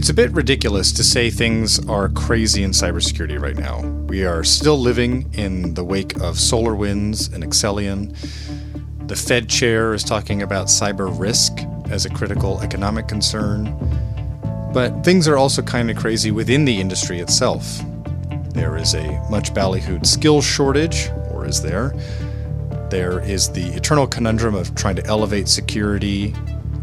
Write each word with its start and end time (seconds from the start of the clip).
It's 0.00 0.08
a 0.08 0.14
bit 0.14 0.32
ridiculous 0.32 0.92
to 0.92 1.04
say 1.04 1.28
things 1.28 1.86
are 1.86 2.08
crazy 2.08 2.62
in 2.62 2.70
cybersecurity 2.70 3.38
right 3.38 3.54
now. 3.54 3.82
We 4.08 4.24
are 4.24 4.42
still 4.42 4.78
living 4.78 5.30
in 5.34 5.74
the 5.74 5.84
wake 5.84 6.16
of 6.16 6.36
SolarWinds 6.36 7.34
and 7.34 7.44
Accellion. 7.44 8.16
The 9.08 9.14
Fed 9.14 9.50
chair 9.50 9.92
is 9.92 10.02
talking 10.02 10.40
about 10.40 10.68
cyber 10.68 11.12
risk 11.20 11.52
as 11.90 12.06
a 12.06 12.08
critical 12.08 12.62
economic 12.62 13.08
concern. 13.08 13.76
But 14.72 15.04
things 15.04 15.28
are 15.28 15.36
also 15.36 15.60
kind 15.60 15.90
of 15.90 15.98
crazy 15.98 16.30
within 16.30 16.64
the 16.64 16.80
industry 16.80 17.20
itself. 17.20 17.82
There 18.54 18.78
is 18.78 18.94
a 18.94 19.04
much 19.30 19.52
ballyhooed 19.52 20.06
skills 20.06 20.46
shortage, 20.46 21.10
or 21.30 21.44
is 21.44 21.60
there? 21.60 21.90
There 22.88 23.20
is 23.20 23.50
the 23.50 23.66
eternal 23.74 24.06
conundrum 24.06 24.54
of 24.54 24.74
trying 24.74 24.96
to 24.96 25.04
elevate 25.04 25.46
security 25.46 26.34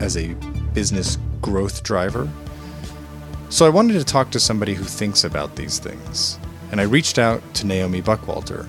as 0.01 0.17
a 0.17 0.35
business 0.75 1.17
growth 1.41 1.81
driver. 1.81 2.29
So 3.49 3.65
I 3.65 3.69
wanted 3.69 3.93
to 3.93 4.03
talk 4.03 4.29
to 4.31 4.41
somebody 4.41 4.73
who 4.73 4.83
thinks 4.83 5.23
about 5.23 5.55
these 5.55 5.79
things. 5.79 6.37
And 6.71 6.81
I 6.81 6.83
reached 6.83 7.17
out 7.17 7.41
to 7.55 7.65
Naomi 7.65 8.01
Buckwalter, 8.01 8.67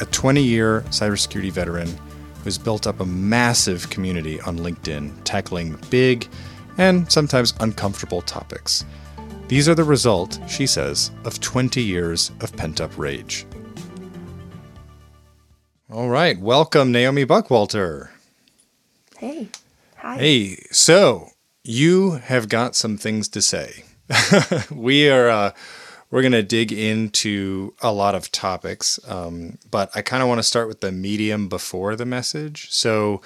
a 0.00 0.04
20 0.06 0.40
year 0.40 0.82
cybersecurity 0.90 1.50
veteran 1.50 1.92
who's 2.44 2.56
built 2.56 2.86
up 2.86 3.00
a 3.00 3.04
massive 3.04 3.90
community 3.90 4.40
on 4.42 4.58
LinkedIn 4.58 5.12
tackling 5.24 5.76
big 5.90 6.28
and 6.78 7.10
sometimes 7.10 7.54
uncomfortable 7.58 8.22
topics. 8.22 8.84
These 9.48 9.68
are 9.68 9.74
the 9.74 9.84
result, 9.84 10.38
she 10.48 10.64
says, 10.64 11.10
of 11.24 11.40
20 11.40 11.82
years 11.82 12.30
of 12.40 12.56
pent 12.56 12.80
up 12.80 12.96
rage. 12.96 13.46
All 15.92 16.08
right, 16.08 16.38
welcome, 16.38 16.92
Naomi 16.92 17.26
Buckwalter. 17.26 18.10
Hey. 19.18 19.48
Hi. 19.96 20.18
Hey, 20.18 20.56
so 20.70 21.30
you 21.64 22.12
have 22.12 22.48
got 22.48 22.76
some 22.76 22.96
things 22.96 23.28
to 23.30 23.42
say. 23.42 23.84
we 24.70 25.08
are 25.08 25.28
uh, 25.28 25.52
we're 26.10 26.22
going 26.22 26.32
to 26.32 26.42
dig 26.42 26.72
into 26.72 27.74
a 27.80 27.92
lot 27.92 28.14
of 28.14 28.32
topics, 28.32 28.98
um, 29.08 29.58
but 29.70 29.90
I 29.94 30.02
kind 30.02 30.22
of 30.22 30.28
want 30.28 30.40
to 30.40 30.42
start 30.42 30.68
with 30.68 30.80
the 30.80 30.90
medium 30.90 31.48
before 31.48 31.94
the 31.94 32.06
message. 32.06 32.70
So, 32.72 33.20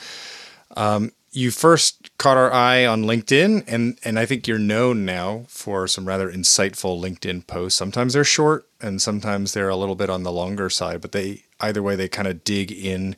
um, 0.76 1.12
you 1.32 1.50
first 1.50 2.16
caught 2.18 2.36
our 2.36 2.52
eye 2.52 2.86
on 2.86 3.04
LinkedIn, 3.04 3.64
and 3.66 3.98
and 4.04 4.18
I 4.18 4.26
think 4.26 4.46
you're 4.46 4.58
known 4.58 5.04
now 5.04 5.46
for 5.48 5.88
some 5.88 6.06
rather 6.06 6.30
insightful 6.30 7.00
LinkedIn 7.00 7.46
posts. 7.46 7.78
Sometimes 7.78 8.12
they're 8.12 8.22
short, 8.22 8.68
and 8.80 9.00
sometimes 9.00 9.52
they're 9.52 9.68
a 9.68 9.76
little 9.76 9.96
bit 9.96 10.10
on 10.10 10.22
the 10.22 10.32
longer 10.32 10.70
side. 10.70 11.00
But 11.00 11.12
they 11.12 11.42
either 11.60 11.82
way, 11.82 11.96
they 11.96 12.08
kind 12.08 12.28
of 12.28 12.44
dig 12.44 12.70
in 12.70 13.16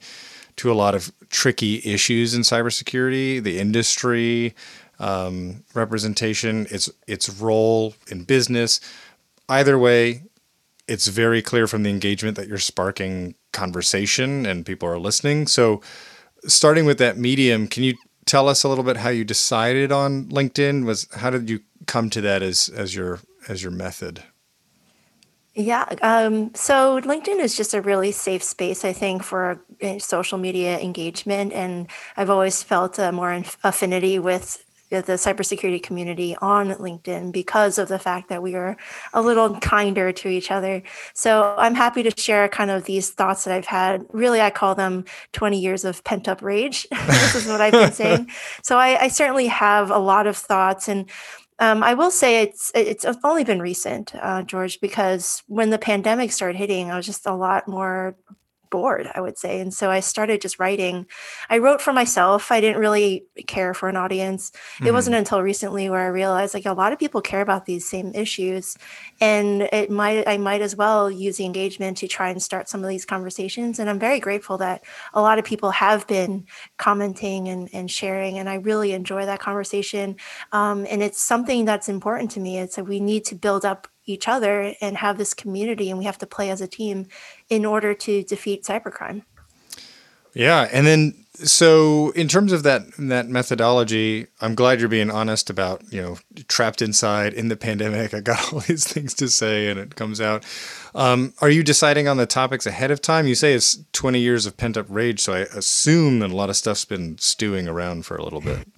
to 0.57 0.73
a 0.73 0.75
lot 0.75 0.95
of 0.95 1.13
tricky 1.29 1.83
issues 1.85 2.35
in 2.35 2.41
cybersecurity, 2.41 3.43
the 3.43 3.59
industry, 3.59 4.55
um, 4.99 5.65
representation, 5.75 6.67
its 6.71 6.91
its 7.07 7.29
role 7.29 7.95
in 8.09 8.25
business. 8.25 8.81
Either 9.49 9.79
way, 9.79 10.23
it's 10.89 11.07
very 11.07 11.43
clear 11.43 11.67
from 11.67 11.83
the 11.83 11.91
engagement 11.91 12.37
that 12.37 12.49
you're 12.49 12.59
sparking 12.59 13.35
conversation 13.53 14.47
and 14.47 14.67
people 14.67 14.89
are 14.89 14.99
listening. 14.99 15.47
So, 15.47 15.81
starting 16.47 16.85
with 16.85 16.99
that 16.99 17.17
medium, 17.17 17.67
can 17.69 17.83
you 17.83 17.95
tell 18.27 18.49
us 18.49 18.65
a 18.65 18.69
little 18.69 18.85
bit 18.85 18.99
how 18.99 19.09
you 19.09 19.25
decided 19.25 19.93
on 19.93 20.27
LinkedIn? 20.27 20.85
Was 20.85 21.09
how 21.15 21.31
did 21.31 21.49
you 21.49 21.61
come 21.87 22.11
to 22.11 22.21
that 22.21 22.43
as 22.43 22.69
as 22.69 22.95
your 22.95 23.21
as 23.49 23.63
your 23.63 23.73
method? 23.73 24.23
Yeah. 25.59 25.87
Um, 26.03 26.55
so 26.55 27.01
LinkedIn 27.01 27.41
is 27.41 27.57
just 27.57 27.73
a 27.73 27.81
really 27.81 28.13
safe 28.13 28.43
space, 28.43 28.85
I 28.85 28.93
think, 28.93 29.23
for 29.23 29.59
uh, 29.83 29.99
social 29.99 30.37
media 30.37 30.79
engagement. 30.79 31.55
And 31.55 31.89
I've 32.15 32.29
always 32.29 32.63
felt 32.63 32.99
a 32.99 33.11
more 33.11 33.43
affinity 33.65 34.19
with 34.19 34.63
the 34.91 35.03
cybersecurity 35.03 35.83
community 35.83 36.37
on 36.41 36.69
LinkedIn 36.69 37.33
because 37.33 37.79
of 37.79 37.89
the 37.89 37.99
fact 37.99 38.29
that 38.29 38.43
we 38.43 38.55
are 38.55 38.77
a 39.13 39.23
little 39.23 39.59
kinder 39.61 40.13
to 40.13 40.29
each 40.29 40.51
other. 40.51 40.83
So 41.15 41.55
I'm 41.59 41.75
happy 41.75 42.03
to 42.03 42.21
share 42.21 42.49
kind 42.49 42.71
of 42.71 42.85
these 42.85 43.11
thoughts 43.11 43.45
that 43.45 43.55
I've 43.55 43.67
had. 43.67 44.07
Really, 44.13 44.41
I 44.41 44.51
call 44.51 44.75
them 44.75 45.05
20 45.33 45.59
years 45.59 45.85
of 45.85 46.05
pent 46.05 46.29
up 46.29 46.43
rage. 46.43 46.87
this 47.07 47.35
is 47.35 47.47
what 47.47 47.61
I've 47.61 47.73
been 47.73 47.93
saying. 48.05 48.31
So 48.63 48.79
I, 48.79 49.05
I 49.05 49.09
certainly 49.09 49.47
have 49.49 49.91
a 49.91 49.99
lot 49.99 50.27
of 50.27 50.37
thoughts 50.37 50.89
and 50.89 51.11
um, 51.59 51.83
I 51.83 51.95
will 51.95 52.11
say 52.11 52.43
it's 52.43 52.71
it's 52.75 53.07
only 53.25 53.43
been 53.43 53.63
recent, 53.63 54.15
uh, 54.15 54.43
George, 54.43 54.79
because 54.79 55.43
when 55.47 55.71
the 55.71 55.79
pandemic 55.79 56.31
started 56.31 56.59
hitting, 56.59 56.91
I 56.91 56.97
was 56.97 57.07
just 57.07 57.27
a 57.27 57.35
lot 57.35 57.67
more 57.67 58.15
bored, 58.71 59.09
I 59.15 59.21
would 59.21 59.39
say. 59.39 59.61
And 59.61 59.73
so 59.73 59.91
I 59.91 60.01
started 60.01 60.41
just 60.41 60.59
writing. 60.59 61.07
I 61.49 61.59
wrote 61.59 61.81
for 61.81 61.93
myself. 61.93 62.51
I 62.51 62.61
didn't 62.61 62.81
really 62.81 63.25
care 63.47 63.75
for 63.75 63.89
an 63.89 63.97
audience. 63.97 64.51
Mm-hmm. 64.51 64.87
It 64.87 64.93
wasn't 64.93 65.17
until 65.17 65.43
recently 65.43 65.89
where 65.89 66.01
I 66.01 66.09
realized 66.09 66.55
like 66.55 66.67
a 66.67 66.73
lot 66.73 66.93
of 66.93 66.99
people 66.99 67.21
care 67.21 67.41
about 67.41 67.67
these 67.67 67.89
same 67.89 68.13
issues. 68.15 68.77
And 69.21 69.63
it 69.73 69.91
might 69.91 70.27
I 70.27 70.37
might 70.39 70.61
as 70.61 70.77
well 70.77 71.11
use 71.11 71.37
the 71.37 71.45
engagement 71.45 71.99
to 71.99 72.09
try 72.09 72.31
and 72.31 72.43
start 72.43 72.69
some 72.69 72.83
of 72.83 72.89
these 72.89 73.05
conversations. 73.05 73.79
And 73.79 73.89
I'm 73.89 73.99
very 73.99 74.21
grateful 74.21 74.59
that 74.59 74.85
a 75.15 75.21
lot 75.21 75.39
of 75.39 75.45
people 75.45 75.71
have 75.71 76.07
been 76.07 76.47
commenting 76.77 77.49
and, 77.49 77.69
and 77.73 77.91
sharing. 77.91 78.39
And 78.39 78.49
I 78.49 78.55
really 78.55 78.93
enjoy 78.93 79.27
that 79.27 79.41
conversation. 79.41 80.17
Um, 80.53 80.87
and 80.89 81.03
it's 81.03 81.23
something 81.23 81.65
that's 81.65 81.89
important 81.89 82.31
to 82.33 82.41
me. 82.41 82.59
It's 82.59 82.77
that 82.77 82.85
we 82.85 83.01
need 83.01 83.25
to 83.27 83.35
build 83.35 83.65
up 83.65 83.89
each 84.07 84.29
other 84.29 84.75
and 84.81 84.97
have 84.97 85.19
this 85.19 85.35
community 85.35 85.91
and 85.91 85.99
we 85.99 86.05
have 86.05 86.19
to 86.19 86.27
play 86.27 86.51
as 86.51 86.61
a 86.61 86.69
team 86.69 87.07
in 87.49 87.65
order 87.65 87.93
to 87.95 88.23
defeat 88.23 88.65
cybercrime. 88.65 89.23
Yeah 90.33 90.69
and 90.73 90.87
then 90.87 91.15
so 91.35 92.11
in 92.13 92.29
terms 92.29 92.53
of 92.53 92.63
that 92.63 92.83
that 92.99 93.29
methodology 93.29 94.27
i'm 94.41 94.55
glad 94.55 94.81
you're 94.81 94.89
being 94.89 95.11
honest 95.11 95.51
about 95.51 95.83
you 95.93 96.01
know 96.01 96.17
trapped 96.49 96.81
inside 96.81 97.35
in 97.35 97.49
the 97.49 97.57
pandemic. 97.57 98.15
I 98.15 98.21
got 98.21 98.53
all 98.53 98.61
these 98.61 98.87
things 98.87 99.13
to 99.15 99.29
say 99.29 99.69
and 99.69 99.79
it 99.79 99.97
comes 99.97 100.21
out. 100.21 100.45
Um, 100.95 101.35
are 101.41 101.51
you 101.51 101.63
deciding 101.63 102.09
on 102.09 102.17
the 102.17 102.27
topics 102.27 102.67
ahead 102.67 102.91
of 102.91 103.03
time? 103.03 103.27
You 103.27 103.35
say 103.35 103.53
it's 103.53 103.79
20 103.93 104.19
years 104.19 104.47
of 104.47 104.57
pent 104.57 104.77
up 104.77 104.87
rage 104.89 105.21
so 105.21 105.35
i 105.35 105.39
assume 105.41 106.21
that 106.21 106.31
a 106.31 106.37
lot 106.37 106.51
of 106.51 106.57
stuff's 106.57 106.85
been 106.85 107.19
stewing 107.19 107.69
around 107.69 108.07
for 108.07 108.17
a 108.17 108.23
little 108.23 108.41
bit 108.41 108.69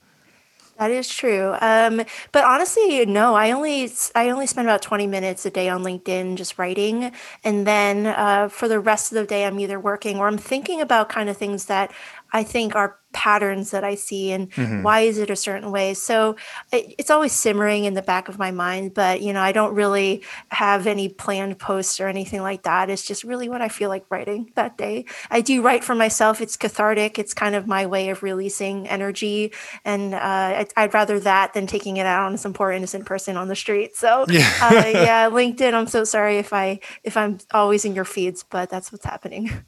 that 0.78 0.92
is 0.92 1.08
true. 1.08 1.56
Um, 1.60 2.02
but 2.30 2.44
honestly, 2.44 3.04
no, 3.04 3.34
I 3.34 3.50
only 3.50 3.90
I 4.14 4.30
only 4.30 4.46
spend 4.46 4.68
about 4.68 4.80
20 4.80 5.08
minutes 5.08 5.44
a 5.44 5.50
day 5.50 5.68
on 5.68 5.82
LinkedIn 5.82 6.36
just 6.36 6.56
writing. 6.56 7.10
And 7.42 7.66
then 7.66 8.06
uh, 8.06 8.48
for 8.48 8.68
the 8.68 8.78
rest 8.78 9.10
of 9.10 9.16
the 9.16 9.24
day, 9.26 9.44
I'm 9.44 9.58
either 9.58 9.80
working 9.80 10.18
or 10.18 10.28
I'm 10.28 10.38
thinking 10.38 10.80
about 10.80 11.08
kind 11.08 11.28
of 11.28 11.36
things 11.36 11.64
that 11.66 11.92
I 12.32 12.44
think 12.44 12.76
are 12.76 12.97
patterns 13.12 13.70
that 13.70 13.84
I 13.84 13.94
see 13.94 14.32
and 14.32 14.50
mm-hmm. 14.52 14.82
why 14.82 15.00
is 15.00 15.19
it 15.19 15.30
a 15.30 15.36
certain 15.36 15.70
way. 15.70 15.94
So 15.94 16.36
it, 16.72 16.94
it's 16.98 17.10
always 17.10 17.32
simmering 17.32 17.84
in 17.84 17.94
the 17.94 18.02
back 18.02 18.28
of 18.28 18.38
my 18.38 18.50
mind, 18.50 18.94
but 18.94 19.22
you 19.22 19.32
know, 19.32 19.41
I 19.41 19.52
don't 19.52 19.74
really 19.74 20.22
have 20.50 20.86
any 20.86 21.08
planned 21.08 21.58
posts 21.58 22.00
or 22.00 22.08
anything 22.08 22.42
like 22.42 22.62
that. 22.64 22.91
It's 22.91 23.06
just 23.06 23.24
really 23.24 23.48
what 23.48 23.62
I 23.62 23.69
feel 23.69 23.88
like 23.88 24.04
writing 24.10 24.52
that 24.56 24.76
day. 24.76 25.06
I 25.30 25.41
do 25.41 25.62
write 25.62 25.84
for 25.84 25.94
myself. 25.94 26.41
It's 26.41 26.56
cathartic. 26.56 27.19
It's 27.19 27.34
kind 27.34 27.54
of 27.54 27.66
my 27.66 27.86
way 27.86 28.10
of 28.10 28.22
releasing 28.22 28.88
energy. 28.88 29.52
And 29.84 30.14
uh, 30.14 30.19
I'd, 30.19 30.72
I'd, 30.76 30.94
rather 30.94 31.20
that 31.20 31.54
than 31.54 31.66
taking 31.66 31.98
it 31.98 32.06
out 32.06 32.26
on 32.26 32.36
some 32.38 32.52
poor 32.52 32.72
innocent 32.72 33.06
person 33.06 33.36
on 33.36 33.48
the 33.48 33.56
street. 33.56 33.96
So 33.96 34.25
yeah. 34.28 34.52
uh, 34.60 34.86
yeah, 34.86 35.30
LinkedIn, 35.30 35.75
I'm 35.75 35.86
so 35.86 36.04
sorry 36.04 36.38
if 36.38 36.52
I, 36.52 36.80
if 37.04 37.16
I'm 37.16 37.38
always 37.52 37.84
in 37.84 37.94
your 37.94 38.04
feeds, 38.04 38.42
but 38.42 38.69
that's 38.70 38.92
what's 38.92 39.04
happening. 39.04 39.50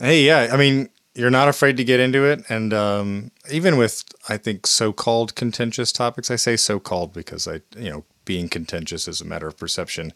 Hey, 0.00 0.22
yeah. 0.22 0.48
I 0.50 0.56
mean, 0.56 0.88
you're 1.14 1.30
not 1.30 1.48
afraid 1.48 1.76
to 1.76 1.84
get 1.84 2.00
into 2.00 2.24
it. 2.24 2.44
And 2.48 2.72
um, 2.72 3.30
even 3.50 3.76
with 3.76 4.04
i 4.28 4.36
think 4.36 4.66
so-called 4.66 5.34
contentious 5.34 5.90
topics 5.92 6.30
i 6.30 6.36
say 6.36 6.56
so-called 6.56 7.12
because 7.12 7.48
i 7.48 7.60
you 7.76 7.90
know 7.90 8.04
being 8.24 8.48
contentious 8.48 9.08
is 9.08 9.20
a 9.20 9.24
matter 9.24 9.48
of 9.48 9.56
perception. 9.56 10.12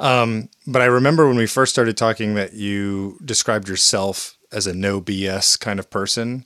Um, 0.00 0.48
but 0.66 0.82
i 0.82 0.86
remember 0.86 1.26
when 1.28 1.36
we 1.36 1.46
first 1.46 1.72
started 1.72 1.96
talking 1.96 2.34
that 2.34 2.54
you 2.54 3.18
described 3.24 3.68
yourself 3.68 4.36
as 4.52 4.66
a 4.66 4.74
no 4.74 5.00
bs 5.00 5.58
kind 5.58 5.78
of 5.78 5.90
person. 5.90 6.44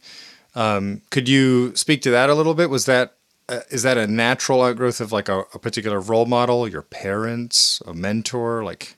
Um, 0.54 1.03
could 1.10 1.28
you 1.28 1.75
speak 1.76 2.03
to 2.03 2.10
that 2.10 2.30
a 2.30 2.34
little 2.34 2.54
bit? 2.54 2.70
Was 2.70 2.86
that 2.86 3.15
uh, 3.48 3.60
is 3.71 3.83
that 3.83 3.97
a 3.97 4.06
natural 4.06 4.62
outgrowth 4.62 5.00
of 5.00 5.12
like 5.12 5.28
a, 5.28 5.41
a 5.54 5.59
particular 5.59 6.00
role 6.00 6.27
model 6.27 6.68
your 6.68 6.83
parents 6.83 7.83
a 7.86 7.95
mentor? 7.95 8.62
Like 8.65 8.97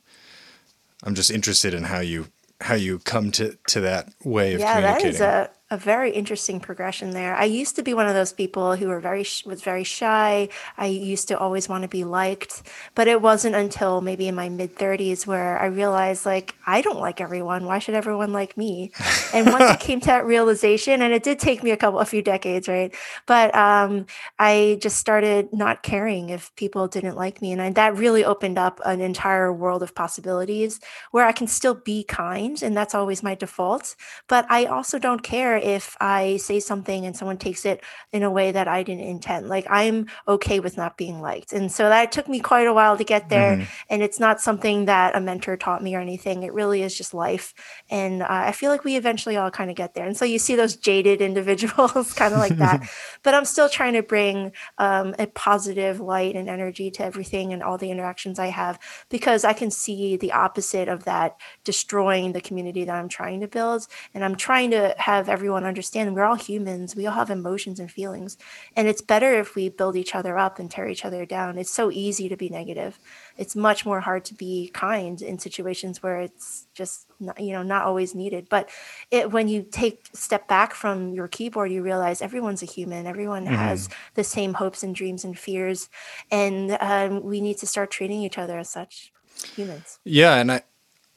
i'm 1.05 1.15
just 1.15 1.31
interested 1.31 1.73
in 1.73 1.85
how 1.85 2.01
you 2.01 2.27
how 2.61 2.75
you 2.75 2.99
come 3.01 3.31
to 3.33 3.57
to 3.69 3.81
that 3.81 4.13
way 4.25 4.55
of 4.55 4.61
yeah, 4.61 4.75
communicating. 4.75 5.13
that 5.13 5.15
is 5.15 5.21
a 5.21 5.51
a 5.73 5.77
very 5.77 6.11
interesting 6.11 6.59
progression 6.59 7.11
there. 7.11 7.37
I 7.37 7.45
used 7.45 7.77
to 7.77 7.83
be 7.85 7.95
one 7.95 8.09
of 8.09 8.15
those 8.15 8.33
people 8.33 8.75
who 8.75 8.89
were 8.89 8.99
very 8.99 9.25
was 9.47 9.63
very 9.63 9.85
shy. 9.85 10.49
I 10.77 10.87
used 10.87 11.29
to 11.29 11.39
always 11.39 11.69
want 11.69 11.83
to 11.83 11.89
be 11.89 12.03
liked, 12.03 12.65
but 12.97 13.07
it 13.07 13.23
wasn't 13.23 13.55
until 13.55 14.01
maybe 14.01 14.27
in 14.27 14.35
my 14.35 14.49
mid 14.49 14.75
30s 14.75 15.29
where 15.29 15.61
I 15.61 15.67
realized 15.67 16.27
like 16.27 16.57
I 16.67 16.81
don't 16.81 16.99
like 16.99 17.21
everyone. 17.21 17.67
Why 17.67 17.79
should 17.79 17.95
everyone 17.95 18.33
like 18.33 18.57
me? 18.57 18.91
And 19.33 19.47
once 19.47 19.63
I 19.63 19.77
came 19.81 20.01
to 20.01 20.07
that 20.09 20.27
realization, 20.27 21.03
and 21.03 21.13
it 21.13 21.23
did 21.23 21.39
take 21.39 21.63
me 21.63 21.71
a 21.71 21.77
couple 21.77 22.01
a 22.01 22.05
few 22.05 22.23
decades, 22.23 22.67
right? 22.67 22.93
But 23.27 23.55
um, 23.55 24.07
I 24.41 24.79
just 24.83 24.97
started 24.97 25.53
not 25.53 25.85
caring 25.85 26.31
if 26.31 26.53
people 26.57 26.89
didn't 26.89 27.15
like 27.17 27.41
me, 27.41 27.53
and 27.53 27.63
I, 27.63 27.71
that 27.71 27.95
really 27.95 28.25
opened 28.25 28.59
up 28.59 28.81
an 28.85 29.01
entire 29.01 29.53
world 29.53 29.85
of 29.85 29.95
possibilities 29.95 30.81
where 31.13 31.27
I 31.27 31.33
can 31.33 31.47
still 31.47 31.75
be 31.75 32.03
kind, 32.03 32.61
and 32.61 32.77
that's 32.77 32.95
always 32.95 33.23
my 33.23 33.37
default. 33.37 33.95
But 34.27 34.47
I 34.51 34.65
also 34.65 34.99
don't 34.99 35.23
care 35.23 35.60
if 35.61 35.97
I 36.01 36.39
say 36.39 36.61
something 36.61 37.07
and 37.07 37.17
someone 37.17 37.39
takes 37.39 37.65
it 37.65 37.83
in 38.13 38.23
a 38.23 38.31
way 38.31 38.53
that 38.53 38.69
I 38.69 38.83
didn't 38.83 39.05
intend. 39.05 39.49
Like 39.49 39.67
I'm 39.69 40.07
okay 40.27 40.61
with 40.61 40.77
not 40.77 40.97
being 40.97 41.21
liked. 41.21 41.53
And 41.53 41.71
so 41.71 41.89
that 41.89 42.13
took 42.13 42.29
me 42.29 42.41
quite 42.41 42.67
a 42.67 42.73
while 42.73 42.97
to 42.97 43.05
get 43.05 43.29
there. 43.29 43.57
Mm-hmm. 43.57 43.65
And 43.91 44.03
it's 44.03 44.21
not 44.21 44.41
something 44.41 44.87
that 44.87 45.17
a 45.17 45.21
mentor 45.21 45.57
taught 45.57 45.83
me 45.83 45.95
or 45.95 46.01
anything. 46.01 46.43
It 46.43 46.53
really 46.53 46.83
is 46.83 46.97
just 46.97 47.15
life. 47.15 47.55
And 47.91 48.23
uh, 48.23 48.27
I 48.29 48.53
feel 48.53 48.71
like 48.71 48.85
we 48.85 48.97
eventually 48.97 49.37
all 49.37 49.51
kind 49.51 49.71
of 49.71 49.77
get 49.77 49.95
there. 49.95 50.07
And 50.07 50.17
so 50.17 50.25
you 50.25 50.39
see 50.39 50.57
those 50.57 50.77
jaded 50.77 51.21
individuals 51.31 52.13
kind 52.15 52.33
of 52.33 52.41
like 52.41 52.57
that. 52.57 52.89
but 53.23 53.35
I'm 53.35 53.45
still 53.45 53.69
trying 53.69 53.95
to 53.95 54.03
bring 54.03 54.53
um, 54.79 55.15
a 55.19 55.27
positive 55.27 56.01
light 56.01 56.37
and 56.37 56.49
energy 56.49 56.91
to 56.93 57.05
everything 57.05 57.53
and 57.53 57.63
all 57.63 57.79
the 57.79 57.91
interactions 57.91 58.39
I 58.39 58.47
have 58.47 58.79
because 59.09 59.45
I 59.45 59.53
can 59.53 59.71
see 59.71 60.17
the 60.17 60.33
opposite 60.33 60.89
of 60.89 61.05
that 61.05 61.37
destroying 61.65 62.33
the 62.33 62.41
community 62.41 62.85
that 62.85 62.95
I'm 62.95 63.09
trying 63.09 63.41
to 63.41 63.49
build. 63.49 63.87
And 64.15 64.25
I'm 64.25 64.37
trying 64.37 64.71
to 64.71 64.95
have 64.99 65.29
everyone 65.29 65.50
understand 65.55 66.15
we're 66.15 66.25
all 66.25 66.37
humans, 66.37 66.95
we 66.95 67.07
all 67.07 67.15
have 67.15 67.31
emotions 67.31 67.81
and 67.81 67.91
feelings. 67.91 68.37
And 68.77 68.89
it's 68.89 69.03
better 69.03 69.35
if 69.35 69.55
we 69.55 69.69
build 69.69 69.97
each 69.97 70.15
other 70.15 70.39
up 70.39 70.59
and 70.59 70.71
tear 70.71 70.89
each 70.89 71.05
other 71.05 71.25
down. 71.27 71.59
It's 71.59 71.71
so 71.71 71.91
easy 71.91 72.29
to 72.29 72.37
be 72.37 72.49
negative. 72.49 72.99
It's 73.37 73.57
much 73.57 73.87
more 73.87 74.01
hard 74.01 74.25
to 74.27 74.35
be 74.35 74.71
kind 74.73 75.21
in 75.23 75.39
situations 75.39 76.03
where 76.03 76.21
it's 76.21 76.67
just 76.75 77.07
not, 77.19 77.39
you 77.41 77.53
know 77.53 77.63
not 77.63 77.85
always 77.85 78.15
needed. 78.15 78.49
But 78.49 78.71
it, 79.11 79.31
when 79.31 79.49
you 79.49 79.63
take 79.63 80.09
step 80.13 80.49
back 80.49 80.75
from 80.75 81.13
your 81.13 81.29
keyboard, 81.29 81.71
you 81.71 81.83
realize 81.83 82.23
everyone's 82.23 82.63
a 82.63 82.67
human. 82.67 83.07
Everyone 83.07 83.45
mm-hmm. 83.45 83.55
has 83.55 83.89
the 84.15 84.25
same 84.25 84.55
hopes 84.55 84.83
and 84.83 84.95
dreams 84.95 85.25
and 85.25 85.39
fears, 85.39 85.89
and 86.31 86.77
um, 86.81 87.23
we 87.23 87.41
need 87.41 87.59
to 87.59 87.67
start 87.67 87.91
treating 87.91 88.23
each 88.23 88.39
other 88.39 88.59
as 88.59 88.71
such 88.71 89.13
humans. 89.55 89.99
Yeah, 90.05 90.37
and 90.37 90.53
I 90.53 90.63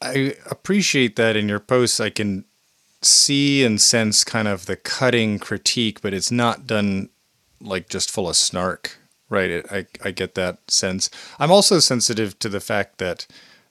I 0.02 0.34
appreciate 0.50 1.16
that 1.16 1.36
in 1.36 1.48
your 1.48 1.60
posts. 1.60 2.00
I 2.00 2.10
can 2.10 2.44
see 3.04 3.64
and 3.64 3.80
sense 3.80 4.24
kind 4.24 4.48
of 4.48 4.66
the 4.66 4.76
cutting 4.76 5.38
critique, 5.38 6.00
but 6.00 6.14
it's 6.14 6.30
not 6.30 6.66
done 6.66 7.08
like 7.60 7.88
just 7.88 8.10
full 8.10 8.28
of 8.28 8.36
snark, 8.36 8.98
right? 9.28 9.50
It, 9.50 9.66
I 9.70 9.86
I 10.02 10.10
get 10.10 10.34
that 10.34 10.70
sense. 10.70 11.10
I'm 11.38 11.50
also 11.50 11.78
sensitive 11.78 12.38
to 12.40 12.48
the 12.48 12.60
fact 12.60 12.98
that 12.98 13.26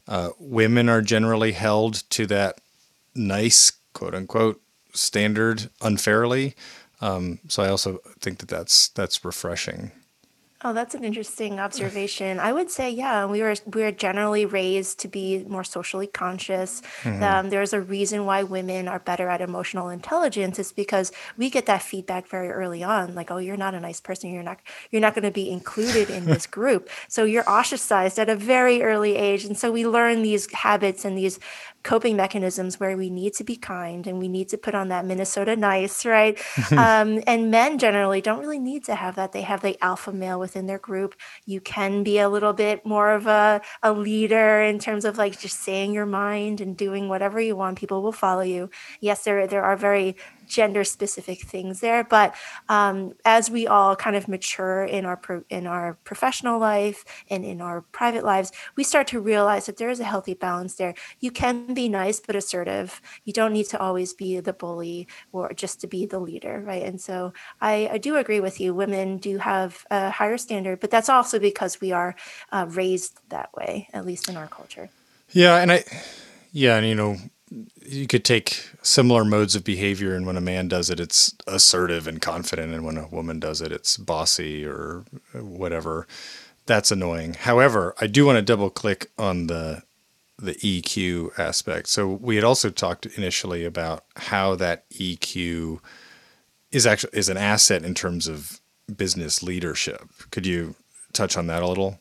uh, 0.08 0.32
women 0.40 0.90
are 0.90 1.02
generally 1.02 1.54
held 1.54 2.10
to 2.12 2.26
that 2.28 2.60
nice 3.16 3.72
quote 3.94 4.16
unquote 4.16 4.62
standard 4.94 5.70
unfairly. 5.82 6.56
Um, 7.02 7.40
so 7.48 7.64
I 7.64 7.70
also 7.70 8.00
think 8.20 8.40
that 8.40 8.50
that's 8.50 8.90
that's 8.90 9.26
refreshing. 9.26 9.92
Oh, 10.66 10.72
that's 10.72 10.96
an 10.96 11.04
interesting 11.04 11.60
observation. 11.60 12.40
I 12.40 12.54
would 12.54 12.72
say, 12.72 12.90
yeah, 12.90 13.26
we 13.26 13.42
were 13.42 13.56
we 13.66 13.82
were 13.82 13.92
generally 13.92 14.46
raised 14.46 15.00
to 15.00 15.10
be 15.10 15.44
more 15.48 15.66
socially 15.66 16.08
conscious. 16.08 16.82
Mm-hmm. 17.02 17.24
Um, 17.24 17.50
there's 17.50 17.74
a 17.74 17.82
reason 17.82 18.26
why 18.26 18.44
women 18.44 18.88
are 18.88 19.00
better 19.00 19.28
at 19.28 19.42
emotional 19.42 19.90
intelligence. 19.90 20.60
It's 20.60 20.72
because 20.72 21.12
we 21.38 21.50
get 21.50 21.66
that 21.66 21.82
feedback 21.82 22.28
very 22.28 22.50
early 22.50 22.82
on, 22.82 23.14
like, 23.14 23.30
oh, 23.30 23.40
you're 23.40 23.58
not 23.58 23.74
a 23.74 23.80
nice 23.80 24.00
person. 24.00 24.32
You're 24.32 24.44
not 24.44 24.60
you're 24.90 25.02
not 25.02 25.16
going 25.16 25.26
to 25.26 25.32
be 25.32 25.50
included 25.50 26.10
in 26.10 26.26
this 26.26 26.48
group. 26.58 26.90
So 27.10 27.26
you're 27.26 27.50
ostracized 27.50 28.18
at 28.18 28.30
a 28.30 28.36
very 28.36 28.82
early 28.84 29.16
age, 29.18 29.44
and 29.44 29.58
so 29.58 29.70
we 29.70 29.86
learn 29.86 30.22
these 30.22 30.52
habits 30.54 31.04
and 31.04 31.18
these 31.18 31.40
coping 31.84 32.16
mechanisms 32.16 32.80
where 32.80 32.96
we 32.98 33.10
need 33.10 33.34
to 33.34 33.44
be 33.44 33.56
kind 33.56 34.08
and 34.08 34.20
we 34.20 34.28
need 34.28 34.50
to 34.50 34.58
put 34.58 34.74
on 34.74 34.88
that 34.88 35.06
Minnesota 35.06 35.56
nice, 35.56 36.06
right? 36.06 36.40
um, 36.72 37.22
and 37.28 37.52
men 37.52 37.78
generally 37.78 38.22
don't 38.22 38.40
really 38.40 38.60
need 38.60 38.84
to 38.86 38.96
have 38.96 39.16
that. 39.16 39.32
They 39.32 39.42
have 39.42 39.62
the 39.62 39.78
alpha 39.84 40.12
male 40.12 40.40
within 40.40 40.66
their 40.66 40.80
group. 40.80 41.16
You 41.46 41.60
can 41.62 42.04
be 42.04 42.20
a 42.20 42.30
little 42.30 42.54
bit 42.54 42.86
more 42.86 43.12
of 43.12 43.28
a, 43.28 43.62
a 43.82 43.92
leader 43.92 44.62
in 44.62 44.80
terms 44.80 45.06
of 45.06 45.18
like 45.18 45.40
just 45.40 45.60
saying 45.60 45.94
your 45.94 46.06
mind 46.06 46.62
and 46.62 46.76
doing 46.78 47.10
whatever 47.10 47.40
you 47.40 47.56
want. 47.56 47.78
People 47.78 48.02
will 48.02 48.12
follow 48.12 48.42
you. 48.42 48.70
Yes, 49.00 49.24
there, 49.24 49.46
there 49.48 49.64
are 49.64 49.76
very 49.76 50.16
gender 50.48 50.84
specific 50.84 51.42
things 51.42 51.80
there 51.80 52.04
but 52.04 52.36
um, 52.70 53.14
as 53.26 53.50
we 53.50 53.68
all 53.68 53.96
kind 53.96 54.16
of 54.16 54.28
mature 54.28 54.84
in 54.84 55.06
our 55.06 55.18
pro- 55.18 55.44
in 55.50 55.68
our 55.68 55.98
professional 56.04 56.60
life 56.60 57.04
and 57.30 57.46
in 57.46 57.62
our 57.62 57.82
private 57.82 58.24
lives 58.24 58.52
we 58.76 58.84
start 58.84 59.08
to 59.08 59.20
realize 59.20 59.66
that 59.66 59.78
there 59.78 59.90
is 59.90 60.00
a 60.00 60.04
healthy 60.04 60.34
balance 60.34 60.76
there. 60.76 60.94
You 61.20 61.32
can 61.32 61.74
be 61.74 61.90
nice 61.90 62.20
but 62.20 62.36
assertive. 62.36 63.02
You 63.24 63.34
don't 63.34 63.54
need 63.54 63.68
to 63.68 63.80
always 63.80 64.14
be 64.14 64.40
the 64.40 64.54
bully 64.54 65.08
or 65.32 65.54
just 65.54 65.82
to 65.82 65.88
be 65.88 66.06
the 66.06 66.20
leader 66.20 66.62
right? 66.66 66.84
And 66.84 67.00
so 67.00 67.34
i, 67.62 67.90
I 67.92 67.98
do 67.98 68.16
agree 68.16 68.40
with 68.40 68.60
you. 68.60 68.74
Women 68.74 69.18
do 69.18 69.38
have 69.38 69.86
a 69.90 70.10
higher 70.10 70.38
standard 70.38 70.80
but 70.80 70.92
that's 70.92 71.10
also 71.10 71.40
because 71.40 71.82
we 71.82 71.92
are 71.92 72.16
uh, 72.52 72.66
raised 72.70 73.20
that 73.30 73.54
way 73.56 73.88
at 73.94 74.06
least 74.06 74.30
in 74.30 74.38
our 74.38 74.48
culture. 74.48 74.90
Yeah 75.32 75.58
and 75.58 75.72
i 75.72 75.84
yeah 76.52 76.78
and 76.78 76.88
you 76.88 76.96
know 76.96 77.18
you 77.86 78.08
could 78.08 78.26
take 78.26 78.70
similar 78.82 79.24
modes 79.24 79.56
of 79.56 79.64
behavior 79.64 80.16
and 80.16 80.26
when 80.26 80.38
a 80.38 80.42
man 80.42 80.68
does 80.68 80.90
it 80.90 81.00
it's 81.00 81.36
assertive 81.48 82.08
and 82.08 82.22
confident 82.22 82.74
and 82.74 82.86
when 82.86 82.98
a 82.98 83.08
woman 83.08 83.40
does 83.40 83.62
it 83.62 83.72
it's 83.72 83.98
bossy 83.98 84.66
or 84.66 85.04
whatever. 85.34 86.08
That's 86.66 86.92
annoying. 86.92 87.36
However 87.36 87.94
i 88.00 88.08
do 88.08 88.26
want 88.26 88.38
to 88.38 88.42
double 88.42 88.70
click 88.70 89.12
on 89.18 89.48
the 89.48 89.84
the 90.40 90.56
eq 90.56 91.40
aspect. 91.40 91.88
So 91.90 92.08
we 92.08 92.36
had 92.36 92.44
also 92.44 92.70
talked 92.70 93.06
initially 93.06 93.66
about 93.66 94.04
how 94.16 94.56
that 94.56 94.90
eq 94.90 95.80
is 96.72 96.88
actually 96.88 97.18
is 97.18 97.30
an 97.30 97.38
asset 97.38 97.84
in 97.84 97.94
terms 97.94 98.28
of 98.28 98.60
business 98.96 99.44
leadership. 99.44 100.10
Could 100.32 100.46
you 100.46 100.76
touch 101.14 101.38
on 101.38 101.48
that 101.48 101.62
a 101.62 101.68
little 101.68 102.00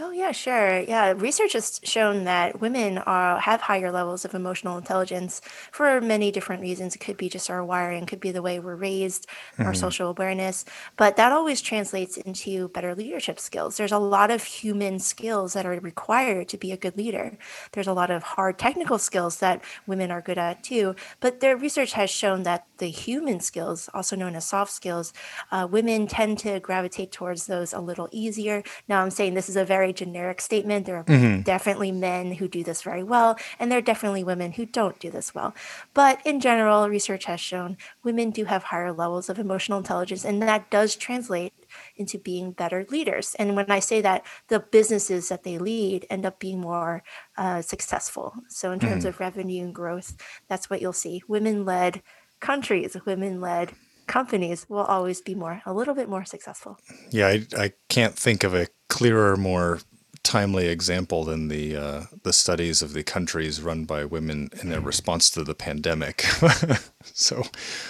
Oh, 0.00 0.12
yeah, 0.12 0.30
sure. 0.30 0.78
Yeah, 0.78 1.12
research 1.16 1.54
has 1.54 1.80
shown 1.82 2.22
that 2.22 2.60
women 2.60 2.98
are 2.98 3.40
have 3.40 3.62
higher 3.62 3.90
levels 3.90 4.24
of 4.24 4.32
emotional 4.32 4.78
intelligence 4.78 5.40
for 5.72 6.00
many 6.00 6.30
different 6.30 6.62
reasons. 6.62 6.94
It 6.94 7.00
could 7.00 7.16
be 7.16 7.28
just 7.28 7.50
our 7.50 7.64
wiring, 7.64 8.06
could 8.06 8.20
be 8.20 8.30
the 8.30 8.40
way 8.40 8.60
we're 8.60 8.76
raised, 8.76 9.26
our 9.64 9.74
hmm 9.74 9.74
social 9.74 10.10
awareness, 10.10 10.64
but 10.96 11.16
that 11.16 11.32
always 11.32 11.60
translates 11.60 12.16
into 12.16 12.68
better 12.68 12.94
leadership 12.94 13.40
skills. 13.40 13.76
There's 13.76 13.90
a 13.90 13.98
lot 13.98 14.30
of 14.30 14.44
human 14.44 15.00
skills 15.00 15.54
that 15.54 15.66
are 15.66 15.80
required 15.80 16.48
to 16.50 16.56
be 16.58 16.70
a 16.70 16.76
good 16.76 16.96
leader. 16.96 17.36
There's 17.72 17.88
a 17.88 17.92
lot 17.92 18.12
of 18.12 18.22
hard 18.22 18.56
technical 18.56 18.98
skills 18.98 19.38
that 19.40 19.64
women 19.88 20.12
are 20.12 20.22
good 20.22 20.38
at 20.38 20.62
too, 20.62 20.94
but 21.18 21.40
their 21.40 21.56
research 21.56 21.94
has 21.94 22.08
shown 22.08 22.44
that 22.44 22.66
the 22.78 22.86
human 22.86 23.40
skills, 23.40 23.90
also 23.92 24.14
known 24.14 24.36
as 24.36 24.46
soft 24.46 24.70
skills, 24.70 25.12
uh, 25.50 25.66
women 25.70 26.06
tend 26.06 26.38
to 26.40 26.60
gravitate 26.60 27.12
towards 27.12 27.46
those 27.46 27.72
a 27.72 27.80
little 27.80 28.08
easier. 28.12 28.62
Now, 28.88 29.02
I'm 29.02 29.10
saying 29.10 29.34
this 29.34 29.48
is 29.48 29.56
a 29.56 29.64
very 29.64 29.87
generic 29.92 30.40
statement. 30.40 30.86
There 30.86 30.96
are 30.96 31.04
mm-hmm. 31.04 31.42
definitely 31.42 31.92
men 31.92 32.32
who 32.32 32.48
do 32.48 32.62
this 32.62 32.82
very 32.82 33.02
well, 33.02 33.38
and 33.58 33.70
there 33.70 33.78
are 33.78 33.82
definitely 33.82 34.24
women 34.24 34.52
who 34.52 34.66
don't 34.66 34.98
do 34.98 35.10
this 35.10 35.34
well. 35.34 35.54
But 35.94 36.24
in 36.26 36.40
general, 36.40 36.88
research 36.88 37.24
has 37.26 37.40
shown 37.40 37.76
women 38.02 38.30
do 38.30 38.44
have 38.44 38.64
higher 38.64 38.92
levels 38.92 39.28
of 39.28 39.38
emotional 39.38 39.78
intelligence, 39.78 40.24
and 40.24 40.42
that 40.42 40.70
does 40.70 40.96
translate 40.96 41.52
into 41.96 42.18
being 42.18 42.52
better 42.52 42.86
leaders. 42.90 43.34
And 43.38 43.56
when 43.56 43.70
I 43.70 43.78
say 43.78 44.00
that, 44.00 44.24
the 44.48 44.60
businesses 44.60 45.28
that 45.28 45.44
they 45.44 45.58
lead 45.58 46.06
end 46.10 46.24
up 46.24 46.38
being 46.38 46.60
more 46.60 47.02
uh, 47.36 47.62
successful. 47.62 48.34
So, 48.48 48.72
in 48.72 48.80
terms 48.80 49.00
mm-hmm. 49.04 49.08
of 49.08 49.20
revenue 49.20 49.64
and 49.64 49.74
growth, 49.74 50.16
that's 50.48 50.70
what 50.70 50.80
you'll 50.80 50.92
see 50.92 51.22
women 51.28 51.64
led 51.64 52.02
countries, 52.40 52.96
women 53.04 53.40
led 53.40 53.72
companies 54.08 54.66
will 54.68 54.84
always 54.84 55.20
be 55.20 55.34
more, 55.34 55.62
a 55.64 55.72
little 55.72 55.94
bit 55.94 56.08
more 56.08 56.24
successful. 56.24 56.78
Yeah, 57.10 57.28
I, 57.28 57.46
I 57.56 57.72
can't 57.88 58.16
think 58.16 58.42
of 58.42 58.54
a 58.54 58.66
clearer, 58.88 59.36
more 59.36 59.80
timely 60.28 60.66
example 60.66 61.24
than 61.24 61.48
the 61.48 61.74
uh, 61.76 62.02
the 62.22 62.32
studies 62.32 62.82
of 62.82 62.92
the 62.92 63.02
countries 63.02 63.62
run 63.62 63.84
by 63.84 64.04
women 64.04 64.50
in 64.60 64.68
their 64.68 64.80
response 64.80 65.30
to 65.30 65.42
the 65.42 65.54
pandemic. 65.54 66.22
so 67.14 67.44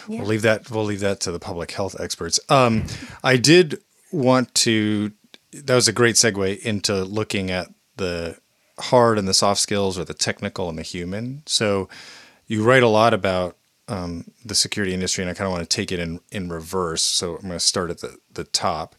yeah. 0.08 0.20
we'll 0.20 0.28
leave 0.28 0.42
that 0.42 0.70
we'll 0.70 0.84
leave 0.84 1.00
that 1.00 1.20
to 1.20 1.32
the 1.32 1.40
public 1.40 1.72
health 1.72 1.98
experts. 1.98 2.38
Um, 2.48 2.84
I 3.24 3.36
did 3.36 3.82
want 4.12 4.54
to. 4.56 5.12
That 5.52 5.74
was 5.74 5.88
a 5.88 5.92
great 5.92 6.16
segue 6.16 6.60
into 6.60 7.04
looking 7.04 7.50
at 7.50 7.68
the 7.96 8.38
hard 8.78 9.18
and 9.18 9.26
the 9.26 9.34
soft 9.34 9.60
skills, 9.60 9.98
or 9.98 10.04
the 10.04 10.14
technical 10.14 10.68
and 10.68 10.78
the 10.78 10.82
human. 10.82 11.42
So 11.46 11.88
you 12.46 12.62
write 12.62 12.82
a 12.82 12.88
lot 12.88 13.14
about 13.14 13.57
um, 13.88 14.30
the 14.44 14.54
security 14.54 14.94
industry, 14.94 15.22
and 15.22 15.30
I 15.30 15.34
kind 15.34 15.46
of 15.46 15.52
want 15.52 15.68
to 15.68 15.76
take 15.76 15.90
it 15.90 15.98
in 15.98 16.20
in 16.30 16.48
reverse. 16.48 17.02
So 17.02 17.36
I'm 17.36 17.42
going 17.42 17.52
to 17.52 17.60
start 17.60 17.90
at 17.90 17.98
the 17.98 18.18
the 18.32 18.44
top 18.44 18.94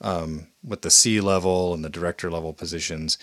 um, 0.00 0.48
with 0.64 0.82
the 0.82 0.90
C 0.90 1.20
level 1.20 1.74
and 1.74 1.84
the 1.84 1.90
director 1.90 2.30
level 2.30 2.52
positions. 2.52 3.18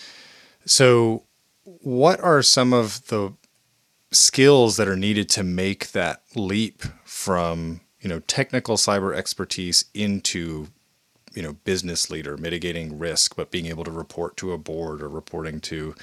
So, 0.64 1.24
what 1.64 2.20
are 2.20 2.42
some 2.42 2.72
of 2.72 3.06
the 3.08 3.32
skills 4.12 4.76
that 4.76 4.88
are 4.88 4.96
needed 4.96 5.28
to 5.28 5.42
make 5.42 5.92
that 5.92 6.22
leap 6.34 6.82
from 7.04 7.80
you 8.00 8.08
know 8.08 8.20
technical 8.20 8.76
cyber 8.76 9.14
expertise 9.14 9.86
into 9.94 10.68
you 11.34 11.42
know 11.42 11.54
business 11.64 12.10
leader 12.10 12.36
mitigating 12.36 12.98
risk 12.98 13.34
but 13.36 13.50
being 13.50 13.66
able 13.66 13.84
to 13.84 13.90
report 13.90 14.36
to 14.36 14.52
a 14.52 14.58
board 14.58 15.02
or 15.02 15.08
reporting 15.08 15.60
to 15.60 15.94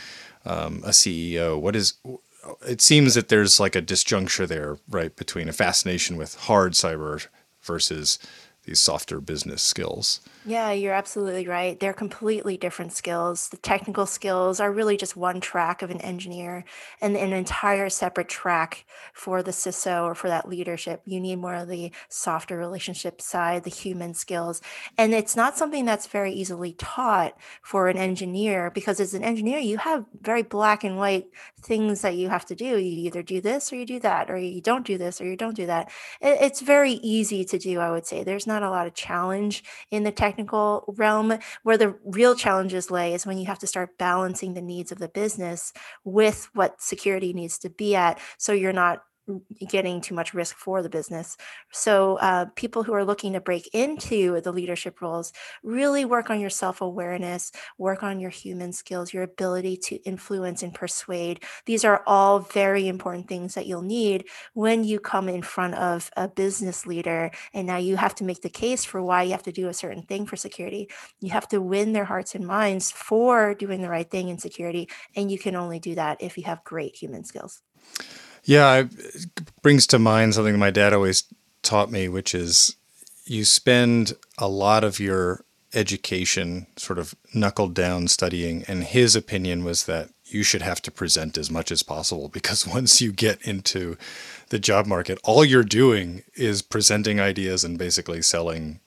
um, 0.45 0.83
a 0.83 0.89
ceo 0.89 1.59
what 1.59 1.75
is 1.75 1.93
it 2.67 2.81
seems 2.81 3.15
that 3.15 3.29
there's 3.29 3.59
like 3.59 3.75
a 3.75 3.81
disjuncture 3.81 4.47
there, 4.47 4.77
right, 4.89 5.15
between 5.15 5.49
a 5.49 5.53
fascination 5.53 6.17
with 6.17 6.35
hard 6.35 6.73
cyber 6.73 7.27
versus 7.61 8.19
these 8.65 8.79
softer 8.79 9.19
business 9.19 9.61
skills. 9.61 10.21
Yeah, 10.45 10.71
you're 10.71 10.93
absolutely 10.93 11.47
right. 11.47 11.79
They're 11.79 11.93
completely 11.93 12.57
different 12.57 12.91
skills. 12.91 13.49
The 13.49 13.57
technical 13.57 14.05
skills 14.05 14.59
are 14.59 14.71
really 14.71 14.97
just 14.97 15.15
one 15.15 15.39
track 15.39 15.81
of 15.81 15.89
an 15.89 16.01
engineer 16.01 16.65
and 17.01 17.15
an 17.15 17.31
entire 17.33 17.89
separate 17.89 18.27
track 18.27 18.85
for 19.13 19.41
the 19.41 19.51
CISO 19.51 20.03
or 20.03 20.15
for 20.15 20.27
that 20.27 20.49
leadership. 20.49 21.01
You 21.05 21.19
need 21.19 21.37
more 21.37 21.55
of 21.55 21.69
the 21.69 21.91
softer 22.09 22.57
relationship 22.57 23.21
side, 23.21 23.63
the 23.63 23.69
human 23.69 24.13
skills. 24.13 24.61
And 24.97 25.13
it's 25.13 25.35
not 25.35 25.57
something 25.57 25.85
that's 25.85 26.07
very 26.07 26.33
easily 26.33 26.73
taught 26.73 27.37
for 27.61 27.87
an 27.87 27.97
engineer 27.97 28.69
because 28.69 28.99
as 28.99 29.13
an 29.13 29.23
engineer, 29.23 29.59
you 29.59 29.77
have 29.77 30.05
very 30.21 30.43
black 30.43 30.83
and 30.83 30.97
white 30.97 31.27
things 31.61 32.01
that 32.01 32.15
you 32.15 32.27
have 32.29 32.45
to 32.47 32.55
do. 32.55 32.77
You 32.77 33.07
either 33.07 33.23
do 33.23 33.39
this 33.39 33.71
or 33.71 33.77
you 33.77 33.85
do 33.85 33.99
that, 34.01 34.29
or 34.29 34.37
you 34.37 34.61
don't 34.61 34.85
do 34.85 34.97
this 34.97 35.21
or 35.21 35.25
you 35.25 35.37
don't 35.37 35.55
do 35.55 35.65
that. 35.67 35.89
It's 36.21 36.59
very 36.59 36.93
easy 36.93 37.45
to 37.45 37.57
do, 37.57 37.79
I 37.79 37.89
would 37.89 38.05
say. 38.05 38.23
There's 38.23 38.45
not 38.45 38.52
a 38.61 38.69
lot 38.69 38.85
of 38.85 38.93
challenge 38.93 39.63
in 39.89 40.03
the 40.03 40.11
technical 40.11 40.93
realm. 40.97 41.39
Where 41.63 41.77
the 41.77 41.95
real 42.05 42.35
challenges 42.35 42.91
lay 42.91 43.13
is 43.13 43.25
when 43.25 43.37
you 43.37 43.45
have 43.47 43.59
to 43.59 43.67
start 43.67 43.97
balancing 43.97 44.53
the 44.53 44.61
needs 44.61 44.91
of 44.91 44.99
the 44.99 45.07
business 45.07 45.73
with 46.03 46.49
what 46.53 46.81
security 46.81 47.33
needs 47.33 47.57
to 47.59 47.69
be 47.69 47.95
at. 47.95 48.19
So 48.37 48.53
you're 48.53 48.73
not 48.73 49.01
getting 49.67 50.01
too 50.01 50.13
much 50.13 50.33
risk 50.33 50.57
for 50.57 50.81
the 50.81 50.89
business. 50.89 51.37
So, 51.71 52.17
uh, 52.17 52.45
people 52.55 52.83
who 52.83 52.93
are 52.93 53.05
looking 53.05 53.33
to 53.33 53.41
break 53.41 53.69
into 53.73 54.41
the 54.41 54.51
leadership 54.51 55.01
roles 55.01 55.31
really 55.63 56.05
work 56.05 56.29
on 56.29 56.39
your 56.39 56.49
self 56.49 56.81
awareness, 56.81 57.51
work 57.77 58.03
on 58.03 58.19
your 58.19 58.29
human 58.29 58.73
skills, 58.73 59.13
your 59.13 59.23
ability 59.23 59.77
to 59.77 59.95
influence 60.03 60.63
and 60.63 60.73
persuade. 60.73 61.43
These 61.65 61.85
are 61.85 62.03
all 62.05 62.39
very 62.39 62.87
important 62.87 63.27
things 63.27 63.55
that 63.55 63.65
you'll 63.65 63.81
need 63.81 64.25
when 64.53 64.83
you 64.83 64.99
come 64.99 65.29
in 65.29 65.41
front 65.41 65.75
of 65.75 66.09
a 66.17 66.27
business 66.27 66.85
leader. 66.85 67.31
And 67.53 67.65
now 67.65 67.77
you 67.77 67.95
have 67.95 68.15
to 68.15 68.23
make 68.23 68.41
the 68.41 68.49
case 68.49 68.83
for 68.83 69.01
why 69.01 69.23
you 69.23 69.31
have 69.31 69.43
to 69.43 69.51
do 69.51 69.69
a 69.69 69.73
certain 69.73 70.03
thing 70.03 70.25
for 70.25 70.35
security. 70.35 70.89
You 71.21 71.31
have 71.31 71.47
to 71.49 71.61
win 71.61 71.93
their 71.93 72.05
hearts 72.05 72.35
and 72.35 72.45
minds 72.45 72.91
for 72.91 73.53
doing 73.53 73.81
the 73.81 73.89
right 73.89 74.09
thing 74.09 74.29
in 74.29 74.37
security. 74.37 74.89
And 75.15 75.31
you 75.31 75.39
can 75.39 75.55
only 75.55 75.79
do 75.79 75.95
that 75.95 76.21
if 76.21 76.37
you 76.37 76.43
have 76.43 76.63
great 76.63 76.95
human 76.95 77.23
skills. 77.23 77.61
Yeah, 78.43 78.75
it 78.79 79.61
brings 79.61 79.87
to 79.87 79.99
mind 79.99 80.35
something 80.35 80.57
my 80.59 80.71
dad 80.71 80.93
always 80.93 81.23
taught 81.61 81.91
me, 81.91 82.07
which 82.09 82.35
is 82.35 82.75
you 83.25 83.45
spend 83.45 84.13
a 84.37 84.47
lot 84.47 84.83
of 84.83 84.99
your 84.99 85.45
education 85.73 86.67
sort 86.75 86.99
of 86.99 87.15
knuckled 87.33 87.73
down 87.73 88.07
studying, 88.07 88.63
and 88.67 88.83
his 88.83 89.15
opinion 89.15 89.63
was 89.63 89.85
that 89.85 90.09
you 90.25 90.43
should 90.43 90.61
have 90.61 90.81
to 90.81 90.91
present 90.91 91.37
as 91.37 91.49
much 91.49 91.71
as 91.71 91.83
possible 91.83 92.27
because 92.33 92.67
once 92.67 93.01
you 93.01 93.11
get 93.11 93.41
into 93.43 93.97
the 94.49 94.59
job 94.59 94.85
market, 94.85 95.19
all 95.23 95.45
you're 95.45 95.63
doing 95.63 96.23
is 96.35 96.61
presenting 96.61 97.19
ideas 97.19 97.63
and 97.63 97.77
basically 97.77 98.21
selling 98.21 98.79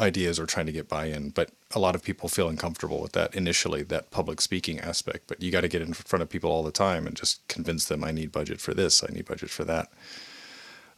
ideas 0.00 0.40
or 0.40 0.46
trying 0.46 0.66
to 0.66 0.72
get 0.72 0.88
buy-in 0.88 1.30
but 1.30 1.50
a 1.72 1.78
lot 1.78 1.94
of 1.94 2.02
people 2.02 2.28
feel 2.28 2.48
uncomfortable 2.48 3.00
with 3.00 3.12
that 3.12 3.34
initially 3.34 3.82
that 3.82 4.10
public 4.10 4.40
speaking 4.40 4.80
aspect 4.80 5.24
but 5.28 5.40
you 5.40 5.52
got 5.52 5.60
to 5.60 5.68
get 5.68 5.82
in 5.82 5.92
front 5.92 6.22
of 6.22 6.28
people 6.28 6.50
all 6.50 6.64
the 6.64 6.72
time 6.72 7.06
and 7.06 7.16
just 7.16 7.46
convince 7.46 7.84
them 7.84 8.02
i 8.02 8.10
need 8.10 8.32
budget 8.32 8.60
for 8.60 8.74
this 8.74 9.04
i 9.04 9.12
need 9.12 9.24
budget 9.24 9.50
for 9.50 9.64
that. 9.64 9.90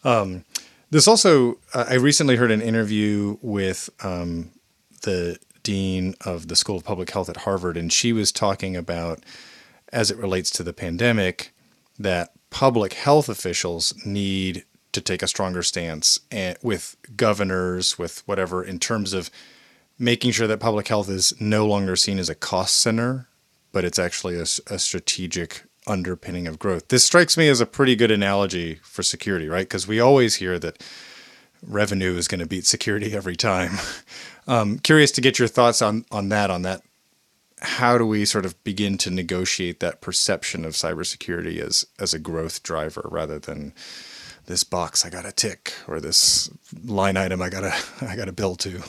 Um, 0.05 0.45
this 0.91 1.07
also 1.07 1.59
i 1.75 1.95
recently 1.95 2.37
heard 2.37 2.51
an 2.51 2.63
interview 2.63 3.37
with 3.43 3.91
um, 4.03 4.51
the 5.03 5.39
dean 5.63 6.15
of 6.25 6.49
the 6.49 6.57
school 6.57 6.77
of 6.77 6.85
public 6.85 7.11
health 7.11 7.29
at 7.29 7.39
harvard 7.39 7.77
and 7.77 7.93
she 7.93 8.13
was 8.13 8.33
talking 8.33 8.77
about 8.77 9.21
as 9.93 10.11
it 10.11 10.17
relates 10.17 10.51
to 10.51 10.63
the 10.63 10.73
pandemic 10.73 11.53
that 11.99 12.33
public 12.51 12.95
health 12.95 13.29
officials 13.29 13.95
need 14.05 14.65
to 14.97 15.01
take 15.03 15.23
a 15.23 15.29
stronger 15.29 15.63
stance 15.63 16.19
and, 16.31 16.57
with 16.63 16.97
governors, 17.17 17.99
with 17.99 18.23
whatever, 18.27 18.65
in 18.65 18.79
terms 18.79 19.13
of 19.13 19.31
making 19.99 20.31
sure 20.31 20.47
that 20.47 20.59
public 20.59 20.89
health 20.89 21.09
is 21.09 21.39
no 21.39 21.67
longer 21.67 21.97
seen 21.97 22.19
as 22.19 22.29
a 22.31 22.35
cost 22.35 22.79
center, 22.79 23.29
but 23.73 23.85
it's 23.85 23.99
actually 23.99 24.37
a, 24.37 24.43
a 24.43 24.79
strategic 24.79 25.65
underpinning 25.87 26.47
of 26.47 26.59
growth. 26.59 26.89
This 26.89 27.05
strikes 27.05 27.37
me 27.37 27.49
as 27.49 27.61
a 27.61 27.67
pretty 27.67 27.95
good 27.95 28.11
analogy 28.11 28.81
for 28.83 29.03
security, 29.03 29.49
right? 29.49 29.69
Because 29.69 29.87
we 29.87 30.01
always 30.01 30.37
hear 30.37 30.59
that 30.59 30.83
revenue 31.63 32.17
is 32.17 32.27
going 32.27 32.41
to 32.41 32.47
beat 32.47 32.65
security 32.65 33.15
every 33.15 33.37
time. 33.37 33.73
um, 34.49 34.79
curious 34.79 35.13
to 35.13 35.21
get 35.21 35.39
your 35.39 35.49
thoughts 35.49 35.83
on 35.83 36.07
on 36.11 36.31
that. 36.31 36.51
On 36.51 36.63
that, 36.63 36.83
how 37.61 37.99
do 37.99 38.07
we 38.07 38.25
sort 38.25 38.45
of 38.47 38.63
begin 38.65 38.99
to 38.99 39.11
negotiate 39.11 39.81
that 39.81 40.01
perception 40.01 40.65
of 40.65 40.73
cybersecurity 40.73 41.61
as 41.61 41.87
as 41.99 42.13
a 42.13 42.19
growth 42.19 42.63
driver 42.63 43.09
rather 43.11 43.39
than 43.39 43.73
this 44.47 44.65
box 44.65 45.05
I 45.05 45.11
got 45.11 45.25
to 45.25 45.33
tick 45.33 45.75
or 45.87 46.01
this 46.01 46.51
line 46.85 47.17
item 47.17 47.43
I 47.43 47.51
got 47.51 47.61
to 47.61 47.75
I 48.07 48.17
got 48.17 48.27
to 48.27 48.33
bill 48.33 48.57
to. 48.57 48.83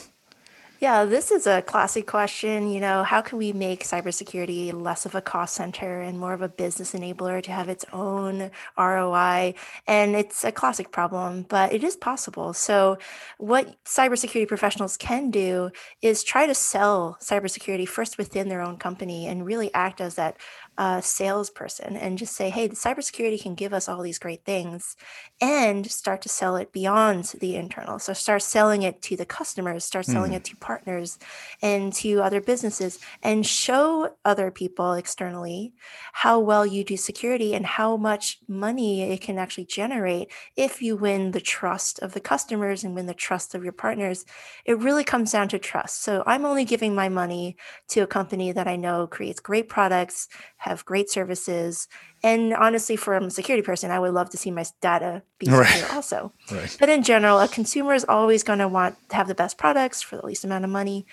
Yeah, 0.80 1.06
this 1.06 1.32
is 1.32 1.48
a 1.48 1.60
classic 1.60 2.06
question. 2.06 2.70
You 2.70 2.78
know, 2.78 3.02
how 3.02 3.20
can 3.20 3.36
we 3.36 3.52
make 3.52 3.82
cybersecurity 3.82 4.72
less 4.72 5.04
of 5.06 5.16
a 5.16 5.20
cost 5.20 5.54
center 5.54 6.00
and 6.00 6.20
more 6.20 6.32
of 6.32 6.40
a 6.40 6.48
business 6.48 6.92
enabler 6.92 7.42
to 7.42 7.50
have 7.50 7.68
its 7.68 7.84
own 7.92 8.52
ROI? 8.78 9.54
And 9.88 10.14
it's 10.14 10.44
a 10.44 10.52
classic 10.52 10.92
problem, 10.92 11.46
but 11.48 11.72
it 11.72 11.82
is 11.82 11.96
possible. 11.96 12.52
So, 12.52 12.96
what 13.38 13.74
cybersecurity 13.84 14.46
professionals 14.46 14.96
can 14.96 15.32
do 15.32 15.72
is 16.00 16.22
try 16.22 16.46
to 16.46 16.54
sell 16.54 17.18
cybersecurity 17.20 17.88
first 17.88 18.16
within 18.16 18.48
their 18.48 18.62
own 18.62 18.76
company 18.76 19.26
and 19.26 19.44
really 19.44 19.74
act 19.74 20.00
as 20.00 20.14
that 20.14 20.36
uh, 20.78 21.00
salesperson 21.00 21.96
and 21.96 22.16
just 22.16 22.36
say, 22.36 22.50
hey, 22.50 22.68
the 22.68 22.76
cybersecurity 22.76 23.42
can 23.42 23.56
give 23.56 23.74
us 23.74 23.88
all 23.88 24.00
these 24.00 24.20
great 24.20 24.44
things 24.44 24.96
and 25.40 25.90
start 25.90 26.22
to 26.22 26.28
sell 26.28 26.54
it 26.54 26.72
beyond 26.72 27.24
the 27.40 27.56
internal. 27.56 27.98
So 27.98 28.12
start 28.12 28.42
selling 28.42 28.82
it 28.82 29.02
to 29.02 29.16
the 29.16 29.26
customers, 29.26 29.84
start 29.84 30.06
selling 30.06 30.32
mm. 30.32 30.36
it 30.36 30.44
to 30.44 30.56
partners 30.56 31.18
and 31.60 31.92
to 31.94 32.22
other 32.22 32.40
businesses 32.40 33.00
and 33.24 33.44
show 33.44 34.14
other 34.24 34.52
people 34.52 34.92
externally 34.92 35.74
how 36.12 36.38
well 36.38 36.64
you 36.64 36.84
do 36.84 36.96
security 36.96 37.54
and 37.54 37.66
how 37.66 37.96
much 37.96 38.38
money 38.46 39.02
it 39.02 39.20
can 39.20 39.36
actually 39.36 39.64
generate 39.64 40.30
if 40.54 40.80
you 40.80 40.94
win 40.94 41.32
the 41.32 41.40
trust 41.40 41.98
of 42.00 42.12
the 42.12 42.20
customers 42.20 42.84
and 42.84 42.94
win 42.94 43.06
the 43.06 43.14
trust 43.14 43.52
of 43.56 43.64
your 43.64 43.72
partners. 43.72 44.24
It 44.64 44.78
really 44.78 45.02
comes 45.02 45.32
down 45.32 45.48
to 45.48 45.58
trust. 45.58 46.04
So 46.04 46.22
I'm 46.24 46.44
only 46.44 46.64
giving 46.64 46.94
my 46.94 47.08
money 47.08 47.56
to 47.88 48.00
a 48.00 48.06
company 48.06 48.52
that 48.52 48.68
I 48.68 48.76
know 48.76 49.08
creates 49.08 49.40
great 49.40 49.68
products 49.68 50.28
have 50.68 50.84
great 50.84 51.10
services. 51.10 51.88
And 52.22 52.52
honestly, 52.54 52.96
from 52.96 53.24
a 53.24 53.30
security 53.30 53.64
person, 53.64 53.90
I 53.90 53.98
would 53.98 54.12
love 54.12 54.30
to 54.30 54.36
see 54.36 54.50
my 54.50 54.64
data 54.80 55.22
be 55.38 55.46
secure 55.46 55.62
right. 55.62 55.94
also. 55.94 56.32
Right. 56.50 56.76
But 56.80 56.88
in 56.88 57.02
general, 57.02 57.40
a 57.40 57.48
consumer 57.48 57.94
is 57.94 58.06
always 58.08 58.42
going 58.42 58.60
to 58.60 58.68
want 58.68 58.96
to 59.10 59.16
have 59.16 59.28
the 59.28 59.34
best 59.34 59.58
products 59.58 60.00
for 60.00 60.16
the 60.16 60.26
least 60.26 60.44
amount 60.44 60.64
of 60.64 60.70
money. 60.70 61.06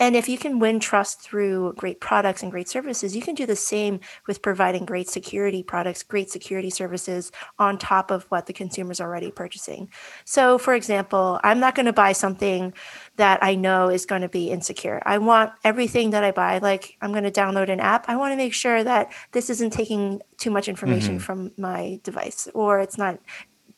And 0.00 0.14
if 0.16 0.28
you 0.28 0.38
can 0.38 0.58
win 0.58 0.80
trust 0.80 1.20
through 1.20 1.74
great 1.76 2.00
products 2.00 2.42
and 2.42 2.52
great 2.52 2.68
services, 2.68 3.16
you 3.16 3.22
can 3.22 3.34
do 3.34 3.46
the 3.46 3.56
same 3.56 4.00
with 4.26 4.42
providing 4.42 4.84
great 4.84 5.08
security 5.08 5.62
products, 5.62 6.02
great 6.02 6.30
security 6.30 6.70
services 6.70 7.32
on 7.58 7.78
top 7.78 8.10
of 8.10 8.24
what 8.24 8.46
the 8.46 8.52
consumer's 8.52 9.00
already 9.00 9.30
purchasing. 9.30 9.90
So, 10.24 10.58
for 10.58 10.74
example, 10.74 11.40
I'm 11.42 11.60
not 11.60 11.74
going 11.74 11.86
to 11.86 11.92
buy 11.92 12.12
something 12.12 12.72
that 13.16 13.42
I 13.42 13.54
know 13.54 13.88
is 13.88 14.06
going 14.06 14.22
to 14.22 14.28
be 14.28 14.50
insecure. 14.50 15.02
I 15.04 15.18
want 15.18 15.52
everything 15.64 16.10
that 16.10 16.24
I 16.24 16.30
buy, 16.30 16.58
like 16.58 16.96
I'm 17.02 17.12
going 17.12 17.24
to 17.24 17.30
download 17.30 17.68
an 17.68 17.80
app, 17.80 18.08
I 18.08 18.16
want 18.16 18.32
to 18.32 18.36
make 18.36 18.54
sure 18.54 18.84
that 18.84 19.12
this 19.32 19.50
isn't 19.50 19.72
taking 19.72 20.20
too 20.36 20.50
much 20.50 20.68
information 20.68 21.16
mm-hmm. 21.16 21.24
from 21.24 21.52
my 21.56 22.00
device 22.04 22.48
or 22.54 22.80
it's 22.80 22.98
not 22.98 23.18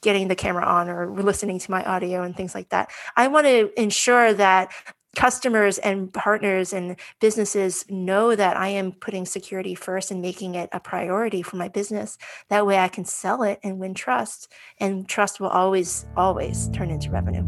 getting 0.02 0.28
the 0.28 0.36
camera 0.36 0.64
on 0.64 0.88
or 0.88 1.10
listening 1.10 1.58
to 1.58 1.70
my 1.70 1.84
audio 1.84 2.22
and 2.22 2.36
things 2.36 2.54
like 2.54 2.70
that. 2.70 2.90
I 3.16 3.28
want 3.28 3.46
to 3.46 3.70
ensure 3.80 4.32
that 4.34 4.72
customers 5.16 5.78
and 5.78 6.12
partners 6.12 6.72
and 6.72 6.96
businesses 7.20 7.84
know 7.88 8.36
that 8.36 8.56
I 8.56 8.68
am 8.68 8.92
putting 8.92 9.26
security 9.26 9.74
first 9.74 10.10
and 10.10 10.22
making 10.22 10.54
it 10.54 10.68
a 10.72 10.80
priority 10.80 11.42
for 11.42 11.56
my 11.56 11.68
business. 11.68 12.16
That 12.48 12.66
way 12.66 12.78
I 12.78 12.88
can 12.88 13.04
sell 13.04 13.42
it 13.42 13.58
and 13.62 13.78
win 13.78 13.94
trust. 13.94 14.52
And 14.78 15.08
trust 15.08 15.40
will 15.40 15.48
always, 15.48 16.06
always 16.16 16.68
turn 16.68 16.90
into 16.90 17.10
revenue. 17.10 17.42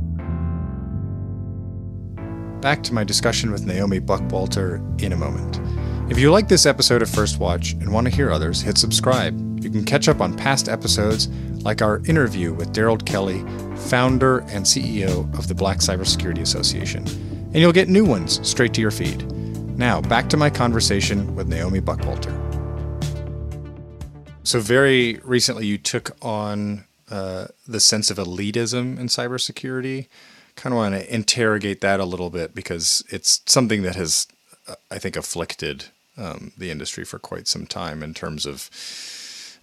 Back 2.61 2.83
to 2.85 2.95
my 2.95 3.05
discussion 3.05 3.51
with 3.51 3.65
Naomi 3.65 4.01
Buckwalter 4.01 5.03
in 5.03 5.13
a 5.13 5.17
moment. 5.17 5.61
If 6.11 6.19
you 6.19 6.31
like 6.31 6.49
this 6.49 6.67
episode 6.67 7.01
of 7.01 7.09
First 7.09 7.39
Watch 7.39 7.73
and 7.73 7.93
want 7.93 8.07
to 8.07 8.15
hear 8.15 8.31
others, 8.31 8.61
hit 8.61 8.77
subscribe. 8.77 9.35
You 9.63 9.71
can 9.71 9.85
catch 9.85 10.09
up 10.09 10.21
on 10.21 10.37
past 10.37 10.69
episodes 10.69 11.29
like 11.65 11.81
our 11.81 11.99
interview 12.07 12.53
with 12.53 12.73
Daryl 12.73 13.05
Kelly, 13.05 13.41
founder 13.89 14.41
and 14.41 14.65
CEO 14.65 15.33
of 15.39 15.49
the 15.49 15.55
Black 15.55 15.79
Cybersecurity 15.79 16.41
Association 16.41 17.32
and 17.53 17.57
you'll 17.57 17.73
get 17.73 17.89
new 17.89 18.05
ones 18.05 18.41
straight 18.49 18.73
to 18.75 18.81
your 18.81 18.91
feed. 18.91 19.31
Now, 19.77 20.01
back 20.01 20.29
to 20.31 20.37
my 20.37 20.49
conversation 20.49 21.35
with 21.35 21.49
Naomi 21.49 21.81
Buckwalter. 21.81 22.33
So, 24.43 24.59
very 24.59 25.21
recently, 25.23 25.67
you 25.67 25.79
took 25.79 26.17
on 26.23 26.85
uh, 27.11 27.49
the 27.69 27.79
sense 27.79 28.11
of 28.11 28.17
elitism 28.17 28.99
in 28.99 29.07
cybersecurity. 29.07 30.07
Kind 30.57 30.73
of 30.73 30.79
want 30.79 30.95
to 30.95 31.15
interrogate 31.15 31.81
that 31.83 32.01
a 32.01 32.05
little 32.05 32.31
bit 32.31 32.55
because 32.55 33.05
it's 33.11 33.43
something 33.47 33.83
that 33.83 33.97
has, 33.97 34.27
uh, 34.67 34.77
I 34.91 34.99
think, 34.99 35.17
afflicted 35.17 35.87
um, 36.17 36.53
the 36.57 36.71
industry 36.71 37.05
for 37.05 37.19
quite 37.19 37.49
some 37.49 37.67
time 37.67 38.03
in 38.03 38.15
terms 38.15 38.47
of 38.47 38.71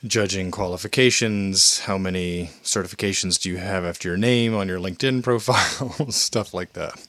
judging 0.05 0.51
qualifications, 0.51 1.79
how 1.79 1.98
many 1.98 2.51
certifications 2.63 3.39
do 3.39 3.50
you 3.50 3.58
have 3.58 3.84
after 3.84 4.08
your 4.08 4.17
name 4.17 4.55
on 4.55 4.67
your 4.67 4.79
LinkedIn 4.79 5.24
profile, 5.24 6.12
stuff 6.12 6.53
like 6.53 6.74
that. 6.74 7.08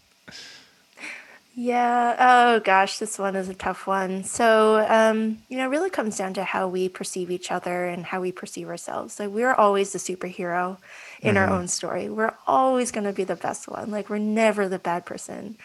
Yeah. 1.62 2.16
Oh 2.18 2.60
gosh, 2.60 2.98
this 2.98 3.18
one 3.18 3.36
is 3.36 3.50
a 3.50 3.54
tough 3.54 3.86
one. 3.86 4.24
So, 4.24 4.86
um, 4.88 5.40
you 5.50 5.58
know, 5.58 5.66
it 5.66 5.70
really 5.70 5.90
comes 5.90 6.16
down 6.16 6.34
to 6.34 6.44
how 6.44 6.68
we 6.68 6.88
perceive 6.88 7.30
each 7.30 7.52
other 7.52 7.86
and 7.86 8.06
how 8.06 8.22
we 8.22 8.32
perceive 8.32 8.68
ourselves. 8.68 9.20
Like 9.20 9.30
we're 9.30 9.52
always 9.54 9.92
the 9.92 9.98
superhero 9.98 10.78
in 11.22 11.36
our 11.36 11.48
Mm-hmm. 11.48 11.52
own 11.52 11.68
story. 11.68 12.08
We're 12.08 12.34
always 12.46 12.92
going 12.92 13.04
to 13.04 13.12
be 13.12 13.24
the 13.24 13.36
best 13.36 13.68
one. 13.68 13.90
Like 13.90 14.08
we're 14.08 14.18
never 14.18 14.68
the 14.70 14.78
bad 14.78 15.04
person. 15.06 15.58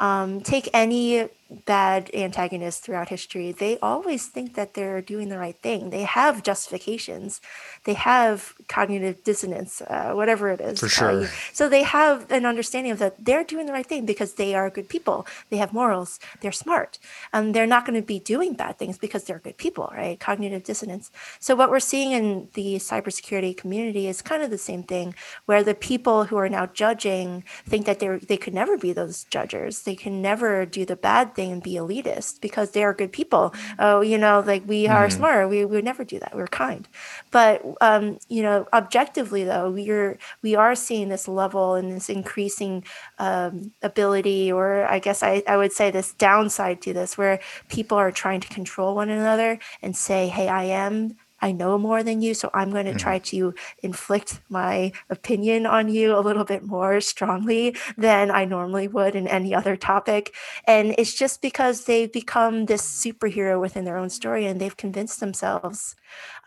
Um, 0.00 0.40
take 0.40 0.66
any 0.72 1.28
bad 1.66 2.10
antagonist 2.14 2.84
throughout 2.84 3.08
history, 3.08 3.50
they 3.50 3.76
always 3.80 4.28
think 4.28 4.54
that 4.54 4.74
they're 4.74 5.02
doing 5.02 5.28
the 5.30 5.36
right 5.38 5.58
thing. 5.66 5.90
They 5.90 6.04
have 6.04 6.44
justifications, 6.44 7.40
they 7.84 7.94
have 7.94 8.54
cognitive 8.68 9.24
dissonance, 9.24 9.82
uh, 9.82 10.12
whatever 10.12 10.48
it 10.50 10.60
is. 10.60 10.78
For 10.78 10.86
Uh, 10.86 10.88
sure. 10.88 11.28
so 11.52 11.68
they 11.68 11.82
have 11.82 12.30
an 12.30 12.46
understanding 12.46 12.92
of 12.92 13.00
that 13.00 13.16
they're 13.26 13.42
doing 13.52 13.66
the 13.66 13.72
right 13.72 13.84
thing 13.92 14.06
because 14.06 14.34
they 14.34 14.54
are 14.54 14.70
good 14.70 14.88
people. 14.88 15.26
They 15.50 15.56
have 15.56 15.72
morals. 15.72 16.20
They're 16.40 16.52
smart. 16.66 16.98
And 17.32 17.52
they're 17.54 17.66
not 17.74 17.84
going 17.84 18.00
to 18.00 18.06
be 18.06 18.20
doing 18.20 18.54
bad 18.54 18.78
things 18.78 18.96
because 18.96 19.24
they're 19.24 19.40
good 19.40 19.58
people, 19.64 19.86
right? 19.92 20.18
Cognitive 20.20 20.62
dissonance. 20.62 21.10
So 21.40 21.56
what 21.56 21.68
we're 21.72 21.80
seeing 21.92 22.12
in 22.12 22.48
the 22.54 22.76
cybersecurity 22.76 23.56
community 23.56 24.06
is 24.06 24.22
kind 24.22 24.42
of 24.44 24.50
the 24.50 24.58
same 24.70 24.84
thing, 24.84 25.14
where 25.46 25.64
the 25.64 25.74
people 25.74 26.18
who 26.28 26.36
are 26.36 26.48
now 26.48 26.66
judging 26.66 27.42
think 27.66 27.86
that 27.86 27.98
they 27.98 28.08
they 28.30 28.36
could 28.36 28.54
never 28.54 28.78
be 28.78 28.92
those 28.92 29.24
judges. 29.36 29.82
They 29.90 29.96
can 29.96 30.22
never 30.22 30.64
do 30.66 30.84
the 30.84 30.94
bad 30.94 31.34
thing 31.34 31.50
and 31.50 31.60
be 31.60 31.74
elitist 31.74 32.40
because 32.40 32.70
they 32.70 32.84
are 32.84 32.94
good 32.94 33.10
people. 33.10 33.52
Oh, 33.76 34.02
you 34.02 34.18
know, 34.18 34.38
like 34.38 34.62
we 34.68 34.86
are 34.86 35.10
smart. 35.10 35.50
We 35.50 35.64
we 35.64 35.74
would 35.74 35.84
never 35.84 36.04
do 36.04 36.20
that. 36.20 36.32
We're 36.32 36.46
kind. 36.46 36.86
But 37.32 37.64
um, 37.80 38.20
you 38.28 38.44
know, 38.44 38.68
objectively 38.72 39.42
though, 39.42 39.68
we're 39.68 40.16
we 40.42 40.54
are 40.54 40.76
seeing 40.76 41.08
this 41.08 41.26
level 41.26 41.74
and 41.74 41.90
this 41.90 42.08
increasing 42.08 42.84
um, 43.18 43.72
ability, 43.82 44.52
or 44.52 44.86
I 44.86 45.00
guess 45.00 45.24
I, 45.24 45.42
I 45.48 45.56
would 45.56 45.72
say 45.72 45.90
this 45.90 46.12
downside 46.12 46.80
to 46.82 46.92
this, 46.92 47.18
where 47.18 47.40
people 47.68 47.98
are 47.98 48.12
trying 48.12 48.38
to 48.42 48.48
control 48.48 48.94
one 48.94 49.10
another 49.10 49.58
and 49.82 49.96
say, 49.96 50.28
"Hey, 50.28 50.46
I 50.46 50.62
am." 50.66 51.16
I 51.40 51.52
know 51.52 51.78
more 51.78 52.02
than 52.02 52.22
you, 52.22 52.34
so 52.34 52.50
I'm 52.52 52.70
going 52.70 52.84
to 52.84 52.92
mm-hmm. 52.92 52.98
try 52.98 53.18
to 53.18 53.54
inflict 53.82 54.40
my 54.48 54.92
opinion 55.08 55.66
on 55.66 55.88
you 55.88 56.16
a 56.16 56.20
little 56.20 56.44
bit 56.44 56.62
more 56.62 57.00
strongly 57.00 57.76
than 57.96 58.30
I 58.30 58.44
normally 58.44 58.88
would 58.88 59.14
in 59.14 59.26
any 59.26 59.54
other 59.54 59.76
topic. 59.76 60.34
And 60.64 60.94
it's 60.98 61.14
just 61.14 61.42
because 61.42 61.84
they've 61.84 62.12
become 62.12 62.66
this 62.66 62.82
superhero 62.82 63.60
within 63.60 63.84
their 63.84 63.96
own 63.96 64.10
story 64.10 64.46
and 64.46 64.60
they've 64.60 64.76
convinced 64.76 65.20
themselves 65.20 65.96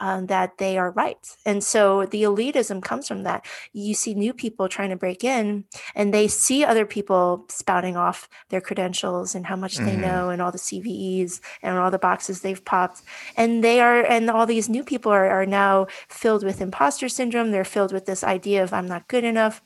um, 0.04 0.26
that 0.26 0.58
they 0.58 0.78
are 0.78 0.92
right. 0.92 1.26
And 1.46 1.64
so 1.64 2.06
the 2.06 2.24
elitism 2.24 2.84
comes 2.84 3.08
from 3.08 3.24
that. 3.24 3.46
You 3.72 3.94
see 3.94 4.14
new 4.14 4.34
people 4.34 4.68
trying 4.68 4.90
to 4.90 4.98
break 4.98 5.24
in 5.24 5.64
and 5.96 6.14
they 6.14 6.28
see 6.28 6.66
other 6.66 6.86
people 6.86 7.46
spouting 7.48 7.96
off 7.96 8.28
their 8.50 8.60
credentials 8.60 9.34
and 9.34 9.46
how 9.46 9.56
much 9.56 9.78
they 9.78 9.96
know 9.96 10.30
and 10.30 10.42
all 10.42 10.52
the 10.52 10.58
CVEs 10.58 11.40
and 11.62 11.78
all 11.78 11.90
the 11.90 11.98
boxes 11.98 12.42
they've 12.42 12.66
popped. 12.66 13.02
And 13.38 13.64
they 13.64 13.80
are, 13.80 14.04
and 14.04 14.30
all 14.30 14.46
these 14.46 14.68
new 14.68 14.84
people 14.84 15.10
are, 15.10 15.30
are 15.30 15.46
now 15.46 15.88
filled 16.10 16.44
with 16.44 16.60
imposter 16.60 17.08
syndrome. 17.08 17.52
They're 17.52 17.64
filled 17.64 17.94
with 17.94 18.06
this 18.06 18.26
idea 18.26 18.62
of 18.62 18.74
I'm 18.74 18.88
not 18.88 19.08
good 19.08 19.24
enough. 19.24 19.62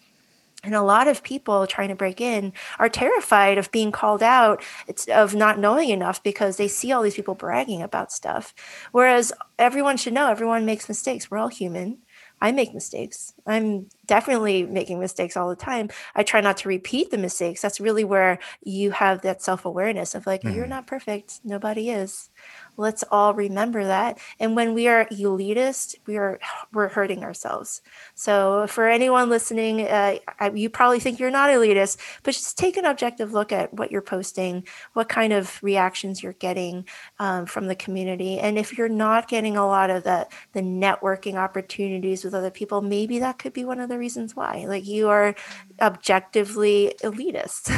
And 0.64 0.74
a 0.74 0.82
lot 0.82 1.08
of 1.08 1.24
people 1.24 1.68
trying 1.68 1.90
to 1.90 1.96
break 1.96 2.20
in 2.20 2.52
are 2.80 2.90
terrified 2.90 3.58
of 3.58 3.72
being 3.72 3.92
called 3.92 4.24
out, 4.24 4.64
it's 4.88 5.08
of 5.08 5.36
not 5.36 5.60
knowing 5.60 5.90
enough 5.90 6.22
because 6.24 6.58
they 6.58 6.68
see 6.68 6.92
all 6.92 7.04
these 7.04 7.16
people 7.16 7.36
bragging 7.36 7.82
about 7.84 8.12
stuff. 8.12 8.56
Whereas 8.92 9.32
everyone 9.60 9.98
should 9.98 10.14
know 10.14 10.30
everyone 10.30 10.66
makes 10.66 10.90
mistakes. 10.90 11.30
We're 11.30 11.38
all 11.38 11.48
human. 11.48 12.00
I 12.40 12.52
make 12.52 12.74
mistakes. 12.74 13.34
I'm 13.48 13.88
definitely 14.06 14.64
making 14.64 15.00
mistakes 15.00 15.36
all 15.36 15.50
the 15.50 15.56
time. 15.56 15.90
I 16.16 16.22
try 16.22 16.42
not 16.42 16.58
to 16.58 16.70
repeat 16.70 17.10
the 17.10 17.18
mistakes. 17.18 17.62
That's 17.62 17.80
really 17.80 18.04
where 18.04 18.38
you 18.64 18.92
have 18.92 19.22
that 19.24 19.42
self 19.42 19.66
awareness 19.66 20.14
of 20.14 20.28
like, 20.28 20.44
you're 20.44 20.54
mm-hmm. 20.54 20.70
not 20.70 20.88
perfect. 20.88 21.40
Nobody 21.44 21.90
is. 21.90 22.30
Let's 22.78 23.04
all 23.10 23.34
remember 23.34 23.84
that. 23.86 24.20
And 24.40 24.56
when 24.56 24.76
we 24.76 24.88
are 24.88 25.06
elitist, 25.06 25.96
we 26.06 26.18
are 26.18 26.40
we're 26.72 26.90
hurting 26.90 27.24
ourselves. 27.24 27.82
So 28.14 28.68
for 28.68 28.88
anyone 28.88 29.30
listening, 29.30 29.82
uh, 29.82 30.18
I, 30.40 30.52
you 30.52 30.70
probably 30.70 31.00
think 31.00 31.20
you're 31.20 31.32
not 31.32 31.50
elitist, 31.50 31.98
but 32.22 32.36
just 32.36 32.56
take 32.58 32.78
an 32.78 32.86
objective 32.86 33.34
look 33.34 33.52
at 33.52 33.74
what 33.74 33.92
you're 33.92 34.02
posting, 34.02 34.68
what 34.94 35.10
kind 35.10 35.34
of 35.34 35.62
reactions 35.64 36.22
you're 36.22 36.34
getting 36.34 36.86
um, 37.18 37.48
from 37.48 37.66
the 37.66 37.76
community, 37.76 38.38
and 38.40 38.60
if 38.60 38.78
you're 38.78 38.90
not 38.90 39.28
getting 39.28 39.58
a 39.58 39.66
lot 39.66 39.90
of 39.90 40.04
the 40.04 40.28
the 40.54 40.62
networking 40.62 41.36
opportunities 41.36 42.24
with 42.24 42.36
other 42.36 42.52
people, 42.52 42.82
maybe 42.82 43.18
that 43.20 43.40
could 43.40 43.54
be 43.54 43.66
one 43.66 43.80
of 43.80 43.90
the 43.90 43.98
reasons 43.98 44.36
why. 44.36 44.66
Like 44.68 44.86
you 44.86 45.10
are 45.10 45.34
objectively 45.82 46.94
elitist. 47.04 47.74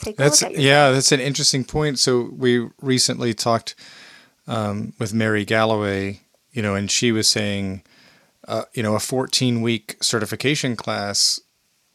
That's 0.16 0.42
yeah, 0.42 0.92
that's 0.92 1.12
an 1.12 1.20
interesting 1.20 1.62
point. 1.62 1.98
So 1.98 2.30
we 2.34 2.70
recently 2.80 3.34
talked 3.34 3.74
um, 4.50 4.92
with 4.98 5.14
Mary 5.14 5.44
Galloway, 5.44 6.20
you 6.50 6.60
know, 6.60 6.74
and 6.74 6.90
she 6.90 7.12
was 7.12 7.30
saying, 7.30 7.82
uh, 8.48 8.64
you 8.74 8.82
know, 8.82 8.96
a 8.96 9.00
14 9.00 9.62
week 9.62 9.96
certification 10.02 10.74
class 10.74 11.40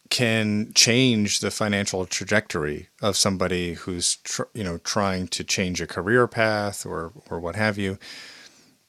can 0.09 0.71
change 0.73 1.39
the 1.39 1.51
financial 1.51 2.05
trajectory 2.05 2.87
of 3.01 3.17
somebody 3.17 3.73
who's 3.73 4.17
tr- 4.17 4.43
you 4.53 4.63
know 4.63 4.77
trying 4.77 5.27
to 5.27 5.43
change 5.43 5.81
a 5.81 5.87
career 5.87 6.27
path 6.27 6.85
or 6.85 7.11
or 7.29 7.39
what 7.39 7.55
have 7.55 7.77
you. 7.77 7.97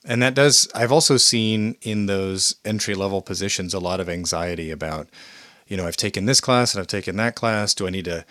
And 0.05 0.23
that 0.23 0.35
does 0.35 0.69
I've 0.75 0.93
also 0.93 1.17
seen 1.17 1.77
in 1.83 2.07
those 2.07 2.57
entry 2.65 2.95
level 2.95 3.23
positions 3.23 3.75
a 3.75 3.81
lot 3.81 3.99
of 3.99 4.09
anxiety 4.09 4.71
about 4.71 5.09
you 5.67 5.77
know 5.77 5.87
I've 5.87 5.97
taken 5.97 6.27
this 6.27 6.41
class 6.41 6.75
and 6.75 6.81
I've 6.81 6.87
taken 6.87 7.17
that 7.17 7.35
class 7.35 7.75
do 7.75 7.87
I 7.87 7.91
need 7.91 8.05
to 8.05 8.25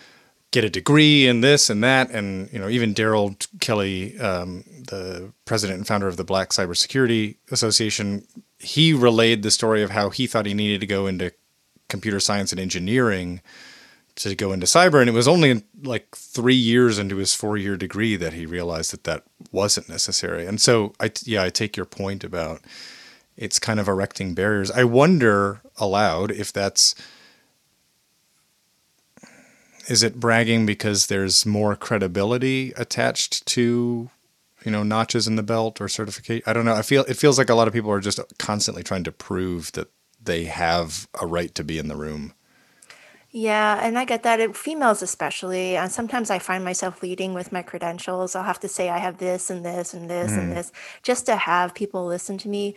get 0.56 0.64
a 0.64 0.70
degree 0.70 1.26
in 1.26 1.42
this 1.42 1.68
and 1.68 1.84
that 1.84 2.10
and 2.10 2.50
you 2.50 2.58
know 2.58 2.66
even 2.66 2.94
Daryl 2.94 3.36
Kelly 3.60 4.18
um, 4.18 4.64
the 4.88 5.30
president 5.44 5.76
and 5.76 5.86
founder 5.86 6.08
of 6.08 6.16
the 6.16 6.24
Black 6.24 6.48
Cybersecurity 6.48 7.36
Association 7.50 8.26
he 8.58 8.94
relayed 8.94 9.42
the 9.42 9.50
story 9.50 9.82
of 9.82 9.90
how 9.90 10.08
he 10.08 10.26
thought 10.26 10.46
he 10.46 10.54
needed 10.54 10.80
to 10.80 10.86
go 10.86 11.06
into 11.06 11.30
computer 11.90 12.18
science 12.18 12.52
and 12.52 12.60
engineering 12.60 13.42
to 14.14 14.34
go 14.34 14.50
into 14.50 14.64
cyber 14.64 14.98
and 14.98 15.10
it 15.10 15.12
was 15.12 15.28
only 15.28 15.62
like 15.82 16.16
three 16.16 16.54
years 16.54 16.98
into 16.98 17.16
his 17.16 17.34
four 17.34 17.58
year 17.58 17.76
degree 17.76 18.16
that 18.16 18.32
he 18.32 18.46
realized 18.46 18.94
that 18.94 19.04
that 19.04 19.24
wasn't 19.52 19.90
necessary. 19.90 20.46
And 20.46 20.58
so 20.58 20.94
i 20.98 21.12
yeah 21.24 21.42
i 21.42 21.50
take 21.50 21.76
your 21.76 21.84
point 21.84 22.24
about 22.24 22.62
it's 23.36 23.58
kind 23.58 23.78
of 23.78 23.88
erecting 23.88 24.32
barriers. 24.32 24.70
I 24.70 24.84
wonder 24.84 25.60
aloud 25.76 26.30
if 26.30 26.50
that's 26.50 26.94
is 29.88 30.02
it 30.02 30.20
bragging 30.20 30.66
because 30.66 31.06
there's 31.06 31.46
more 31.46 31.76
credibility 31.76 32.72
attached 32.76 33.46
to 33.46 34.10
you 34.64 34.70
know 34.70 34.82
notches 34.82 35.26
in 35.26 35.36
the 35.36 35.42
belt 35.42 35.80
or 35.80 35.88
certification? 35.88 36.42
i 36.46 36.52
don't 36.52 36.64
know 36.64 36.74
i 36.74 36.82
feel 36.82 37.04
it 37.04 37.16
feels 37.16 37.38
like 37.38 37.48
a 37.48 37.54
lot 37.54 37.68
of 37.68 37.74
people 37.74 37.90
are 37.90 38.00
just 38.00 38.20
constantly 38.38 38.82
trying 38.82 39.04
to 39.04 39.12
prove 39.12 39.72
that 39.72 39.88
they 40.22 40.44
have 40.44 41.08
a 41.20 41.26
right 41.26 41.54
to 41.54 41.64
be 41.64 41.78
in 41.78 41.88
the 41.88 41.96
room 41.96 42.32
Yeah, 43.32 43.78
and 43.82 43.98
I 43.98 44.06
get 44.06 44.22
that. 44.22 44.40
It, 44.40 44.56
females 44.56 45.02
especially. 45.02 45.76
And 45.76 45.92
sometimes 45.92 46.30
I 46.30 46.38
find 46.38 46.64
myself 46.64 47.02
leading 47.02 47.34
with 47.34 47.52
my 47.52 47.60
credentials. 47.60 48.34
I'll 48.34 48.44
have 48.44 48.60
to 48.60 48.68
say 48.68 48.88
I 48.88 48.96
have 48.98 49.18
this 49.18 49.50
and 49.50 49.62
this 49.62 49.92
and 49.92 50.08
this 50.08 50.32
and 50.32 50.52
this 50.52 50.72
just 51.02 51.26
to 51.26 51.36
have 51.36 51.74
people 51.74 52.06
listen 52.06 52.38
to 52.38 52.48
me. 52.48 52.74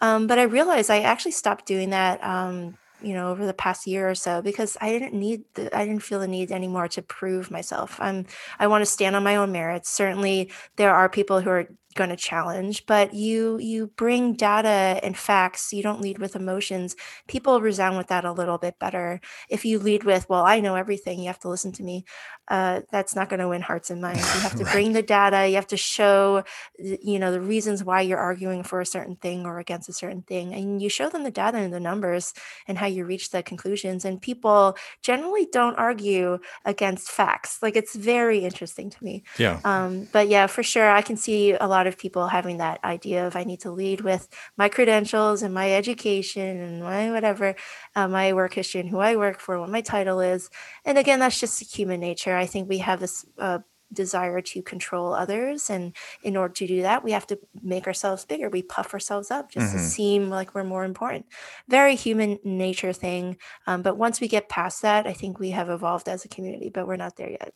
Um, 0.00 0.26
but 0.26 0.38
I 0.38 0.42
realized 0.44 0.90
I 0.90 1.02
actually 1.02 1.32
stopped 1.32 1.64
doing 1.64 1.90
that. 1.90 2.18
Um, 2.24 2.76
you 3.02 3.14
know, 3.14 3.30
over 3.30 3.46
the 3.46 3.54
past 3.54 3.86
year 3.86 4.08
or 4.08 4.14
so, 4.14 4.42
because 4.42 4.76
I 4.80 4.90
didn't 4.90 5.14
need 5.14 5.44
the, 5.54 5.76
I 5.76 5.86
didn't 5.86 6.02
feel 6.02 6.20
the 6.20 6.28
need 6.28 6.52
anymore 6.52 6.88
to 6.88 7.02
prove 7.02 7.50
myself. 7.50 7.98
I'm, 8.00 8.26
I 8.58 8.66
want 8.66 8.82
to 8.82 8.86
stand 8.86 9.16
on 9.16 9.22
my 9.24 9.36
own 9.36 9.52
merits. 9.52 9.88
Certainly, 9.90 10.50
there 10.76 10.94
are 10.94 11.08
people 11.08 11.40
who 11.40 11.50
are 11.50 11.68
going 11.94 12.10
to 12.10 12.16
challenge, 12.16 12.86
but 12.86 13.14
you 13.14 13.58
you 13.58 13.88
bring 13.96 14.34
data 14.34 15.00
and 15.02 15.16
facts. 15.16 15.72
You 15.72 15.82
don't 15.82 16.00
lead 16.00 16.18
with 16.18 16.36
emotions. 16.36 16.96
People 17.28 17.60
resound 17.60 17.96
with 17.96 18.08
that 18.08 18.24
a 18.24 18.32
little 18.32 18.58
bit 18.58 18.78
better 18.78 19.20
if 19.48 19.64
you 19.64 19.78
lead 19.78 20.04
with, 20.04 20.28
well, 20.28 20.44
I 20.44 20.60
know 20.60 20.76
everything, 20.76 21.18
you 21.20 21.26
have 21.26 21.40
to 21.40 21.48
listen 21.48 21.72
to 21.72 21.82
me. 21.82 22.04
Uh, 22.48 22.80
that's 22.90 23.14
not 23.14 23.28
going 23.28 23.38
to 23.38 23.48
win 23.48 23.62
hearts 23.62 23.90
and 23.90 24.02
minds. 24.02 24.22
You 24.34 24.40
have 24.40 24.56
to 24.56 24.64
right 24.64 24.72
bring 24.72 24.92
the 24.92 25.02
data. 25.02 25.48
You 25.48 25.54
have 25.54 25.68
to 25.68 25.76
show, 25.76 26.42
you 26.78 27.18
know, 27.18 27.30
the 27.30 27.40
reasons 27.40 27.84
why 27.84 28.00
you're 28.00 28.18
arguing 28.18 28.64
for 28.64 28.80
a 28.80 28.86
certain 28.86 29.14
thing 29.16 29.46
or 29.46 29.60
against 29.60 29.88
a 29.88 29.92
certain 29.92 30.22
thing, 30.22 30.52
and 30.52 30.82
you 30.82 30.88
show 30.88 31.08
them 31.08 31.22
the 31.22 31.30
data 31.30 31.58
and 31.58 31.72
the 31.72 31.78
numbers 31.78 32.34
and 32.66 32.76
how 32.76 32.86
you 32.86 33.04
reach 33.04 33.30
the 33.30 33.42
conclusions. 33.42 34.04
And 34.04 34.20
people 34.20 34.76
generally 35.02 35.46
don't 35.52 35.76
argue 35.76 36.38
against 36.64 37.10
facts. 37.10 37.58
Like 37.62 37.76
it's 37.76 37.94
very 37.94 38.40
interesting 38.40 38.90
to 38.90 39.04
me. 39.04 39.22
yeah 39.38 39.60
Um, 39.64 40.08
but 40.12 40.28
yeah, 40.28 40.48
for 40.48 40.64
sure, 40.64 40.90
I 40.90 41.02
can 41.02 41.16
see 41.16 41.52
a 41.52 41.68
lot 41.68 41.79
of 41.86 41.98
people 41.98 42.28
having 42.28 42.58
that 42.58 42.82
idea 42.84 43.26
of 43.26 43.36
I 43.36 43.44
need 43.44 43.60
to 43.60 43.70
lead 43.70 44.00
with 44.00 44.28
my 44.56 44.68
credentials 44.68 45.42
and 45.42 45.54
my 45.54 45.72
education 45.72 46.60
and 46.60 46.82
my 46.82 47.10
whatever, 47.10 47.54
uh, 47.96 48.08
my 48.08 48.32
work 48.32 48.54
history 48.54 48.80
and 48.80 48.90
who 48.90 48.98
I 48.98 49.16
work 49.16 49.40
for, 49.40 49.60
what 49.60 49.70
my 49.70 49.80
title 49.80 50.20
is. 50.20 50.50
And 50.84 50.98
again, 50.98 51.20
that's 51.20 51.40
just 51.40 51.74
human 51.74 52.00
nature. 52.00 52.36
I 52.36 52.46
think 52.46 52.68
we 52.68 52.78
have 52.78 53.00
this 53.00 53.24
uh, 53.38 53.60
desire 53.92 54.40
to 54.40 54.62
control 54.62 55.12
others. 55.12 55.70
And 55.70 55.94
in 56.22 56.36
order 56.36 56.54
to 56.54 56.66
do 56.66 56.82
that, 56.82 57.04
we 57.04 57.12
have 57.12 57.26
to 57.28 57.38
make 57.62 57.86
ourselves 57.86 58.24
bigger. 58.24 58.48
We 58.48 58.62
puff 58.62 58.94
ourselves 58.94 59.30
up 59.30 59.50
just 59.50 59.68
mm-hmm. 59.68 59.78
to 59.78 59.82
seem 59.82 60.30
like 60.30 60.54
we're 60.54 60.64
more 60.64 60.84
important. 60.84 61.26
Very 61.68 61.96
human 61.96 62.38
nature 62.44 62.92
thing. 62.92 63.36
Um, 63.66 63.82
but 63.82 63.96
once 63.96 64.20
we 64.20 64.28
get 64.28 64.48
past 64.48 64.82
that, 64.82 65.06
I 65.06 65.12
think 65.12 65.38
we 65.38 65.50
have 65.50 65.68
evolved 65.68 66.08
as 66.08 66.24
a 66.24 66.28
community, 66.28 66.70
but 66.70 66.86
we're 66.86 66.96
not 66.96 67.16
there 67.16 67.30
yet. 67.30 67.52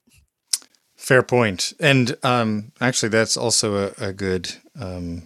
Fair 1.04 1.22
point. 1.22 1.74
And 1.78 2.16
um, 2.22 2.72
actually, 2.80 3.10
that's 3.10 3.36
also 3.36 3.92
a, 3.98 4.06
a 4.06 4.12
good 4.14 4.54
um, 4.80 5.24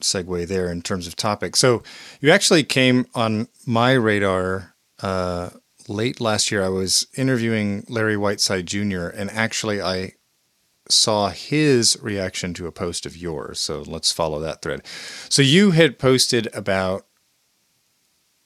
segue 0.00 0.48
there 0.48 0.72
in 0.72 0.80
terms 0.80 1.06
of 1.06 1.14
topic. 1.14 1.56
So 1.56 1.82
you 2.22 2.30
actually 2.30 2.64
came 2.64 3.04
on 3.14 3.48
my 3.66 3.92
radar 3.92 4.74
uh, 5.02 5.50
late 5.88 6.22
last 6.22 6.50
year. 6.50 6.64
I 6.64 6.70
was 6.70 7.06
interviewing 7.18 7.84
Larry 7.86 8.16
Whiteside 8.16 8.64
Jr., 8.64 9.08
and 9.08 9.30
actually, 9.32 9.82
I 9.82 10.12
saw 10.88 11.28
his 11.28 11.98
reaction 12.00 12.54
to 12.54 12.66
a 12.66 12.72
post 12.72 13.04
of 13.04 13.14
yours. 13.14 13.60
So 13.60 13.82
let's 13.82 14.10
follow 14.10 14.40
that 14.40 14.62
thread. 14.62 14.86
So 15.28 15.42
you 15.42 15.72
had 15.72 15.98
posted 15.98 16.48
about 16.54 17.04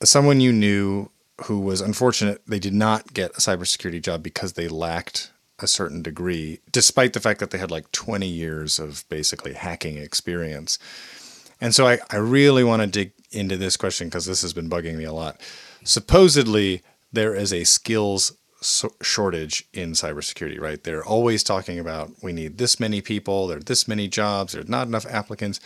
someone 0.02 0.40
you 0.40 0.52
knew 0.52 1.12
who 1.44 1.60
was 1.60 1.80
unfortunate 1.80 2.42
they 2.48 2.58
did 2.58 2.74
not 2.74 3.14
get 3.14 3.30
a 3.30 3.40
cybersecurity 3.40 4.02
job 4.02 4.24
because 4.24 4.54
they 4.54 4.66
lacked 4.66 5.30
a 5.58 5.66
certain 5.66 6.02
degree, 6.02 6.60
despite 6.70 7.12
the 7.12 7.20
fact 7.20 7.40
that 7.40 7.50
they 7.50 7.58
had 7.58 7.70
like 7.70 7.90
20 7.92 8.26
years 8.26 8.78
of 8.78 9.04
basically 9.08 9.54
hacking 9.54 9.96
experience. 9.96 10.78
And 11.60 11.74
so 11.74 11.86
I, 11.86 11.98
I 12.10 12.16
really 12.16 12.64
want 12.64 12.82
to 12.82 12.86
dig 12.86 13.12
into 13.32 13.56
this 13.56 13.76
question 13.76 14.08
because 14.08 14.26
this 14.26 14.42
has 14.42 14.52
been 14.52 14.68
bugging 14.68 14.96
me 14.96 15.04
a 15.04 15.12
lot. 15.12 15.40
Supposedly, 15.84 16.82
there 17.12 17.34
is 17.34 17.52
a 17.52 17.64
skills 17.64 18.32
so- 18.60 18.94
shortage 19.02 19.66
in 19.72 19.92
cybersecurity, 19.92 20.60
right? 20.60 20.82
They're 20.82 21.04
always 21.04 21.42
talking 21.42 21.78
about 21.78 22.12
we 22.22 22.32
need 22.32 22.58
this 22.58 22.78
many 22.78 23.00
people, 23.00 23.46
there 23.46 23.58
are 23.58 23.60
this 23.62 23.88
many 23.88 24.08
jobs, 24.08 24.52
there's 24.52 24.68
not 24.68 24.86
enough 24.86 25.06
applicants. 25.06 25.60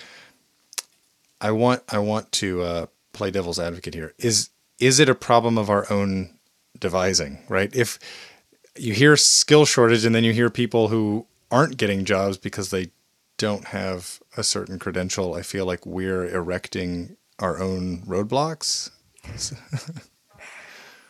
I 1.40 1.50
want 1.52 1.82
I 1.88 1.98
want 1.98 2.30
to 2.32 2.62
uh, 2.62 2.86
play 3.12 3.30
devil's 3.30 3.58
advocate 3.58 3.94
here. 3.94 4.14
Is 4.18 4.50
is 4.78 5.00
it 5.00 5.08
a 5.08 5.14
problem 5.14 5.58
of 5.58 5.70
our 5.70 5.90
own 5.90 6.38
devising, 6.78 7.38
right? 7.48 7.74
If 7.74 7.98
you 8.76 8.94
hear 8.94 9.16
skill 9.16 9.64
shortage 9.64 10.04
and 10.04 10.14
then 10.14 10.24
you 10.24 10.32
hear 10.32 10.50
people 10.50 10.88
who 10.88 11.26
aren't 11.50 11.76
getting 11.76 12.04
jobs 12.04 12.38
because 12.38 12.70
they 12.70 12.90
don't 13.36 13.66
have 13.66 14.20
a 14.36 14.42
certain 14.42 14.78
credential, 14.78 15.34
I 15.34 15.42
feel 15.42 15.66
like 15.66 15.84
we're 15.86 16.26
erecting 16.26 17.16
our 17.38 17.60
own 17.60 18.02
roadblocks. 18.02 18.90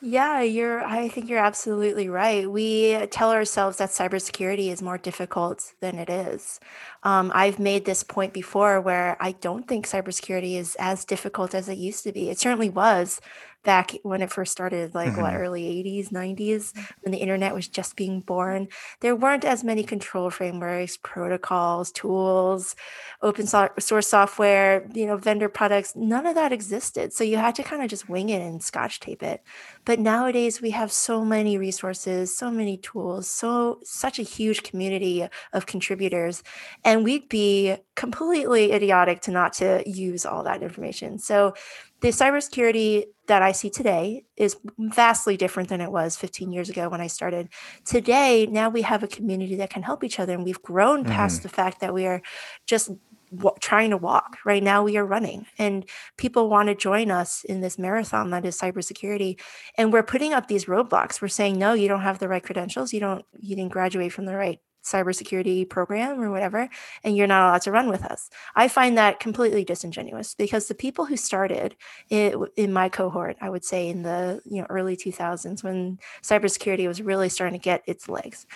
Yeah, 0.03 0.41
you're 0.41 0.83
I 0.83 1.09
think 1.09 1.29
you're 1.29 1.45
absolutely 1.45 2.09
right. 2.09 2.51
We 2.51 3.07
tell 3.09 3.31
ourselves 3.33 3.77
that 3.77 3.91
cybersecurity 3.91 4.69
is 4.73 4.81
more 4.81 4.97
difficult 4.97 5.75
than 5.81 5.99
it 5.99 6.09
is. 6.09 6.59
Um, 7.03 7.31
I've 7.35 7.59
made 7.59 7.85
this 7.85 8.03
point 8.03 8.33
before 8.33 8.81
where 8.81 9.19
I 9.21 9.33
don't 9.33 9.69
think 9.69 9.87
cybersecurity 9.87 10.55
is 10.57 10.75
as 10.79 11.05
difficult 11.05 11.55
as 11.55 11.69
it 11.69 11.77
used 11.77 12.03
to 12.05 12.13
be. 12.13 12.31
It 12.31 12.39
certainly 12.39 12.71
was 12.71 13.21
back 13.63 13.93
when 14.03 14.23
it 14.23 14.33
first 14.33 14.53
started, 14.53 14.95
like 14.95 15.17
what, 15.17 15.33
mm-hmm. 15.33 15.43
early 15.43 15.63
80s, 15.63 16.11
90s, 16.11 16.75
when 17.03 17.13
the 17.13 17.19
internet 17.19 17.55
was 17.55 17.69
just 17.69 17.97
being 17.97 18.21
born. 18.21 18.69
There 19.01 19.15
weren't 19.15 19.45
as 19.45 19.63
many 19.63 19.83
control 19.83 20.31
frameworks, 20.31 20.97
protocols, 20.97 21.93
tools, 21.93 22.75
open 23.23 23.47
source 23.47 24.09
software, 24.09 24.89
you 24.95 25.07
know, 25.07 25.17
vendor 25.17 25.49
products. 25.49 25.95
None 25.95 26.27
of 26.27 26.35
that 26.37 26.53
existed. 26.53 27.13
So 27.13 27.25
you 27.25 27.37
had 27.37 27.55
to 27.57 27.63
kind 27.63 27.83
of 27.83 27.91
just 27.91 28.09
wing 28.09 28.31
it 28.31 28.41
and 28.41 28.63
scotch 28.63 29.01
tape 29.01 29.23
it. 29.23 29.43
But 29.85 29.99
nowadays 29.99 30.61
we 30.61 30.71
have 30.71 30.91
so 30.93 31.25
many 31.25 31.59
resources, 31.59 32.37
so 32.37 32.51
many 32.51 32.79
tools, 32.79 33.29
so 33.29 33.81
such 33.85 34.19
a 34.19 34.23
huge 34.23 34.63
community 34.63 35.27
of 35.53 35.67
contributors. 35.67 36.43
And 36.85 37.05
we'd 37.05 37.29
be 37.29 37.77
completely 37.95 38.73
idiotic 38.73 39.21
to 39.23 39.31
not 39.31 39.53
to 39.55 39.83
use 39.87 40.25
all 40.25 40.45
that 40.45 40.63
information. 40.63 41.19
So 41.19 41.55
the 42.01 42.09
cybersecurity 42.09 43.05
that 43.27 43.43
I 43.43 43.53
see 43.53 43.71
today 43.71 44.25
is 44.37 44.57
vastly 44.79 45.37
different 45.37 45.69
than 45.69 45.81
it 45.81 45.93
was 45.93 46.17
15 46.17 46.53
years 46.53 46.69
ago 46.69 46.89
when 46.89 47.01
I 47.01 47.07
started. 47.07 47.49
Today, 47.85 48.47
now 48.47 48.69
we 48.69 48.83
have 48.83 49.03
a 49.03 49.09
community 49.09 49.55
that 49.57 49.71
can 49.71 49.83
help 49.83 50.03
each 50.03 50.19
other, 50.19 50.33
and 50.33 50.45
we've 50.45 50.63
grown 50.63 51.05
past 51.05 51.39
mm-hmm. 51.39 51.43
the 51.45 51.55
fact 51.55 51.81
that 51.81 51.95
we 51.95 52.07
are 52.07 52.23
just 52.67 52.91
w- 53.35 53.55
trying 53.61 53.91
to 53.91 53.97
walk. 53.97 54.39
Right 54.45 54.63
now, 54.63 54.83
we 54.83 54.97
are 54.97 55.05
running, 55.05 55.47
and 55.59 55.89
people 56.17 56.49
want 56.49 56.69
to 56.69 56.75
join 56.75 57.11
us 57.11 57.45
in 57.45 57.61
this 57.61 57.79
marathon 57.79 58.31
that 58.31 58.45
is 58.45 58.59
cybersecurity. 58.59 59.39
And 59.77 59.93
we're 59.93 60.03
putting 60.03 60.33
up 60.33 60.49
these 60.49 60.65
roadblocks. 60.65 61.21
We're 61.21 61.29
saying, 61.29 61.59
no, 61.59 61.75
you 61.75 61.87
don't 61.87 62.03
have 62.03 62.19
the 62.19 62.29
right 62.29 62.43
credentials. 62.43 62.93
You 62.93 63.01
don't. 63.01 63.25
You 63.39 63.57
didn't 63.57 63.73
graduate 63.73 64.13
from 64.13 64.25
the 64.25 64.35
right 64.35 64.59
cybersecurity 64.85 65.69
program 65.69 66.21
or 66.21 66.31
whatever, 66.31 66.69
and 67.05 67.17
you're 67.17 67.27
not 67.27 67.49
allowed 67.49 67.63
to 67.63 67.73
run 67.73 67.89
with 67.89 68.05
us. 68.05 68.31
I 68.55 68.69
find 68.69 68.97
that 68.99 69.21
completely 69.21 69.65
disingenuous 69.65 70.35
because 70.35 70.69
the 70.69 70.75
people 70.75 71.05
who 71.05 71.17
started 71.17 71.77
it, 72.09 72.35
in 72.57 72.73
my 72.73 72.89
cohort, 72.89 73.37
I 73.41 73.51
would 73.51 73.65
say 73.65 73.89
in 73.89 74.03
the 74.03 74.41
you 74.45 74.61
know 74.61 74.67
early 74.71 74.97
2000s 74.97 75.63
when 75.63 75.99
cybersecurity 76.23 76.87
was 76.87 77.03
really 77.03 77.29
starting 77.29 77.59
to 77.59 77.63
get 77.63 77.83
its 77.87 78.09
legs, 78.09 78.47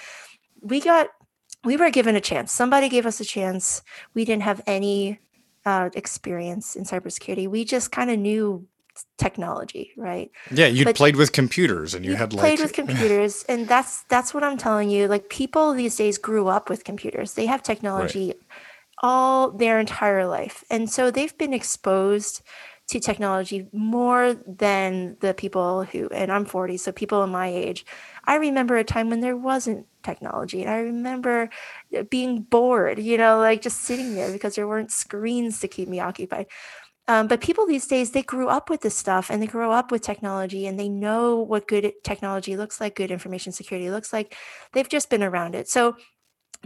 we 0.61 0.81
got 0.81 1.09
we 1.65 1.77
were 1.77 1.91
given 1.91 2.15
a 2.15 2.21
chance. 2.21 2.53
Somebody 2.53 2.89
gave 2.89 3.07
us 3.07 3.21
a 3.21 3.25
chance. 3.25 3.83
We 4.13 4.25
didn't 4.25 4.43
have 4.43 4.61
any 4.67 5.19
uh, 5.65 5.91
experience 5.95 6.77
in 6.77 6.85
cybersecurity. 6.85 7.49
We 7.49 7.65
just 7.65 7.91
kind 7.91 8.11
of 8.11 8.19
knew 8.19 8.67
technology, 9.19 9.93
right? 9.97 10.31
Yeah, 10.51 10.67
you 10.67 10.93
played 10.93 11.17
with 11.17 11.33
computers 11.33 11.95
and 11.95 12.05
you, 12.05 12.15
had 12.15 12.31
played 12.31 12.61
with 12.61 12.73
computers, 12.73 13.45
and 13.49 13.69
that's 13.69 14.03
that's 14.05 14.35
what 14.35 14.45
I'm 14.45 14.57
telling 14.57 14.91
you. 14.91 15.09
Like 15.09 15.29
people 15.29 15.73
these 15.73 15.97
days 15.97 16.19
grew 16.19 16.49
up 16.49 16.69
with 16.69 16.85
computers. 16.85 17.35
They 17.35 17.47
have 17.47 17.63
technology 17.63 18.27
right. 18.29 18.37
all 19.03 19.51
their 19.51 19.81
entire 19.81 20.27
life, 20.27 20.65
and 20.71 20.91
so 20.91 21.11
they've 21.11 21.37
been 21.37 21.55
exposed 21.55 22.43
to 22.87 23.01
technology 23.01 23.67
more 23.73 24.35
than 24.35 25.17
the 25.21 25.33
people 25.33 25.85
who. 25.85 26.09
And 26.09 26.31
I'm 26.31 26.45
40, 26.45 26.77
so 26.77 26.93
people 26.93 27.25
in 27.25 27.31
my 27.31 27.49
age. 27.49 27.87
I 28.25 28.37
remember 28.37 28.77
a 28.77 28.85
time 28.85 29.09
when 29.09 29.21
there 29.21 29.37
wasn't 29.37 29.87
technology. 30.03 30.63
And 30.63 30.71
I 30.71 30.79
remember 30.79 31.49
being 32.11 32.43
bored, 32.43 32.99
you 32.99 33.17
know, 33.17 33.39
like 33.39 33.63
just 33.63 33.81
sitting 33.81 34.15
there 34.15 34.31
because 34.31 34.55
there 34.55 34.69
weren't 34.69 34.93
screens 34.93 35.61
to 35.61 35.69
keep 35.69 35.89
me 35.89 35.99
occupied. 35.99 36.47
Um, 37.07 37.27
but 37.27 37.41
people 37.41 37.67
these 37.67 37.87
days, 37.87 38.13
they 38.13 38.23
grew 38.23 38.49
up 38.49 38.71
with 38.71 38.81
this 38.81 38.97
stuff 38.97 39.31
and 39.31 39.43
they 39.43 39.47
grow 39.47 39.73
up 39.73 39.91
with 39.91 40.03
technology 40.03 40.67
and 40.67 40.79
they 40.79 40.89
know 40.89 41.41
what 41.41 41.69
good 41.69 41.93
technology 42.03 42.57
looks 42.57 42.81
like, 42.81 42.97
good 42.97 43.11
information 43.11 43.53
security 43.53 43.91
looks 43.91 44.13
like. 44.13 44.35
They've 44.73 44.89
just 44.89 45.11
been 45.11 45.23
around 45.23 45.55
it. 45.55 45.69
So 45.69 45.97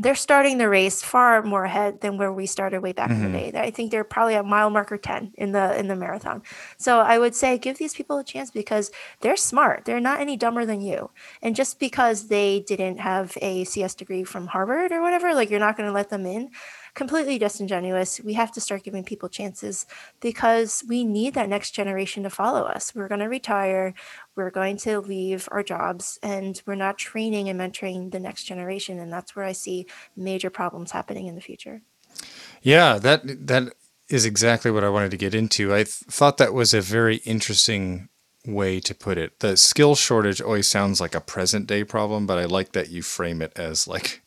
they're 0.00 0.14
starting 0.14 0.58
the 0.58 0.68
race 0.68 1.02
far 1.02 1.42
more 1.42 1.64
ahead 1.64 2.00
than 2.00 2.16
where 2.18 2.32
we 2.32 2.46
started 2.46 2.80
way 2.82 2.92
back 2.92 3.10
mm-hmm. 3.10 3.24
in 3.24 3.32
the 3.32 3.38
mm-hmm. 3.38 3.50
day. 3.50 3.60
I 3.60 3.70
think 3.70 3.90
they're 3.90 4.04
probably 4.04 4.34
at 4.34 4.44
mile 4.44 4.70
marker 4.70 4.96
10 4.96 5.32
in 5.36 5.52
the 5.52 5.78
in 5.78 5.88
the 5.88 5.96
marathon. 5.96 6.42
So 6.78 7.00
I 7.00 7.18
would 7.18 7.34
say 7.34 7.58
give 7.58 7.78
these 7.78 7.94
people 7.94 8.18
a 8.18 8.24
chance 8.24 8.50
because 8.50 8.90
they're 9.20 9.36
smart. 9.36 9.84
They're 9.84 10.00
not 10.00 10.20
any 10.20 10.36
dumber 10.36 10.64
than 10.64 10.80
you. 10.80 11.10
And 11.42 11.56
just 11.56 11.80
because 11.80 12.28
they 12.28 12.60
didn't 12.60 12.98
have 12.98 13.36
a 13.42 13.64
CS 13.64 13.94
degree 13.94 14.24
from 14.24 14.46
Harvard 14.46 14.92
or 14.92 15.02
whatever, 15.02 15.34
like 15.34 15.50
you're 15.50 15.60
not 15.60 15.76
going 15.76 15.88
to 15.88 15.94
let 15.94 16.10
them 16.10 16.26
in 16.26 16.50
completely 16.98 17.38
disingenuous. 17.38 18.20
We 18.20 18.34
have 18.34 18.50
to 18.52 18.60
start 18.60 18.82
giving 18.82 19.04
people 19.04 19.28
chances 19.28 19.86
because 20.18 20.82
we 20.88 21.04
need 21.04 21.34
that 21.34 21.48
next 21.48 21.70
generation 21.70 22.24
to 22.24 22.30
follow 22.30 22.62
us. 22.62 22.92
We're 22.92 23.06
going 23.06 23.20
to 23.20 23.28
retire, 23.28 23.94
we're 24.34 24.50
going 24.50 24.76
to 24.78 24.98
leave 25.00 25.48
our 25.52 25.62
jobs, 25.62 26.18
and 26.24 26.60
we're 26.66 26.74
not 26.74 26.98
training 26.98 27.48
and 27.48 27.58
mentoring 27.58 28.10
the 28.10 28.18
next 28.18 28.44
generation. 28.44 28.98
And 28.98 29.12
that's 29.12 29.36
where 29.36 29.44
I 29.44 29.52
see 29.52 29.86
major 30.16 30.50
problems 30.50 30.90
happening 30.90 31.28
in 31.28 31.36
the 31.36 31.40
future. 31.40 31.82
Yeah, 32.62 32.98
that 32.98 33.46
that 33.46 33.72
is 34.08 34.24
exactly 34.24 34.72
what 34.72 34.82
I 34.82 34.88
wanted 34.88 35.12
to 35.12 35.16
get 35.16 35.36
into. 35.36 35.72
I 35.72 35.84
th- 35.84 35.88
thought 35.88 36.38
that 36.38 36.52
was 36.52 36.74
a 36.74 36.80
very 36.80 37.16
interesting 37.18 38.08
way 38.44 38.80
to 38.80 38.94
put 38.94 39.18
it. 39.18 39.38
The 39.38 39.56
skill 39.56 39.94
shortage 39.94 40.40
always 40.40 40.66
sounds 40.66 41.00
like 41.00 41.14
a 41.14 41.20
present 41.20 41.68
day 41.68 41.84
problem, 41.84 42.26
but 42.26 42.38
I 42.38 42.46
like 42.46 42.72
that 42.72 42.90
you 42.90 43.02
frame 43.02 43.40
it 43.40 43.52
as 43.56 43.86
like 43.86 44.22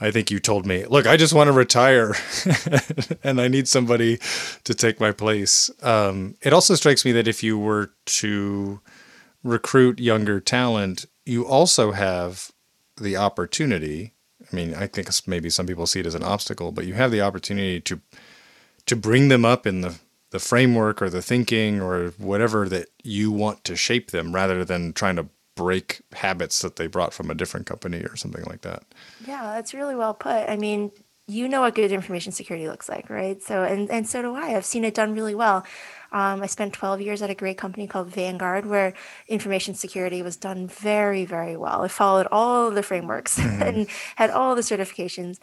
I 0.00 0.10
think 0.10 0.30
you 0.30 0.38
told 0.38 0.64
me, 0.64 0.86
look, 0.86 1.06
I 1.06 1.16
just 1.16 1.34
want 1.34 1.48
to 1.48 1.52
retire 1.52 2.14
and 3.24 3.40
I 3.40 3.48
need 3.48 3.66
somebody 3.66 4.18
to 4.64 4.74
take 4.74 5.00
my 5.00 5.10
place. 5.10 5.70
Um, 5.82 6.36
it 6.40 6.52
also 6.52 6.74
strikes 6.76 7.04
me 7.04 7.12
that 7.12 7.26
if 7.26 7.42
you 7.42 7.58
were 7.58 7.90
to 8.06 8.80
recruit 9.42 9.98
younger 9.98 10.38
talent, 10.40 11.06
you 11.24 11.46
also 11.46 11.92
have 11.92 12.52
the 12.96 13.16
opportunity. 13.16 14.14
I 14.52 14.54
mean, 14.54 14.74
I 14.74 14.86
think 14.86 15.08
maybe 15.26 15.50
some 15.50 15.66
people 15.66 15.86
see 15.86 16.00
it 16.00 16.06
as 16.06 16.14
an 16.14 16.22
obstacle, 16.22 16.70
but 16.70 16.86
you 16.86 16.94
have 16.94 17.10
the 17.10 17.22
opportunity 17.22 17.80
to 17.82 18.00
to 18.86 18.96
bring 18.96 19.28
them 19.28 19.44
up 19.44 19.66
in 19.66 19.82
the 19.82 19.98
the 20.30 20.38
framework 20.38 21.00
or 21.00 21.08
the 21.08 21.22
thinking 21.22 21.80
or 21.80 22.10
whatever 22.18 22.68
that 22.68 22.88
you 23.02 23.32
want 23.32 23.64
to 23.64 23.76
shape 23.76 24.10
them 24.10 24.34
rather 24.34 24.64
than 24.64 24.92
trying 24.92 25.16
to 25.16 25.26
break 25.58 26.00
habits 26.12 26.60
that 26.60 26.76
they 26.76 26.86
brought 26.86 27.12
from 27.12 27.30
a 27.30 27.34
different 27.34 27.66
company 27.66 27.98
or 28.04 28.14
something 28.14 28.44
like 28.44 28.60
that. 28.60 28.84
Yeah, 29.26 29.42
that's 29.54 29.74
really 29.74 29.96
well 29.96 30.14
put. 30.14 30.48
I 30.48 30.56
mean, 30.56 30.92
you 31.26 31.48
know 31.48 31.62
what 31.62 31.74
good 31.74 31.90
information 31.90 32.30
security 32.30 32.68
looks 32.68 32.88
like, 32.88 33.10
right? 33.10 33.42
So 33.42 33.64
and 33.64 33.90
and 33.90 34.08
so 34.08 34.22
do 34.22 34.36
I. 34.36 34.56
I've 34.56 34.64
seen 34.64 34.84
it 34.84 34.94
done 34.94 35.14
really 35.14 35.34
well. 35.34 35.66
Um, 36.10 36.42
I 36.42 36.46
spent 36.46 36.72
12 36.72 37.02
years 37.02 37.20
at 37.20 37.28
a 37.28 37.34
great 37.34 37.58
company 37.58 37.86
called 37.86 38.08
Vanguard, 38.08 38.64
where 38.64 38.94
information 39.26 39.74
security 39.74 40.22
was 40.22 40.36
done 40.36 40.68
very, 40.68 41.26
very 41.26 41.56
well. 41.56 41.82
It 41.82 41.90
followed 41.90 42.28
all 42.30 42.70
the 42.70 42.82
frameworks 42.82 43.38
mm-hmm. 43.38 43.62
and 43.62 43.86
had 44.16 44.30
all 44.30 44.54
the 44.54 44.62
certifications. 44.62 45.38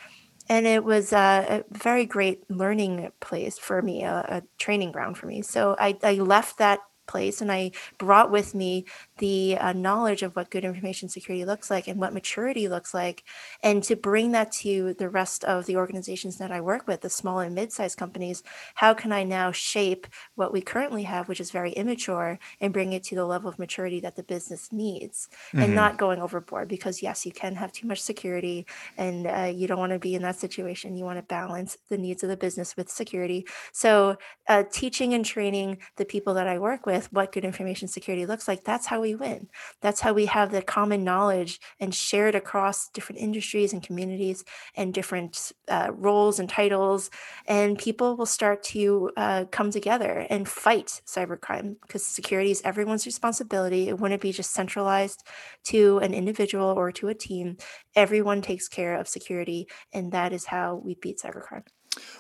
And 0.50 0.66
it 0.66 0.84
was 0.84 1.12
a, 1.14 1.64
a 1.70 1.78
very 1.78 2.06
great 2.06 2.50
learning 2.50 3.12
place 3.20 3.60
for 3.60 3.82
me, 3.82 4.04
a, 4.04 4.26
a 4.28 4.44
training 4.58 4.92
ground 4.92 5.18
for 5.20 5.28
me. 5.28 5.44
So 5.44 5.76
I, 5.78 5.98
I 6.02 6.14
left 6.14 6.58
that 6.58 6.80
place 7.08 7.42
and 7.42 7.52
I 7.52 7.72
brought 7.98 8.32
with 8.32 8.56
me 8.56 8.86
the 9.18 9.58
uh, 9.60 9.72
knowledge 9.74 10.24
of 10.24 10.36
what 10.36 10.50
good 10.50 10.66
information 10.66 11.08
security 11.08 11.46
looks 11.46 11.70
like 11.70 11.88
and 11.88 12.00
what 12.00 12.14
maturity 12.14 12.68
looks 12.68 12.94
like 12.94 13.24
and 13.64 13.84
to 13.84 13.96
bring 13.96 14.32
that 14.32 14.52
to 14.52 14.94
the 14.96 15.10
rest 15.10 15.44
of 15.44 15.66
the 15.66 15.78
organizations 15.78 16.38
that 16.38 16.52
I 16.52 16.60
work 16.62 16.88
with 16.88 17.02
the 17.02 17.10
small 17.10 17.40
and 17.40 17.56
mid-sized 17.56 17.98
companies 17.98 18.44
how 18.74 18.94
can 18.94 19.12
I 19.12 19.24
now 19.24 19.52
shape 19.52 20.08
what 20.36 20.52
we 20.52 20.62
currently 20.62 21.04
have 21.04 21.30
which 21.30 21.40
is 21.40 21.52
very 21.52 21.72
immature 21.74 22.40
and 22.60 22.74
bring 22.74 22.94
it 22.94 23.04
to 23.04 23.16
the 23.16 23.26
level 23.26 23.50
of 23.50 23.60
maturity 23.60 24.00
that 24.02 24.16
the 24.16 24.24
business 24.24 24.72
needs 24.72 25.30
mm-hmm. 25.50 25.60
and 25.60 25.76
not 25.76 25.98
going 25.98 26.20
overboard? 26.20 26.68
Because 26.68 27.02
yes 27.02 27.26
you 27.26 27.32
can 27.32 27.56
have 27.56 27.72
too 27.72 27.88
much 27.88 28.02
security 28.02 28.66
and 28.98 29.28
uh, 29.28 29.52
you 29.54 29.68
don't 29.68 29.80
want 29.80 29.94
to 29.94 30.00
be 30.00 30.16
in 30.16 30.24
that 30.24 30.40
situation. 30.40 30.98
You 30.98 31.06
want 31.06 31.20
to 31.20 31.24
balance 31.24 31.78
the 31.90 31.98
needs 31.98 32.24
of 32.24 32.30
the 32.30 32.38
business 32.38 32.76
with 32.76 32.90
security. 32.90 33.46
So 33.72 34.18
uh, 34.48 34.64
teaching 34.72 35.14
and 35.14 35.24
training 35.24 35.78
the 35.96 36.06
people 36.06 36.34
that 36.34 36.48
I 36.48 36.60
work 36.60 36.86
with 36.86 36.96
with 36.96 37.12
what 37.12 37.32
good 37.32 37.46
information 37.46 37.88
security 37.88 38.26
looks 38.26 38.48
like, 38.48 38.64
that's 38.64 38.86
how 38.86 39.02
we 39.06 39.16
win. 39.16 39.48
That's 39.82 40.02
how 40.02 40.14
we 40.14 40.26
have 40.26 40.52
the 40.52 40.62
common 40.62 41.04
knowledge 41.04 41.60
and 41.80 41.94
shared 41.94 42.34
across 42.34 42.90
different 42.90 43.22
industries 43.22 43.72
and 43.72 43.84
communities 43.84 44.44
and 44.76 44.94
different 44.94 45.52
uh, 45.68 45.92
roles 45.94 46.40
and 46.40 46.50
titles. 46.50 47.12
And 47.46 47.78
people 47.78 48.18
will 48.18 48.26
start 48.26 48.64
to 48.76 49.12
uh, 49.16 49.46
come 49.52 49.70
together 49.70 50.26
and 50.30 50.50
fight 50.50 51.02
cybercrime 51.06 51.76
because 51.82 52.04
security 52.06 52.52
is 52.52 52.62
everyone's 52.64 53.06
responsibility. 53.06 53.90
It 53.90 54.00
wouldn't 54.00 54.22
be 54.22 54.32
just 54.32 54.52
centralized 54.52 55.24
to 55.66 56.00
an 56.00 56.14
individual 56.14 56.70
or 56.76 56.92
to 56.94 57.08
a 57.10 57.14
team. 57.14 57.58
Everyone 57.96 58.42
takes 58.42 58.68
care 58.68 58.96
of 58.96 59.08
security, 59.08 59.68
and 59.94 60.12
that 60.14 60.34
is 60.34 60.46
how 60.46 60.82
we 60.84 60.96
beat 60.96 61.20
cybercrime. 61.20 61.66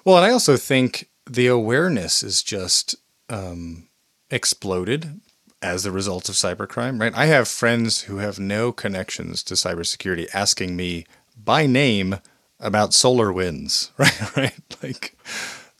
Well, 0.06 0.18
and 0.18 0.26
I 0.26 0.30
also 0.30 0.56
think 0.56 1.10
the 1.30 1.48
awareness 1.48 2.22
is 2.22 2.44
just 2.44 2.96
um, 3.30 3.90
exploded 4.30 5.22
as 5.66 5.84
a 5.84 5.92
result 5.92 6.30
of 6.30 6.36
cybercrime, 6.36 7.02
right? 7.02 7.16
I 7.16 7.26
have 7.26 7.48
friends 7.48 8.02
who 8.02 8.18
have 8.18 8.38
no 8.38 8.72
connections 8.72 9.42
to 9.44 9.56
cybersecurity 9.56 10.28
asking 10.32 10.76
me 10.76 11.08
by 11.36 11.66
name 11.66 12.20
about 12.60 12.92
SolarWinds, 12.92 13.90
right? 13.98 14.38
right? 14.38 14.78
Like 14.84 15.18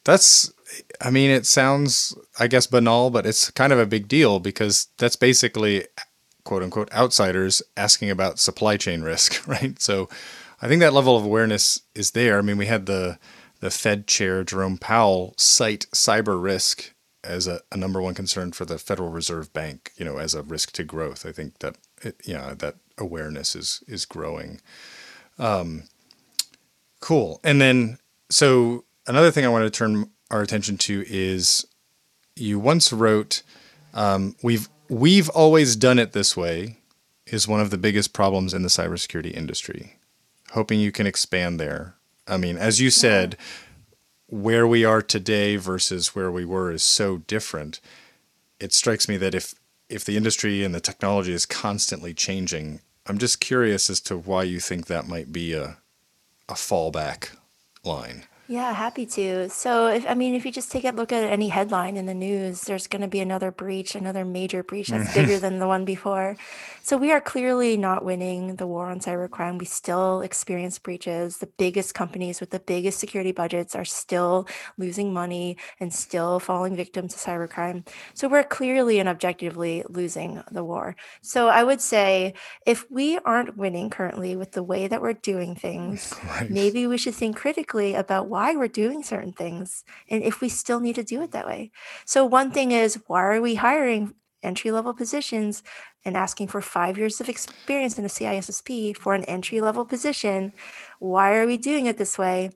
that's 0.04 0.52
I 1.00 1.12
mean, 1.12 1.30
it 1.30 1.46
sounds 1.46 2.18
I 2.40 2.48
guess 2.48 2.66
banal, 2.66 3.12
but 3.12 3.28
it's 3.28 3.52
kind 3.52 3.72
of 3.72 3.78
a 3.78 3.86
big 3.86 4.08
deal 4.08 4.40
because 4.40 4.88
that's 4.98 5.16
basically 5.16 5.86
quote 6.44 6.64
unquote 6.64 6.92
outsiders 6.92 7.62
asking 7.78 8.10
about 8.10 8.40
supply 8.40 8.78
chain 8.78 9.04
risk, 9.04 9.48
right? 9.48 9.80
So 9.80 10.10
I 10.64 10.68
think 10.68 10.80
that 10.80 10.94
level 10.94 11.16
of 11.16 11.24
awareness 11.24 11.80
is 11.94 12.12
there. 12.12 12.40
I 12.40 12.42
mean, 12.42 12.58
we 12.58 12.66
had 12.66 12.88
the 12.88 13.20
the 13.60 13.70
Fed 13.70 14.08
chair 14.08 14.44
Jerome 14.44 14.80
Powell 14.80 15.36
cite 15.38 15.86
cyber 15.94 16.42
risk 16.42 16.95
as 17.26 17.48
a, 17.48 17.62
a, 17.72 17.78
number 17.78 18.02
one 18.02 18.14
concern 18.14 18.52
for 18.52 18.66
the 18.66 18.78
Federal 18.78 19.10
Reserve 19.10 19.52
Bank, 19.54 19.92
you 19.98 20.06
know, 20.06 20.18
as 20.18 20.34
a 20.34 20.44
risk 20.44 20.72
to 20.74 20.84
growth. 20.84 21.26
I 21.26 21.32
think 21.32 21.60
that 21.60 21.78
it, 22.02 22.16
yeah, 22.26 22.54
that 22.54 22.76
awareness 22.98 23.56
is 23.56 23.84
is 23.88 24.06
growing. 24.06 24.62
Um, 25.38 25.84
cool. 27.00 27.40
And 27.44 27.60
then 27.60 27.98
so 28.30 28.86
another 29.08 29.32
thing 29.32 29.46
I 29.46 29.50
wanted 29.50 29.72
to 29.74 29.78
turn 29.78 30.10
our 30.32 30.42
attention 30.42 30.78
to 30.80 31.04
is 31.08 31.66
you 32.36 32.60
once 32.60 32.92
wrote 32.92 33.44
um, 33.94 34.36
we've 34.44 34.70
we've 34.90 35.30
always 35.30 35.76
done 35.76 36.00
it 36.00 36.12
this 36.12 36.36
way 36.36 36.78
is 37.26 37.48
one 37.48 37.60
of 37.60 37.72
the 37.72 37.78
biggest 37.78 38.14
problems 38.14 38.54
in 38.54 38.62
the 38.62 38.70
cybersecurity 38.70 39.34
industry. 39.34 39.98
Hoping 40.52 40.80
you 40.80 40.92
can 40.92 41.08
expand 41.08 41.60
there. 41.60 41.96
I 42.28 42.38
mean, 42.38 42.58
as 42.58 42.80
you 42.80 42.90
said, 42.90 43.38
where 44.28 44.68
we 44.68 44.84
are 44.84 45.02
today 45.02 45.56
versus 45.56 46.16
where 46.16 46.32
we 46.32 46.46
were 46.46 46.72
is 46.72 46.84
so 46.84 47.18
different. 47.18 47.80
It 48.60 48.74
strikes 48.74 49.08
me 49.08 49.18
that 49.18 49.36
if 49.36 49.54
if 49.88 50.04
the 50.04 50.18
industry 50.18 50.64
and 50.64 50.74
the 50.74 50.80
technology 50.80 51.32
is 51.32 51.46
constantly 51.46 52.14
changing, 52.14 52.82
I'm 53.06 53.20
just 53.20 53.40
curious 53.40 53.90
as 53.90 54.02
to 54.02 54.18
why 54.18 54.44
you 54.44 54.60
think 54.60 54.88
that 54.88 55.08
might 55.08 55.32
be 55.32 55.54
a 55.54 55.78
a 56.50 56.54
fallback 56.54 57.36
line. 57.84 58.26
Yeah, 58.48 58.74
happy 58.74 59.08
to. 59.08 59.50
So, 59.50 59.88
if 59.88 60.06
I 60.08 60.14
mean, 60.14 60.36
if 60.36 60.46
you 60.46 60.52
just 60.52 60.72
take 60.72 60.86
a 60.86 60.92
look 60.92 61.12
at 61.12 61.24
any 61.24 61.50
headline 61.50 61.98
in 61.98 62.06
the 62.06 62.14
news, 62.14 62.62
there's 62.62 62.86
going 62.86 63.02
to 63.02 63.08
be 63.08 63.20
another 63.20 63.50
breach, 63.50 63.96
another 63.96 64.24
major 64.24 64.62
breach 64.62 64.90
that's 64.90 65.10
mm. 65.10 65.16
bigger 65.16 65.40
than 65.46 65.58
the 65.58 65.68
one 65.68 65.84
before. 65.84 66.38
So 66.84 66.98
we 66.98 67.12
are 67.12 67.20
clearly 67.20 67.78
not 67.78 68.06
winning 68.06 68.58
the 68.58 68.68
war 68.68 68.86
on 68.92 69.00
cybercrime. 69.00 69.58
We 69.58 69.66
still 69.66 70.22
experience 70.22 70.78
breaches. 70.78 71.40
The 71.40 71.48
biggest 71.58 71.96
companies 71.96 72.40
with 72.40 72.52
the 72.52 72.60
biggest 72.60 73.00
security 73.00 73.32
budgets 73.32 73.74
are 73.74 73.86
still 73.86 74.48
losing 74.78 75.12
money 75.12 75.58
and 75.80 75.92
still 75.92 76.40
falling 76.40 76.76
victim 76.76 77.08
to 77.08 77.16
cybercrime. 77.16 77.88
So 78.14 78.28
we're 78.28 78.44
clearly 78.44 79.00
and 79.00 79.10
objectively 79.10 79.84
losing 79.90 80.44
the 80.52 80.64
war. 80.64 80.96
So 81.24 81.48
I 81.48 81.64
would 81.64 81.82
say 81.82 82.36
if 82.68 82.86
we 82.92 83.18
aren't 83.18 83.58
winning 83.58 83.90
currently 83.90 84.36
with 84.36 84.52
the 84.52 84.62
way 84.62 84.88
that 84.88 85.02
we're 85.02 85.14
doing 85.14 85.56
things, 85.56 86.14
right. 86.30 86.52
maybe 86.52 86.86
we 86.86 87.00
should 87.00 87.16
think 87.16 87.36
critically 87.36 87.96
about 87.96 88.28
why 88.36 88.54
we're 88.54 88.68
doing 88.68 89.02
certain 89.02 89.32
things 89.32 89.86
and 90.10 90.22
if 90.22 90.42
we 90.42 90.50
still 90.50 90.82
need 90.82 90.96
to 90.96 91.04
do 91.04 91.22
it 91.22 91.32
that 91.32 91.48
way. 91.48 91.72
So 92.06 92.26
one 92.26 92.52
thing 92.52 92.72
is 92.72 93.00
why 93.08 93.24
are 93.24 93.42
we 93.42 93.56
hiring 93.56 94.14
entry 94.44 94.72
level 94.72 94.94
positions 94.94 95.64
and 96.04 96.18
asking 96.18 96.50
for 96.50 96.62
five 96.62 96.98
years 96.98 97.22
of 97.22 97.30
experience 97.30 97.98
in 97.98 98.06
a 98.06 98.10
CISSP 98.10 98.96
for 98.98 99.16
an 99.16 99.24
entry 99.24 99.62
level 99.62 99.86
position. 99.86 100.52
Why 101.00 101.36
are 101.38 101.48
we 101.48 101.58
doing 101.58 101.86
it 101.86 101.98
this 101.98 102.18
way? 102.18 102.52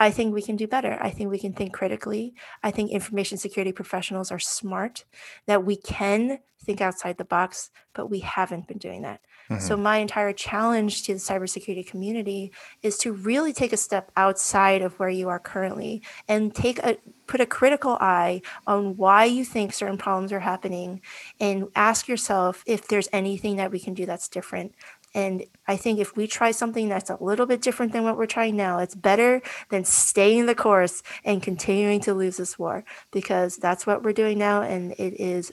I 0.00 0.10
think 0.10 0.34
we 0.34 0.42
can 0.42 0.56
do 0.56 0.66
better. 0.66 0.98
I 1.00 1.10
think 1.10 1.30
we 1.30 1.38
can 1.38 1.52
think 1.52 1.72
critically. 1.72 2.34
I 2.62 2.70
think 2.70 2.90
information 2.90 3.38
security 3.38 3.72
professionals 3.72 4.32
are 4.32 4.38
smart, 4.38 5.04
that 5.46 5.64
we 5.64 5.76
can 5.76 6.38
think 6.64 6.80
outside 6.80 7.18
the 7.18 7.24
box, 7.24 7.70
but 7.94 8.10
we 8.10 8.20
haven't 8.20 8.66
been 8.66 8.78
doing 8.78 9.02
that. 9.02 9.20
Mm-hmm. 9.50 9.60
So, 9.60 9.76
my 9.76 9.98
entire 9.98 10.32
challenge 10.32 11.02
to 11.04 11.14
the 11.14 11.18
cybersecurity 11.18 11.86
community 11.86 12.52
is 12.82 12.96
to 12.98 13.12
really 13.12 13.52
take 13.52 13.72
a 13.72 13.76
step 13.76 14.12
outside 14.16 14.80
of 14.80 14.98
where 14.98 15.08
you 15.08 15.28
are 15.28 15.40
currently 15.40 16.02
and 16.28 16.54
take 16.54 16.78
a 16.78 16.98
put 17.26 17.40
a 17.40 17.46
critical 17.46 17.96
eye 18.00 18.42
on 18.66 18.96
why 18.96 19.24
you 19.24 19.44
think 19.44 19.72
certain 19.72 19.98
problems 19.98 20.32
are 20.32 20.40
happening 20.40 21.00
and 21.38 21.68
ask 21.76 22.08
yourself 22.08 22.64
if 22.66 22.88
there's 22.88 23.08
anything 23.12 23.56
that 23.56 23.70
we 23.70 23.78
can 23.78 23.94
do 23.94 24.04
that's 24.04 24.28
different 24.28 24.74
and 25.14 25.44
I 25.66 25.76
think 25.76 25.98
if 25.98 26.16
we 26.16 26.26
try 26.26 26.52
something 26.52 26.88
that's 26.88 27.10
a 27.10 27.18
little 27.20 27.46
bit 27.46 27.62
different 27.62 27.92
than 27.92 28.04
what 28.04 28.16
we're 28.16 28.26
trying 28.26 28.56
now, 28.56 28.78
it's 28.78 28.94
better 28.94 29.42
than 29.70 29.84
staying 29.84 30.46
the 30.46 30.54
course 30.54 31.02
and 31.24 31.42
continuing 31.42 32.00
to 32.02 32.14
lose 32.14 32.36
this 32.36 32.58
war 32.58 32.84
because 33.10 33.56
that's 33.56 33.86
what 33.86 34.02
we're 34.04 34.12
doing 34.12 34.38
now. 34.38 34.62
And 34.62 34.92
it 34.92 35.20
is, 35.20 35.52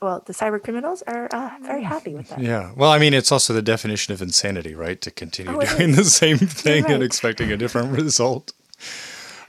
well, 0.00 0.22
the 0.26 0.32
cyber 0.32 0.62
criminals 0.62 1.02
are 1.02 1.26
uh, 1.32 1.50
very 1.62 1.82
happy 1.82 2.14
with 2.14 2.28
that. 2.28 2.40
Yeah. 2.40 2.72
Well, 2.76 2.90
I 2.90 2.98
mean, 2.98 3.14
it's 3.14 3.32
also 3.32 3.52
the 3.52 3.62
definition 3.62 4.12
of 4.12 4.20
insanity, 4.20 4.74
right? 4.74 5.00
To 5.00 5.10
continue 5.10 5.56
oh, 5.56 5.76
doing 5.76 5.92
the 5.92 6.04
same 6.04 6.38
thing 6.38 6.84
right. 6.84 6.92
and 6.94 7.02
expecting 7.02 7.50
a 7.50 7.56
different 7.56 7.92
result. 7.92 8.52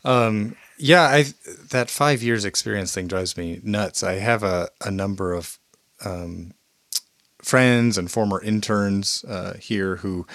Um, 0.06 0.56
yeah, 0.78 1.04
I 1.04 1.26
that 1.72 1.90
five 1.90 2.22
years 2.22 2.46
experience 2.46 2.94
thing 2.94 3.08
drives 3.08 3.36
me 3.36 3.60
nuts. 3.64 4.04
I 4.04 4.14
have 4.14 4.44
a, 4.44 4.70
a 4.86 4.92
number 4.92 5.34
of 5.34 5.58
um, 6.06 6.54
friends 7.42 7.98
and 7.98 8.10
former 8.10 8.42
interns 8.42 9.26
uh, 9.28 9.56
here 9.56 9.98
who 9.98 10.26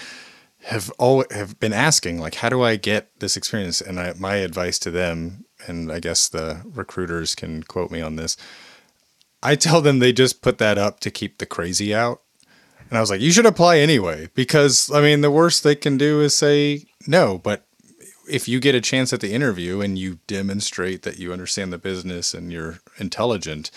have 0.65 0.91
all 0.99 1.25
have 1.31 1.59
been 1.59 1.73
asking 1.73 2.21
like 2.21 2.37
how 2.37 2.49
do 2.49 2.63
I 2.63 2.77
get 2.77 3.19
this 3.19 3.37
experience 3.37 3.81
and 3.81 3.99
I, 3.99 4.15
my 4.19 4.37
advice 4.37 4.79
to 4.81 4.91
them 4.91 5.45
and 5.67 5.91
I 5.91 5.99
guess 5.99 6.29
the 6.29 6.63
recruiters 6.65 7.35
can 7.35 7.65
quote 7.65 7.91
me 7.91 8.01
on 8.01 8.17
this 8.17 8.37
I 9.43 9.57
tell 9.57 9.81
them 9.81 9.99
they 9.99 10.13
just 10.13 10.43
put 10.43 10.59
that 10.59 10.79
up 10.79 11.01
to 11.01 11.11
keep 11.11 11.39
the 11.39 11.47
crazy 11.47 11.95
out. 11.95 12.23
And 12.89 12.99
I 12.99 13.01
was 13.01 13.11
like 13.11 13.21
you 13.21 13.33
should 13.33 13.47
apply 13.47 13.79
anyway 13.79 14.29
because 14.35 14.91
I 14.93 15.01
mean 15.01 15.23
the 15.23 15.31
worst 15.31 15.65
they 15.65 15.75
can 15.75 15.97
do 15.97 16.21
is 16.21 16.37
say 16.37 16.85
no. 17.07 17.39
But 17.39 17.67
if 18.29 18.47
you 18.49 18.61
get 18.61 18.75
a 18.75 18.81
chance 18.81 19.13
at 19.13 19.21
the 19.21 19.33
interview 19.33 19.81
and 19.81 19.99
you 19.99 20.19
demonstrate 20.27 21.03
that 21.03 21.19
you 21.19 21.33
understand 21.33 21.73
the 21.73 21.79
business 21.79 22.35
and 22.35 22.53
you're 22.53 22.79
intelligent 22.99 23.71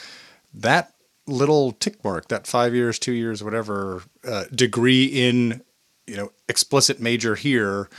that 0.55 0.93
little 1.27 1.71
tick 1.73 2.03
mark, 2.03 2.27
that 2.29 2.47
five 2.47 2.73
years, 2.73 2.99
two 2.99 3.11
years, 3.11 3.43
whatever 3.43 4.03
uh, 4.27 4.45
degree 4.53 5.05
in, 5.05 5.61
you 6.07 6.15
know, 6.15 6.31
explicit 6.47 6.99
major 6.99 7.35
here, 7.35 7.89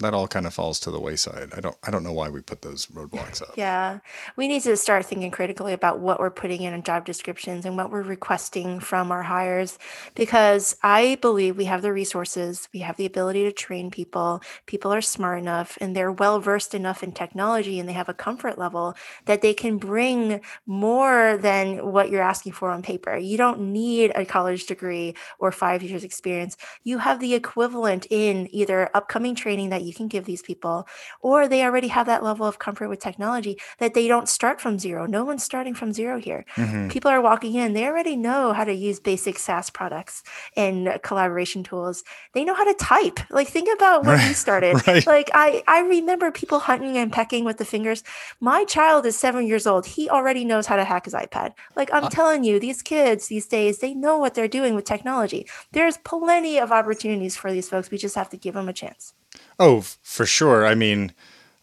that 0.00 0.14
all 0.14 0.28
kind 0.28 0.46
of 0.46 0.54
falls 0.54 0.80
to 0.80 0.90
the 0.90 1.00
wayside. 1.00 1.50
I 1.56 1.60
don't 1.60 1.76
I 1.82 1.90
don't 1.90 2.04
know 2.04 2.12
why 2.12 2.28
we 2.28 2.40
put 2.40 2.62
those 2.62 2.86
roadblocks 2.86 3.42
up. 3.42 3.56
Yeah. 3.56 3.98
We 4.36 4.48
need 4.48 4.62
to 4.62 4.76
start 4.76 5.06
thinking 5.06 5.30
critically 5.30 5.72
about 5.72 6.00
what 6.00 6.20
we're 6.20 6.30
putting 6.30 6.62
in 6.62 6.82
job 6.82 7.04
descriptions 7.04 7.64
and 7.64 7.76
what 7.76 7.90
we're 7.90 8.02
requesting 8.02 8.80
from 8.80 9.10
our 9.10 9.22
hires 9.22 9.78
because 10.14 10.76
I 10.82 11.18
believe 11.20 11.56
we 11.56 11.64
have 11.64 11.82
the 11.82 11.92
resources, 11.92 12.68
we 12.72 12.80
have 12.80 12.96
the 12.96 13.06
ability 13.06 13.44
to 13.44 13.52
train 13.52 13.90
people. 13.90 14.42
People 14.66 14.92
are 14.92 15.00
smart 15.00 15.38
enough 15.40 15.76
and 15.80 15.94
they're 15.94 16.12
well 16.12 16.40
versed 16.40 16.74
enough 16.74 17.02
in 17.02 17.12
technology 17.12 17.78
and 17.78 17.88
they 17.88 17.92
have 17.92 18.08
a 18.08 18.14
comfort 18.14 18.58
level 18.58 18.94
that 19.26 19.42
they 19.42 19.54
can 19.54 19.78
bring 19.78 20.40
more 20.66 21.36
than 21.38 21.92
what 21.92 22.10
you're 22.10 22.22
asking 22.22 22.52
for 22.52 22.70
on 22.70 22.82
paper. 22.82 23.16
You 23.16 23.36
don't 23.36 23.72
need 23.72 24.12
a 24.14 24.24
college 24.24 24.66
degree 24.66 25.14
or 25.38 25.52
5 25.52 25.82
years 25.82 26.04
experience. 26.04 26.56
You 26.84 26.98
have 26.98 27.20
the 27.20 27.34
equivalent 27.34 28.06
in 28.10 28.48
either 28.54 28.90
upcoming 28.94 29.34
training 29.34 29.70
that 29.70 29.82
you 29.88 29.94
can 29.94 30.06
give 30.06 30.24
these 30.24 30.42
people 30.42 30.86
or 31.20 31.48
they 31.48 31.64
already 31.64 31.88
have 31.88 32.06
that 32.06 32.22
level 32.22 32.46
of 32.46 32.58
comfort 32.58 32.88
with 32.88 33.00
technology 33.00 33.58
that 33.78 33.94
they 33.94 34.06
don't 34.06 34.28
start 34.28 34.60
from 34.60 34.78
zero. 34.78 35.06
No 35.06 35.24
one's 35.24 35.42
starting 35.42 35.74
from 35.74 35.92
zero 35.92 36.18
here. 36.20 36.44
Mm-hmm. 36.56 36.88
People 36.88 37.10
are 37.10 37.20
walking 37.20 37.54
in, 37.54 37.72
they 37.72 37.86
already 37.86 38.16
know 38.16 38.52
how 38.52 38.64
to 38.64 38.74
use 38.74 39.00
basic 39.00 39.38
SaaS 39.38 39.70
products 39.70 40.22
and 40.56 40.98
collaboration 41.02 41.62
tools. 41.62 42.04
They 42.34 42.44
know 42.44 42.54
how 42.54 42.64
to 42.64 42.74
type. 42.74 43.18
Like 43.30 43.48
think 43.48 43.68
about 43.74 44.04
when 44.04 44.16
right. 44.16 44.28
you 44.28 44.34
started. 44.34 44.76
Right. 44.88 45.06
Like 45.06 45.30
I 45.34 45.62
I 45.66 45.80
remember 45.80 46.30
people 46.30 46.60
hunting 46.60 46.96
and 46.96 47.12
pecking 47.12 47.44
with 47.44 47.58
the 47.58 47.64
fingers. 47.64 48.02
My 48.40 48.64
child 48.64 49.06
is 49.06 49.18
7 49.18 49.46
years 49.46 49.66
old. 49.66 49.86
He 49.86 50.08
already 50.08 50.44
knows 50.44 50.66
how 50.66 50.76
to 50.76 50.84
hack 50.84 51.04
his 51.04 51.14
iPad. 51.14 51.52
Like 51.76 51.92
I'm 51.92 52.04
uh, 52.04 52.10
telling 52.10 52.44
you, 52.44 52.58
these 52.58 52.80
kids 52.82 53.28
these 53.28 53.46
days, 53.46 53.78
they 53.78 53.94
know 53.94 54.18
what 54.18 54.34
they're 54.34 54.48
doing 54.48 54.74
with 54.74 54.84
technology. 54.84 55.46
There's 55.72 55.98
plenty 55.98 56.58
of 56.58 56.72
opportunities 56.72 57.36
for 57.36 57.52
these 57.52 57.68
folks. 57.68 57.90
We 57.90 57.98
just 57.98 58.14
have 58.14 58.30
to 58.30 58.36
give 58.36 58.54
them 58.54 58.68
a 58.68 58.72
chance. 58.72 59.14
Oh, 59.58 59.80
for 60.02 60.26
sure. 60.26 60.66
I 60.66 60.74
mean, 60.74 61.12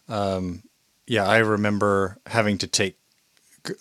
um, 0.08 0.62
yeah, 1.06 1.26
I 1.26 1.38
remember 1.38 2.18
having 2.26 2.58
to 2.58 2.66
take 2.66 2.98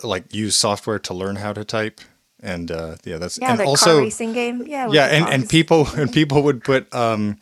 like 0.04 0.34
use 0.34 0.56
software 0.56 1.00
to 1.00 1.14
learn 1.14 1.36
how 1.36 1.54
to 1.54 1.64
type 1.64 2.02
and 2.46 2.72
uh, 2.72 2.96
yeah 3.04 3.18
that's 3.18 3.40
yeah, 3.42 3.52
and 3.52 3.60
the 3.60 3.66
also 3.66 3.92
car 3.92 4.00
racing 4.02 4.34
game 4.34 4.64
yeah 4.66 4.90
yeah 4.92 5.06
and, 5.06 5.28
and 5.28 5.50
people 5.50 5.88
and 5.96 6.12
people 6.12 6.44
would 6.44 6.64
put 6.64 6.94
um, 6.94 7.38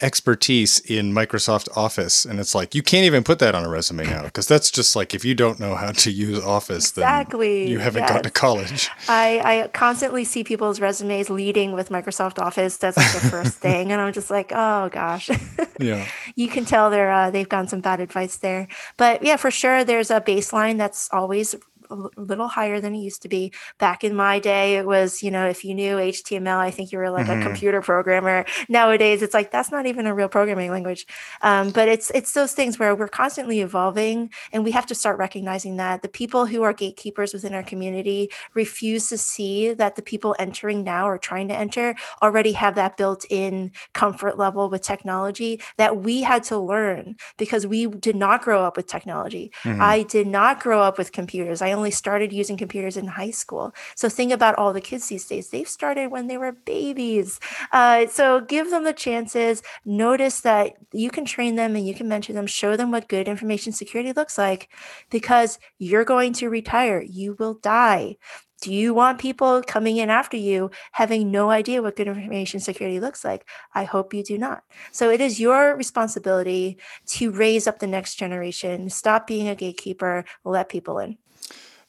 expertise 0.00 0.78
in 0.80 1.12
Microsoft 1.12 1.68
Office. 1.76 2.24
And 2.24 2.40
it's 2.40 2.54
like, 2.54 2.74
you 2.74 2.82
can't 2.82 3.04
even 3.04 3.24
put 3.24 3.38
that 3.40 3.54
on 3.54 3.64
a 3.64 3.68
resume 3.68 4.04
now 4.04 4.24
because 4.24 4.46
that's 4.46 4.70
just 4.70 4.94
like, 4.96 5.14
if 5.14 5.24
you 5.24 5.34
don't 5.34 5.58
know 5.58 5.74
how 5.74 5.92
to 5.92 6.10
use 6.10 6.42
Office, 6.42 6.90
exactly. 6.90 7.64
then 7.64 7.72
you 7.72 7.78
haven't 7.78 8.02
yes. 8.02 8.10
gone 8.10 8.22
to 8.22 8.30
college. 8.30 8.90
I, 9.08 9.62
I 9.62 9.68
constantly 9.68 10.24
see 10.24 10.44
people's 10.44 10.80
resumes 10.80 11.30
leading 11.30 11.72
with 11.72 11.90
Microsoft 11.90 12.38
Office. 12.38 12.76
That's 12.76 12.96
like 12.96 13.12
the 13.12 13.28
first 13.28 13.54
thing. 13.58 13.92
And 13.92 14.00
I'm 14.00 14.12
just 14.12 14.30
like, 14.30 14.52
oh 14.54 14.88
gosh. 14.90 15.30
yeah. 15.80 16.06
You 16.34 16.48
can 16.48 16.64
tell 16.64 16.90
they're, 16.90 17.12
uh, 17.12 17.30
they've 17.30 17.48
gotten 17.48 17.68
some 17.68 17.80
bad 17.80 18.00
advice 18.00 18.36
there. 18.36 18.68
But 18.96 19.22
yeah, 19.22 19.36
for 19.36 19.50
sure, 19.50 19.84
there's 19.84 20.10
a 20.10 20.20
baseline 20.20 20.78
that's 20.78 21.08
always 21.12 21.54
a 21.90 22.20
little 22.20 22.48
higher 22.48 22.80
than 22.80 22.94
it 22.94 22.98
used 22.98 23.22
to 23.22 23.28
be. 23.28 23.52
Back 23.78 24.04
in 24.04 24.14
my 24.14 24.38
day, 24.38 24.76
it 24.76 24.86
was, 24.86 25.22
you 25.22 25.30
know, 25.30 25.46
if 25.46 25.64
you 25.64 25.74
knew 25.74 25.96
HTML, 25.96 26.58
I 26.58 26.70
think 26.70 26.92
you 26.92 26.98
were 26.98 27.10
like 27.10 27.26
mm-hmm. 27.26 27.40
a 27.40 27.44
computer 27.44 27.80
programmer. 27.82 28.44
Nowadays, 28.68 29.22
it's 29.22 29.34
like 29.34 29.50
that's 29.50 29.70
not 29.70 29.86
even 29.86 30.06
a 30.06 30.14
real 30.14 30.28
programming 30.28 30.70
language. 30.70 31.06
Um, 31.42 31.70
but 31.70 31.88
it's 31.88 32.10
it's 32.10 32.32
those 32.32 32.52
things 32.52 32.78
where 32.78 32.94
we're 32.94 33.08
constantly 33.08 33.60
evolving, 33.60 34.30
and 34.52 34.64
we 34.64 34.70
have 34.72 34.86
to 34.86 34.94
start 34.94 35.18
recognizing 35.18 35.76
that 35.76 36.02
the 36.02 36.08
people 36.08 36.46
who 36.46 36.62
are 36.62 36.72
gatekeepers 36.72 37.32
within 37.32 37.54
our 37.54 37.62
community 37.62 38.30
refuse 38.54 39.08
to 39.08 39.18
see 39.18 39.72
that 39.74 39.96
the 39.96 40.02
people 40.02 40.34
entering 40.38 40.84
now 40.84 41.08
or 41.08 41.18
trying 41.18 41.48
to 41.48 41.54
enter 41.54 41.94
already 42.22 42.52
have 42.52 42.74
that 42.74 42.96
built-in 42.96 43.72
comfort 43.92 44.38
level 44.38 44.68
with 44.68 44.82
technology 44.82 45.60
that 45.76 45.98
we 45.98 46.22
had 46.22 46.42
to 46.44 46.58
learn 46.58 47.16
because 47.36 47.66
we 47.66 47.86
did 47.86 48.16
not 48.16 48.42
grow 48.42 48.64
up 48.64 48.76
with 48.76 48.86
technology. 48.86 49.50
Mm-hmm. 49.62 49.80
I 49.80 50.02
did 50.02 50.26
not 50.26 50.60
grow 50.60 50.82
up 50.82 50.98
with 50.98 51.12
computers. 51.12 51.62
I 51.62 51.72
only 51.78 51.90
started 51.92 52.32
using 52.32 52.56
computers 52.56 52.96
in 52.96 53.06
high 53.06 53.30
school. 53.30 53.72
So 53.94 54.08
think 54.08 54.32
about 54.32 54.56
all 54.56 54.72
the 54.72 54.80
kids 54.80 55.08
these 55.08 55.26
days. 55.26 55.48
They've 55.48 55.68
started 55.68 56.10
when 56.10 56.26
they 56.26 56.36
were 56.36 56.52
babies. 56.52 57.38
Uh, 57.72 58.06
so 58.08 58.40
give 58.40 58.70
them 58.70 58.84
the 58.84 58.92
chances. 58.92 59.62
Notice 59.84 60.40
that 60.40 60.72
you 60.92 61.10
can 61.10 61.24
train 61.24 61.54
them 61.54 61.76
and 61.76 61.86
you 61.86 61.94
can 61.94 62.08
mentor 62.08 62.32
them, 62.32 62.46
show 62.46 62.76
them 62.76 62.90
what 62.90 63.08
good 63.08 63.28
information 63.28 63.72
security 63.72 64.12
looks 64.12 64.36
like 64.36 64.68
because 65.10 65.58
you're 65.78 66.04
going 66.04 66.32
to 66.34 66.50
retire. 66.50 67.00
You 67.00 67.36
will 67.38 67.54
die. 67.54 68.16
Do 68.60 68.74
you 68.74 68.92
want 68.92 69.20
people 69.20 69.62
coming 69.62 69.98
in 69.98 70.10
after 70.10 70.36
you 70.36 70.70
having 70.90 71.30
no 71.30 71.48
idea 71.50 71.80
what 71.80 71.94
good 71.94 72.08
information 72.08 72.58
security 72.58 72.98
looks 72.98 73.24
like? 73.24 73.48
I 73.72 73.84
hope 73.84 74.12
you 74.12 74.24
do 74.24 74.36
not. 74.36 74.64
So 74.90 75.10
it 75.10 75.20
is 75.20 75.38
your 75.38 75.76
responsibility 75.76 76.78
to 77.06 77.30
raise 77.30 77.68
up 77.68 77.78
the 77.78 77.86
next 77.86 78.16
generation. 78.16 78.90
Stop 78.90 79.28
being 79.28 79.48
a 79.48 79.54
gatekeeper, 79.54 80.24
let 80.44 80.68
people 80.68 80.98
in. 80.98 81.18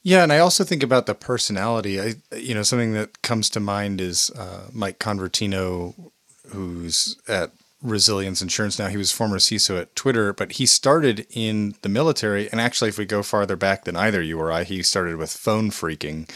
Yeah, 0.01 0.23
and 0.23 0.31
I 0.31 0.39
also 0.39 0.63
think 0.63 0.81
about 0.81 1.05
the 1.05 1.15
personality. 1.15 1.99
I, 1.99 2.15
you 2.35 2.53
know, 2.55 2.63
something 2.63 2.93
that 2.93 3.21
comes 3.21 3.49
to 3.51 3.59
mind 3.59 3.99
is 3.99 4.31
uh, 4.31 4.67
Mike 4.71 4.97
Convertino, 4.99 6.11
who's 6.47 7.17
at 7.27 7.51
Resilience 7.81 8.41
Insurance 8.41 8.79
now. 8.79 8.87
He 8.87 8.97
was 8.97 9.11
former 9.11 9.37
CISO 9.37 9.79
at 9.79 9.95
Twitter, 9.95 10.33
but 10.33 10.53
he 10.53 10.65
started 10.65 11.27
in 11.29 11.75
the 11.81 11.89
military. 11.89 12.49
And 12.49 12.59
actually, 12.59 12.89
if 12.89 12.97
we 12.97 13.05
go 13.05 13.23
farther 13.23 13.55
back 13.55 13.85
than 13.85 13.95
either 13.95 14.21
you 14.21 14.39
or 14.39 14.51
I, 14.51 14.63
he 14.63 14.83
started 14.83 15.17
with 15.17 15.31
phone 15.31 15.69
phreaking. 15.69 16.29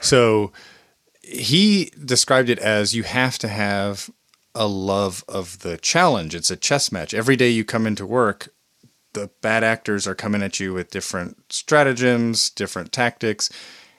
So 0.00 0.52
he 1.22 1.90
described 2.04 2.48
it 2.48 2.58
as 2.58 2.94
you 2.94 3.04
have 3.04 3.38
to 3.38 3.48
have 3.48 4.10
a 4.54 4.66
love 4.66 5.24
of 5.28 5.60
the 5.60 5.76
challenge. 5.78 6.34
It's 6.34 6.50
a 6.50 6.56
chess 6.56 6.92
match. 6.92 7.14
Every 7.14 7.36
day 7.36 7.48
you 7.48 7.64
come 7.64 7.86
into 7.86 8.06
work, 8.06 8.52
the 9.14 9.30
bad 9.40 9.64
actors 9.64 10.06
are 10.06 10.14
coming 10.14 10.42
at 10.42 10.60
you 10.60 10.74
with 10.74 10.90
different 10.90 11.52
stratagems, 11.52 12.50
different 12.50 12.92
tactics, 12.92 13.50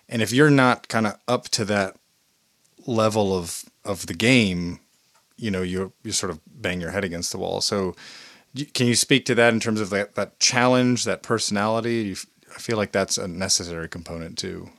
and 0.08 0.22
if 0.22 0.32
you're 0.32 0.52
not 0.52 0.88
kind 0.88 1.08
of 1.08 1.18
up 1.28 1.50
to 1.50 1.66
that 1.66 1.98
level 2.86 3.36
of 3.36 3.66
of 3.84 4.06
the 4.08 4.14
game, 4.14 4.80
you 5.38 5.52
know, 5.52 5.62
you 5.62 5.94
you 6.04 6.12
sort 6.12 6.30
of 6.30 6.40
bang 6.46 6.82
your 6.82 6.92
head 6.92 7.04
against 7.04 7.32
the 7.32 7.38
wall. 7.38 7.62
So, 7.62 7.96
can 8.74 8.88
you 8.88 8.96
speak 8.96 9.26
to 9.26 9.36
that 9.36 9.54
in 9.54 9.60
terms 9.60 9.82
of 9.82 9.90
that 9.90 10.16
that 10.16 10.40
challenge, 10.40 11.04
that 11.06 11.24
personality? 11.24 12.16
I 12.54 12.60
feel 12.60 12.78
like 12.78 12.92
that's 12.92 13.18
a 13.18 13.28
necessary 13.28 13.90
component 13.90 14.38
too. 14.38 14.70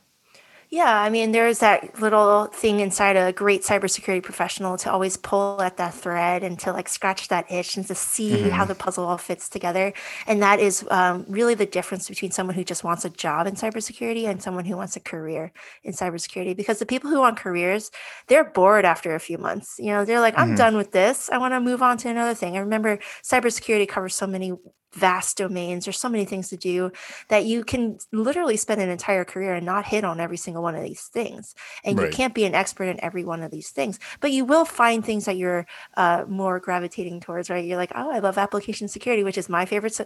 Yeah, 0.77 1.01
I 1.01 1.09
mean, 1.09 1.33
there's 1.33 1.61
that 1.61 2.03
little 2.03 2.49
thing 2.49 2.81
inside 2.81 3.17
a 3.17 3.33
great 3.33 3.63
cybersecurity 3.63 4.23
professional 4.23 4.77
to 4.77 4.93
always 4.93 5.17
pull 5.17 5.63
at 5.63 5.79
that 5.79 5.95
thread 5.95 6.43
and 6.43 6.59
to 6.59 6.71
like 6.71 6.91
scratch 6.91 7.29
that 7.29 7.51
itch 7.51 7.79
and 7.79 7.87
to 7.87 7.95
see 7.95 8.33
mm-hmm. 8.33 8.51
how 8.51 8.67
the 8.67 8.75
puzzle 8.75 9.07
all 9.07 9.17
fits 9.17 9.49
together. 9.49 9.95
And 10.27 10.43
that 10.43 10.61
is 10.61 10.87
um, 10.91 11.25
really 11.29 11.55
the 11.55 11.65
difference 11.65 12.11
between 12.11 12.31
someone 12.31 12.57
who 12.57 12.63
just 12.63 12.85
wants 12.85 13.07
a 13.07 13.09
job 13.09 13.47
in 13.47 13.55
cybersecurity 13.55 14.29
and 14.29 14.43
someone 14.43 14.67
who 14.67 14.77
wants 14.77 14.97
a 14.97 15.01
career 15.01 15.51
in 15.83 15.95
cybersecurity. 15.95 16.55
Because 16.55 16.79
the 16.79 16.85
people 16.85 17.09
who 17.09 17.21
want 17.21 17.39
careers, 17.39 17.91
they're 18.27 18.45
bored 18.45 18.85
after 18.85 19.15
a 19.15 19.19
few 19.19 19.39
months. 19.39 19.77
You 19.79 19.93
know, 19.93 20.05
they're 20.05 20.21
like, 20.21 20.37
I'm 20.37 20.49
mm-hmm. 20.49 20.57
done 20.57 20.77
with 20.77 20.93
this. 20.93 21.31
I 21.31 21.39
want 21.39 21.55
to 21.55 21.61
move 21.61 21.81
on 21.81 21.97
to 21.97 22.11
another 22.11 22.35
thing. 22.35 22.55
I 22.55 22.61
remember 22.61 22.99
cybersecurity 23.23 23.89
covers 23.89 24.15
so 24.15 24.27
many 24.27 24.53
vast 24.97 25.37
domains. 25.37 25.85
There's 25.85 25.99
so 25.99 26.09
many 26.09 26.25
things 26.25 26.49
to 26.49 26.57
do 26.57 26.91
that 27.29 27.45
you 27.45 27.65
can 27.65 27.99
literally 28.13 28.57
spend 28.57 28.81
an 28.81 28.89
entire 28.89 29.25
career 29.25 29.55
and 29.55 29.67
not 29.67 29.85
hit 29.85 30.05
on 30.05 30.21
every 30.21 30.37
single 30.37 30.63
one 30.63 30.75
of 30.75 30.83
these 30.83 31.03
things. 31.03 31.55
And 31.85 31.99
right. 31.99 32.07
you 32.07 32.17
can't 32.17 32.35
be 32.35 32.45
an 32.45 32.55
expert 32.55 32.85
in 32.85 33.03
every 33.05 33.25
one 33.25 33.43
of 33.43 33.51
these 33.51 33.71
things, 33.71 33.99
but 34.21 34.33
you 34.33 34.45
will 34.45 34.65
find 34.65 35.05
things 35.05 35.27
that 35.27 35.37
you're 35.37 35.67
uh, 35.97 36.25
more 36.29 36.59
gravitating 36.59 37.21
towards, 37.21 37.51
right? 37.51 37.65
You're 37.65 37.77
like, 37.77 37.93
oh, 37.95 38.11
I 38.11 38.21
love 38.21 38.39
application 38.39 38.89
security, 38.89 39.23
which 39.23 39.39
is 39.39 39.49
my 39.49 39.67
favorite 39.67 40.01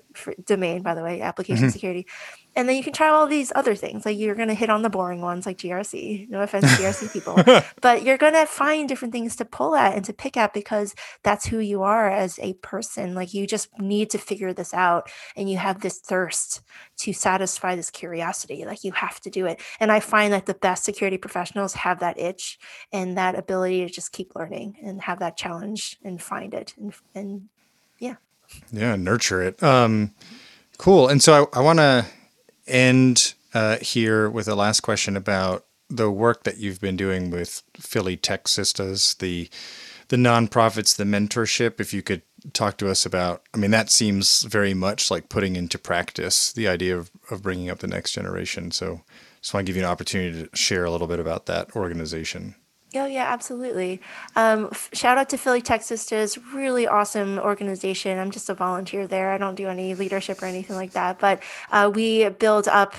domain, 0.45 0.83
by 0.83 0.95
the 0.95 1.03
way, 1.03 1.21
application 1.21 1.67
mm-hmm. 1.67 1.73
security 1.73 2.07
and 2.57 2.69
then 2.69 2.77
you 2.77 2.83
can 2.83 2.93
try 2.93 3.09
all 3.09 3.27
these 3.27 3.53
other 3.55 3.75
things. 3.75 4.05
Like 4.05 4.19
you're 4.19 4.35
going 4.35 4.49
to 4.49 4.55
hit 4.55 4.71
on 4.71 4.83
the 4.83 4.91
boring 4.91 5.21
ones 5.21 5.47
like 5.47 5.59
grc 5.59 6.29
no 6.29 6.41
offense 6.41 6.65
to 6.77 6.83
grc 6.83 7.13
people. 7.13 7.63
But 7.81 8.03
you're 8.03 8.19
going 8.19 8.35
to 8.35 8.47
find 8.47 8.89
different 8.89 9.13
things 9.13 9.37
to 9.37 9.45
pull 9.45 9.75
at 9.75 9.95
and 9.95 10.05
to 10.05 10.13
pick 10.13 10.37
at 10.37 10.53
because 10.53 10.95
that's 11.23 11.47
who 11.47 11.59
you 11.59 11.83
are 11.83 12.11
as 12.11 12.39
a 12.41 12.55
person. 12.55 13.15
Like 13.15 13.33
you 13.35 13.47
just 13.47 13.69
need 13.79 14.11
to 14.11 14.19
figure 14.19 14.53
this 14.53 14.75
out 14.75 15.11
and 15.37 15.51
you 15.51 15.59
have 15.59 15.81
this 15.81 15.99
thirst 15.99 16.63
to 16.99 17.13
satisfy 17.13 17.77
this 17.77 17.91
curiosity. 17.91 18.65
Like 18.65 18.85
you 18.85 18.93
have 18.93 19.21
to 19.21 19.31
do 19.31 19.47
it. 19.47 19.61
And 19.79 19.93
i 19.93 20.01
find 20.01 20.33
that 20.33 20.47
the 20.47 20.55
best 20.55 20.85
security 20.85 21.19
professionals 21.19 21.75
have 21.75 22.01
that 22.01 22.19
itch 22.19 22.59
and 22.93 23.17
that 23.17 23.39
ability 23.39 23.87
to 23.87 23.93
just 23.93 24.13
keep 24.13 24.35
learning 24.35 24.77
and 24.83 25.03
have 25.03 25.21
that 25.21 25.37
challenge 25.37 25.99
and 26.03 26.21
find 26.21 26.53
it 26.55 26.75
and, 26.77 26.95
and 27.15 27.49
yeah. 27.99 28.17
Yeah 28.73 28.97
nurture 28.97 29.43
it. 29.43 29.63
Um 29.63 30.13
cool. 30.79 31.09
And 31.09 31.23
so 31.23 31.49
i, 31.55 31.59
I 31.59 31.63
want 31.63 31.79
to 31.79 32.07
end 32.71 33.35
uh, 33.53 33.79
here 33.79 34.31
with 34.31 34.49
a 34.49 34.55
last 34.55 34.81
question 34.81 35.17
about 35.17 35.67
the 35.89 36.11
work 36.11 36.45
that 36.45 36.59
you've 36.59 36.81
been 36.81 36.97
doing 36.97 37.31
with 37.31 37.63
Philly 37.75 38.17
Tech 38.17 38.45
Sistas, 38.45 39.19
the 39.19 39.51
the 40.09 40.17
nonprofits, 40.17 40.97
the 40.97 41.05
mentorship. 41.05 41.81
If 41.81 41.95
you 41.95 42.03
could 42.03 42.23
talk 42.53 42.77
to 42.79 42.91
us 42.91 43.07
about, 43.07 43.43
I 43.55 43.59
mean, 43.59 43.71
that 43.71 43.91
seems 43.91 44.43
very 44.43 44.75
much 44.75 45.09
like 45.11 45.29
putting 45.29 45.55
into 45.55 45.79
practice 45.79 46.53
the 46.53 46.67
idea 46.67 46.99
of, 46.99 47.13
of 47.31 47.43
bringing 47.43 47.71
up 47.71 47.79
the 47.79 47.87
next 47.87 48.13
generation. 48.13 48.73
So, 48.73 49.03
just 49.41 49.55
want 49.55 49.67
to 49.67 49.71
give 49.71 49.77
you 49.77 49.85
an 49.85 49.91
opportunity 49.91 50.47
to 50.47 50.57
share 50.57 50.85
a 50.85 50.91
little 50.91 51.07
bit 51.07 51.21
about 51.21 51.47
that 51.47 51.75
organization. 51.77 52.57
Oh 52.95 53.07
yeah, 53.07 53.25
absolutely. 53.33 54.01
Um, 54.35 54.69
f- 54.73 54.91
shout 54.93 55.17
out 55.17 55.29
to 55.29 55.39
Philly 55.39 55.63
Tech 55.63 55.81
Sistas, 55.83 56.39
really 56.53 56.89
awesome 56.89 57.39
organization. 57.39 58.19
I'm 58.19 58.33
just 58.33 58.49
a 58.51 58.55
volunteer 58.55 59.07
there. 59.07 59.31
I 59.31 59.39
don't 59.39 59.55
do 59.55 59.69
any 59.69 59.95
leadership 59.95 60.43
or 60.43 60.47
anything 60.47 60.75
like 60.75 60.91
that, 60.93 61.21
but 61.21 61.41
uh, 61.71 61.91
we 61.95 62.29
build 62.31 62.67
up 62.67 62.95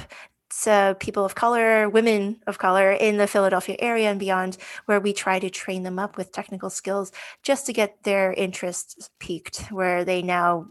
so 0.53 0.95
people 0.99 1.23
of 1.25 1.35
color, 1.35 1.89
women 1.89 2.37
of 2.47 2.57
color 2.57 2.91
in 2.91 3.17
the 3.17 3.27
Philadelphia 3.27 3.75
area 3.79 4.09
and 4.11 4.19
beyond, 4.19 4.57
where 4.85 4.99
we 4.99 5.13
try 5.13 5.39
to 5.39 5.49
train 5.49 5.83
them 5.83 5.97
up 5.97 6.17
with 6.17 6.31
technical 6.33 6.69
skills 6.69 7.11
just 7.41 7.65
to 7.65 7.73
get 7.73 8.03
their 8.03 8.33
interests 8.33 9.09
peaked, 9.19 9.61
where 9.71 10.03
they 10.05 10.21
now 10.21 10.67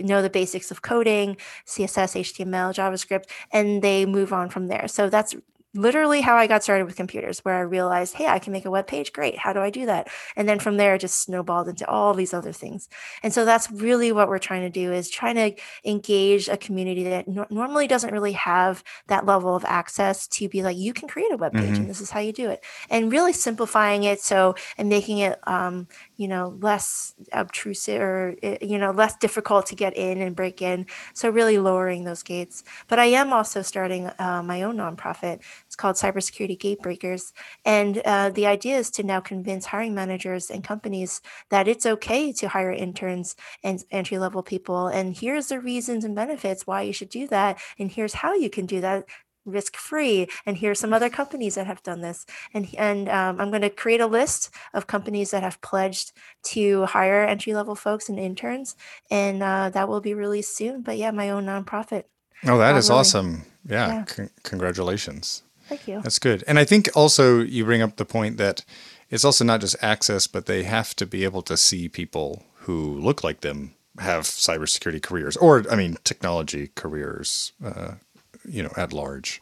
know 0.00 0.22
the 0.22 0.30
basics 0.30 0.70
of 0.70 0.82
coding, 0.82 1.36
CSS, 1.66 2.14
HTML, 2.16 2.72
JavaScript, 2.74 3.24
and 3.50 3.82
they 3.82 4.04
move 4.06 4.32
on 4.32 4.50
from 4.50 4.68
there. 4.68 4.88
So 4.88 5.08
that's 5.08 5.34
literally 5.74 6.20
how 6.20 6.36
I 6.36 6.46
got 6.46 6.62
started 6.62 6.84
with 6.84 6.96
computers, 6.96 7.40
where 7.40 7.54
I 7.54 7.60
realized, 7.60 8.14
hey, 8.14 8.26
I 8.26 8.38
can 8.38 8.52
make 8.52 8.64
a 8.64 8.70
web 8.70 8.86
page. 8.86 9.12
Great. 9.12 9.38
How 9.38 9.52
do 9.52 9.60
I 9.60 9.70
do 9.70 9.86
that? 9.86 10.08
And 10.36 10.48
then 10.48 10.58
from 10.58 10.76
there, 10.76 10.94
it 10.94 11.00
just 11.00 11.20
snowballed 11.20 11.68
into 11.68 11.88
all 11.88 12.14
these 12.14 12.34
other 12.34 12.52
things. 12.52 12.88
And 13.22 13.32
so 13.32 13.44
that's 13.44 13.70
really 13.70 14.12
what 14.12 14.28
we're 14.28 14.38
trying 14.38 14.62
to 14.62 14.70
do 14.70 14.92
is 14.92 15.10
trying 15.10 15.36
to 15.36 15.54
engage 15.84 16.48
a 16.48 16.56
community 16.56 17.04
that 17.04 17.28
no- 17.28 17.46
normally 17.50 17.86
doesn't 17.86 18.12
really 18.12 18.32
have 18.32 18.82
that 19.08 19.26
level 19.26 19.54
of 19.54 19.64
access 19.64 20.26
to 20.28 20.48
be 20.48 20.62
like, 20.62 20.76
you 20.76 20.92
can 20.92 21.08
create 21.08 21.32
a 21.32 21.36
web 21.36 21.52
page 21.52 21.64
mm-hmm. 21.64 21.74
and 21.82 21.90
this 21.90 22.00
is 22.00 22.10
how 22.10 22.20
you 22.20 22.32
do 22.32 22.50
it. 22.50 22.64
And 22.90 23.12
really 23.12 23.32
simplifying 23.32 24.04
it 24.04 24.20
so 24.20 24.54
and 24.78 24.88
making 24.88 25.18
it 25.18 25.38
um, 25.46 25.86
you 26.16 26.28
know 26.28 26.56
less 26.60 27.14
obtrusive 27.32 28.00
or 28.00 28.36
eh, 28.42 28.58
you 28.60 28.78
know 28.78 28.90
less 28.90 29.16
difficult 29.16 29.66
to 29.66 29.74
get 29.74 29.96
in 29.96 30.20
and 30.20 30.36
break 30.36 30.62
in 30.62 30.86
so 31.12 31.28
really 31.28 31.58
lowering 31.58 32.04
those 32.04 32.22
gates 32.22 32.64
but 32.88 32.98
i 32.98 33.04
am 33.04 33.32
also 33.32 33.62
starting 33.62 34.10
uh, 34.18 34.42
my 34.44 34.62
own 34.62 34.76
nonprofit 34.76 35.40
it's 35.74 35.80
called 35.80 35.96
cybersecurity 35.96 36.56
gatebreakers. 36.56 37.32
And 37.64 38.00
uh, 38.04 38.30
the 38.30 38.46
idea 38.46 38.78
is 38.78 38.90
to 38.92 39.02
now 39.02 39.18
convince 39.18 39.66
hiring 39.66 39.92
managers 39.92 40.48
and 40.48 40.62
companies 40.62 41.20
that 41.50 41.66
it's 41.66 41.84
okay 41.84 42.32
to 42.34 42.48
hire 42.48 42.70
interns 42.70 43.34
and 43.64 43.82
entry 43.90 44.18
level 44.18 44.44
people. 44.44 44.86
And 44.86 45.16
here's 45.16 45.48
the 45.48 45.58
reasons 45.58 46.04
and 46.04 46.14
benefits 46.14 46.64
why 46.64 46.82
you 46.82 46.92
should 46.92 47.08
do 47.08 47.26
that. 47.28 47.58
And 47.76 47.90
here's 47.90 48.14
how 48.14 48.34
you 48.34 48.50
can 48.50 48.66
do 48.66 48.80
that 48.82 49.06
risk 49.44 49.76
free 49.76 50.26
and 50.46 50.56
here's 50.56 50.78
some 50.78 50.94
other 50.94 51.10
companies 51.10 51.56
that 51.56 51.66
have 51.66 51.82
done 51.82 52.00
this. 52.00 52.24
And 52.54 52.66
and 52.78 53.10
um, 53.10 53.38
i'm 53.40 53.50
going 53.50 53.60
to 53.60 53.68
create 53.68 54.00
a 54.00 54.06
list 54.06 54.48
of 54.72 54.86
companies 54.86 55.32
that 55.32 55.42
have 55.42 55.60
pledged 55.60 56.12
to 56.54 56.86
hire 56.86 57.26
entry 57.26 57.52
level 57.52 57.74
folks 57.74 58.08
and 58.08 58.18
interns. 58.18 58.76
And 59.10 59.42
uh, 59.42 59.70
that 59.70 59.88
will 59.88 60.00
be 60.00 60.14
released 60.14 60.56
soon. 60.56 60.82
But 60.82 60.98
yeah 60.98 61.10
my 61.10 61.30
own 61.30 61.46
nonprofit. 61.46 62.04
Oh 62.46 62.58
that 62.58 62.76
is 62.76 62.88
really. 62.88 63.00
awesome. 63.00 63.44
Yeah, 63.66 64.04
yeah. 64.18 64.26
Congratulations 64.44 65.42
thank 65.68 65.86
you. 65.88 66.00
That's 66.02 66.18
good. 66.18 66.44
And 66.46 66.58
i 66.58 66.64
think 66.64 66.88
also 66.94 67.40
you 67.40 67.64
bring 67.64 67.82
up 67.82 67.96
the 67.96 68.04
point 68.04 68.36
that 68.38 68.64
it's 69.10 69.24
also 69.24 69.44
not 69.44 69.60
just 69.60 69.76
access 69.82 70.26
but 70.26 70.46
they 70.46 70.64
have 70.64 70.94
to 70.96 71.06
be 71.06 71.24
able 71.24 71.42
to 71.42 71.56
see 71.56 71.88
people 71.88 72.44
who 72.60 72.98
look 72.98 73.22
like 73.22 73.40
them 73.40 73.74
have 73.98 74.24
cybersecurity 74.24 75.02
careers 75.02 75.36
or 75.36 75.64
i 75.70 75.76
mean 75.76 75.96
technology 76.04 76.70
careers 76.74 77.52
uh, 77.64 77.92
you 78.48 78.62
know 78.62 78.72
at 78.76 78.92
large. 78.92 79.40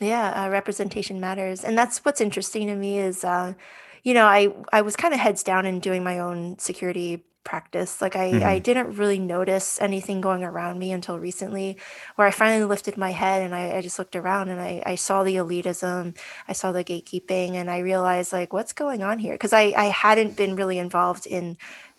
Yeah 0.00 0.44
uh, 0.44 0.48
representation 0.50 1.20
matters. 1.20 1.64
And 1.64 1.76
that's 1.76 2.04
what's 2.04 2.20
interesting 2.20 2.66
to 2.68 2.74
me 2.74 2.98
is 2.98 3.24
uh, 3.24 3.54
you 4.02 4.14
know 4.14 4.26
i 4.26 4.52
i 4.72 4.82
was 4.82 4.96
kind 4.96 5.14
of 5.14 5.20
heads 5.20 5.42
down 5.42 5.66
in 5.66 5.80
doing 5.80 6.04
my 6.04 6.18
own 6.18 6.58
security 6.58 7.24
practice 7.46 8.02
like 8.02 8.16
I, 8.16 8.32
mm-hmm. 8.32 8.44
I 8.44 8.58
didn't 8.58 8.98
really 8.98 9.18
notice 9.18 9.80
anything 9.80 10.20
going 10.20 10.44
around 10.44 10.78
me 10.78 10.92
until 10.92 11.18
recently 11.18 11.78
where 12.16 12.26
i 12.26 12.30
finally 12.30 12.64
lifted 12.64 12.98
my 12.98 13.12
head 13.12 13.42
and 13.42 13.54
i, 13.54 13.76
I 13.76 13.80
just 13.80 13.98
looked 13.98 14.16
around 14.16 14.50
and 14.50 14.60
I, 14.60 14.82
I 14.84 14.96
saw 14.96 15.22
the 15.22 15.36
elitism 15.36 16.16
i 16.48 16.52
saw 16.52 16.72
the 16.72 16.84
gatekeeping 16.84 17.52
and 17.52 17.70
i 17.70 17.78
realized 17.78 18.32
like 18.32 18.52
what's 18.52 18.74
going 18.74 19.02
on 19.02 19.20
here 19.20 19.34
because 19.34 19.54
I, 19.54 19.72
I 19.76 19.86
hadn't 19.86 20.36
been 20.36 20.56
really 20.56 20.78
involved 20.78 21.26
in 21.26 21.56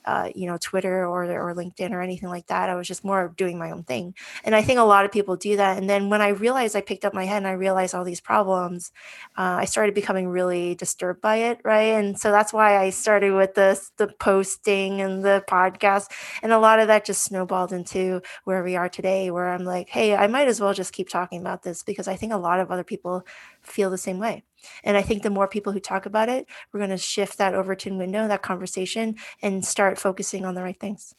uh, 0.07 0.31
you 0.33 0.47
know, 0.47 0.57
Twitter 0.59 1.05
or 1.05 1.25
or 1.25 1.53
LinkedIn 1.53 1.91
or 1.91 2.01
anything 2.01 2.29
like 2.29 2.47
that. 2.47 2.69
I 2.69 2.75
was 2.75 2.87
just 2.87 3.03
more 3.03 3.33
doing 3.37 3.59
my 3.59 3.71
own 3.71 3.83
thing. 3.83 4.15
And 4.45 4.55
I 4.55 4.61
think 4.61 4.79
a 4.79 4.83
lot 4.83 5.05
of 5.05 5.11
people 5.11 5.35
do 5.35 5.57
that. 5.57 5.77
And 5.77 5.89
then 5.89 6.09
when 6.09 6.21
I 6.21 6.29
realized 6.29 6.75
I 6.75 6.81
picked 6.81 7.05
up 7.05 7.13
my 7.13 7.25
head 7.25 7.37
and 7.39 7.47
I 7.47 7.51
realized 7.51 7.93
all 7.93 8.05
these 8.05 8.21
problems, 8.21 8.91
uh, 9.37 9.57
I 9.59 9.65
started 9.65 9.93
becoming 9.93 10.29
really 10.29 10.75
disturbed 10.75 11.21
by 11.21 11.37
it, 11.37 11.59
right? 11.65 11.93
And 11.93 12.17
so 12.17 12.31
that's 12.31 12.53
why 12.53 12.77
I 12.77 12.89
started 12.91 13.33
with 13.33 13.53
this, 13.55 13.91
the 13.97 14.07
posting 14.19 15.01
and 15.01 15.23
the 15.23 15.43
podcast, 15.49 16.07
and 16.41 16.51
a 16.53 16.59
lot 16.59 16.79
of 16.79 16.87
that 16.87 17.05
just 17.05 17.23
snowballed 17.23 17.73
into 17.73 18.21
where 18.45 18.63
we 18.63 18.75
are 18.77 18.89
today, 18.89 19.29
where 19.31 19.49
I'm 19.49 19.65
like, 19.65 19.89
hey, 19.89 20.15
I 20.15 20.27
might 20.27 20.47
as 20.47 20.61
well 20.61 20.73
just 20.73 20.93
keep 20.93 21.09
talking 21.09 21.41
about 21.41 21.63
this 21.63 21.83
because 21.83 22.07
I 22.07 22.15
think 22.15 22.33
a 22.33 22.37
lot 22.37 22.59
of 22.59 22.71
other 22.71 22.83
people 22.83 23.25
feel 23.61 23.89
the 23.89 23.97
same 23.97 24.19
way. 24.19 24.43
And 24.83 24.97
I 24.97 25.01
think 25.01 25.23
the 25.23 25.29
more 25.29 25.47
people 25.47 25.73
who 25.73 25.79
talk 25.79 26.05
about 26.05 26.29
it, 26.29 26.47
we're 26.71 26.79
going 26.79 26.89
to 26.89 26.97
shift 26.97 27.37
that 27.37 27.53
Overton 27.53 27.97
window, 27.97 28.27
that 28.27 28.41
conversation, 28.41 29.15
and 29.41 29.63
start 29.65 29.97
focusing 29.97 30.45
on 30.45 30.55
the 30.55 30.63
right 30.63 30.79
things. 30.79 31.13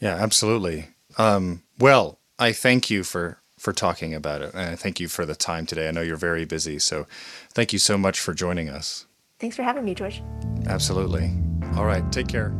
Yeah, 0.00 0.14
absolutely. 0.14 0.88
Um, 1.18 1.62
well, 1.78 2.18
I 2.38 2.52
thank 2.52 2.90
you 2.90 3.04
for 3.04 3.38
for 3.58 3.74
talking 3.74 4.14
about 4.14 4.40
it, 4.40 4.54
and 4.54 4.70
I 4.70 4.74
thank 4.74 5.00
you 5.00 5.06
for 5.06 5.26
the 5.26 5.34
time 5.34 5.66
today. 5.66 5.86
I 5.86 5.90
know 5.90 6.00
you're 6.00 6.16
very 6.16 6.46
busy, 6.46 6.78
so 6.78 7.06
thank 7.52 7.74
you 7.74 7.78
so 7.78 7.98
much 7.98 8.18
for 8.18 8.32
joining 8.32 8.70
us. 8.70 9.06
Thanks 9.38 9.54
for 9.54 9.62
having 9.62 9.84
me, 9.84 9.94
George. 9.94 10.22
Absolutely. 10.66 11.30
All 11.76 11.84
right, 11.84 12.10
take 12.10 12.28
care. 12.28 12.54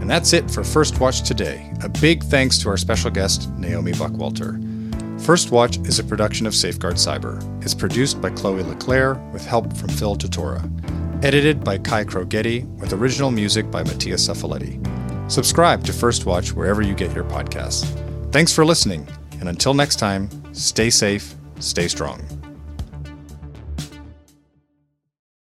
And 0.00 0.10
that's 0.10 0.32
it 0.32 0.50
for 0.50 0.64
First 0.64 0.98
Watch 0.98 1.22
today. 1.22 1.72
A 1.82 1.88
big 1.88 2.24
thanks 2.24 2.58
to 2.58 2.68
our 2.68 2.76
special 2.76 3.10
guest, 3.10 3.48
Naomi 3.58 3.92
Buckwalter. 3.92 4.67
First 5.20 5.50
Watch 5.50 5.76
is 5.78 5.98
a 5.98 6.04
production 6.04 6.46
of 6.46 6.54
Safeguard 6.54 6.94
Cyber. 6.94 7.42
It's 7.62 7.74
produced 7.74 8.20
by 8.20 8.30
Chloe 8.30 8.62
LeClaire 8.62 9.14
with 9.32 9.44
help 9.44 9.76
from 9.76 9.88
Phil 9.88 10.16
Tutora. 10.16 10.62
Edited 11.24 11.62
by 11.62 11.76
Kai 11.78 12.04
Krogetti 12.04 12.66
with 12.78 12.92
original 12.92 13.30
music 13.30 13.70
by 13.70 13.82
Mattia 13.82 14.14
Cefoletti. 14.14 14.80
Subscribe 15.30 15.84
to 15.84 15.92
First 15.92 16.24
Watch 16.24 16.52
wherever 16.52 16.80
you 16.80 16.94
get 16.94 17.14
your 17.14 17.24
podcasts. 17.24 17.84
Thanks 18.32 18.54
for 18.54 18.64
listening, 18.64 19.06
and 19.40 19.48
until 19.48 19.74
next 19.74 19.96
time, 19.96 20.30
stay 20.54 20.88
safe, 20.88 21.34
stay 21.58 21.88
strong. 21.88 22.22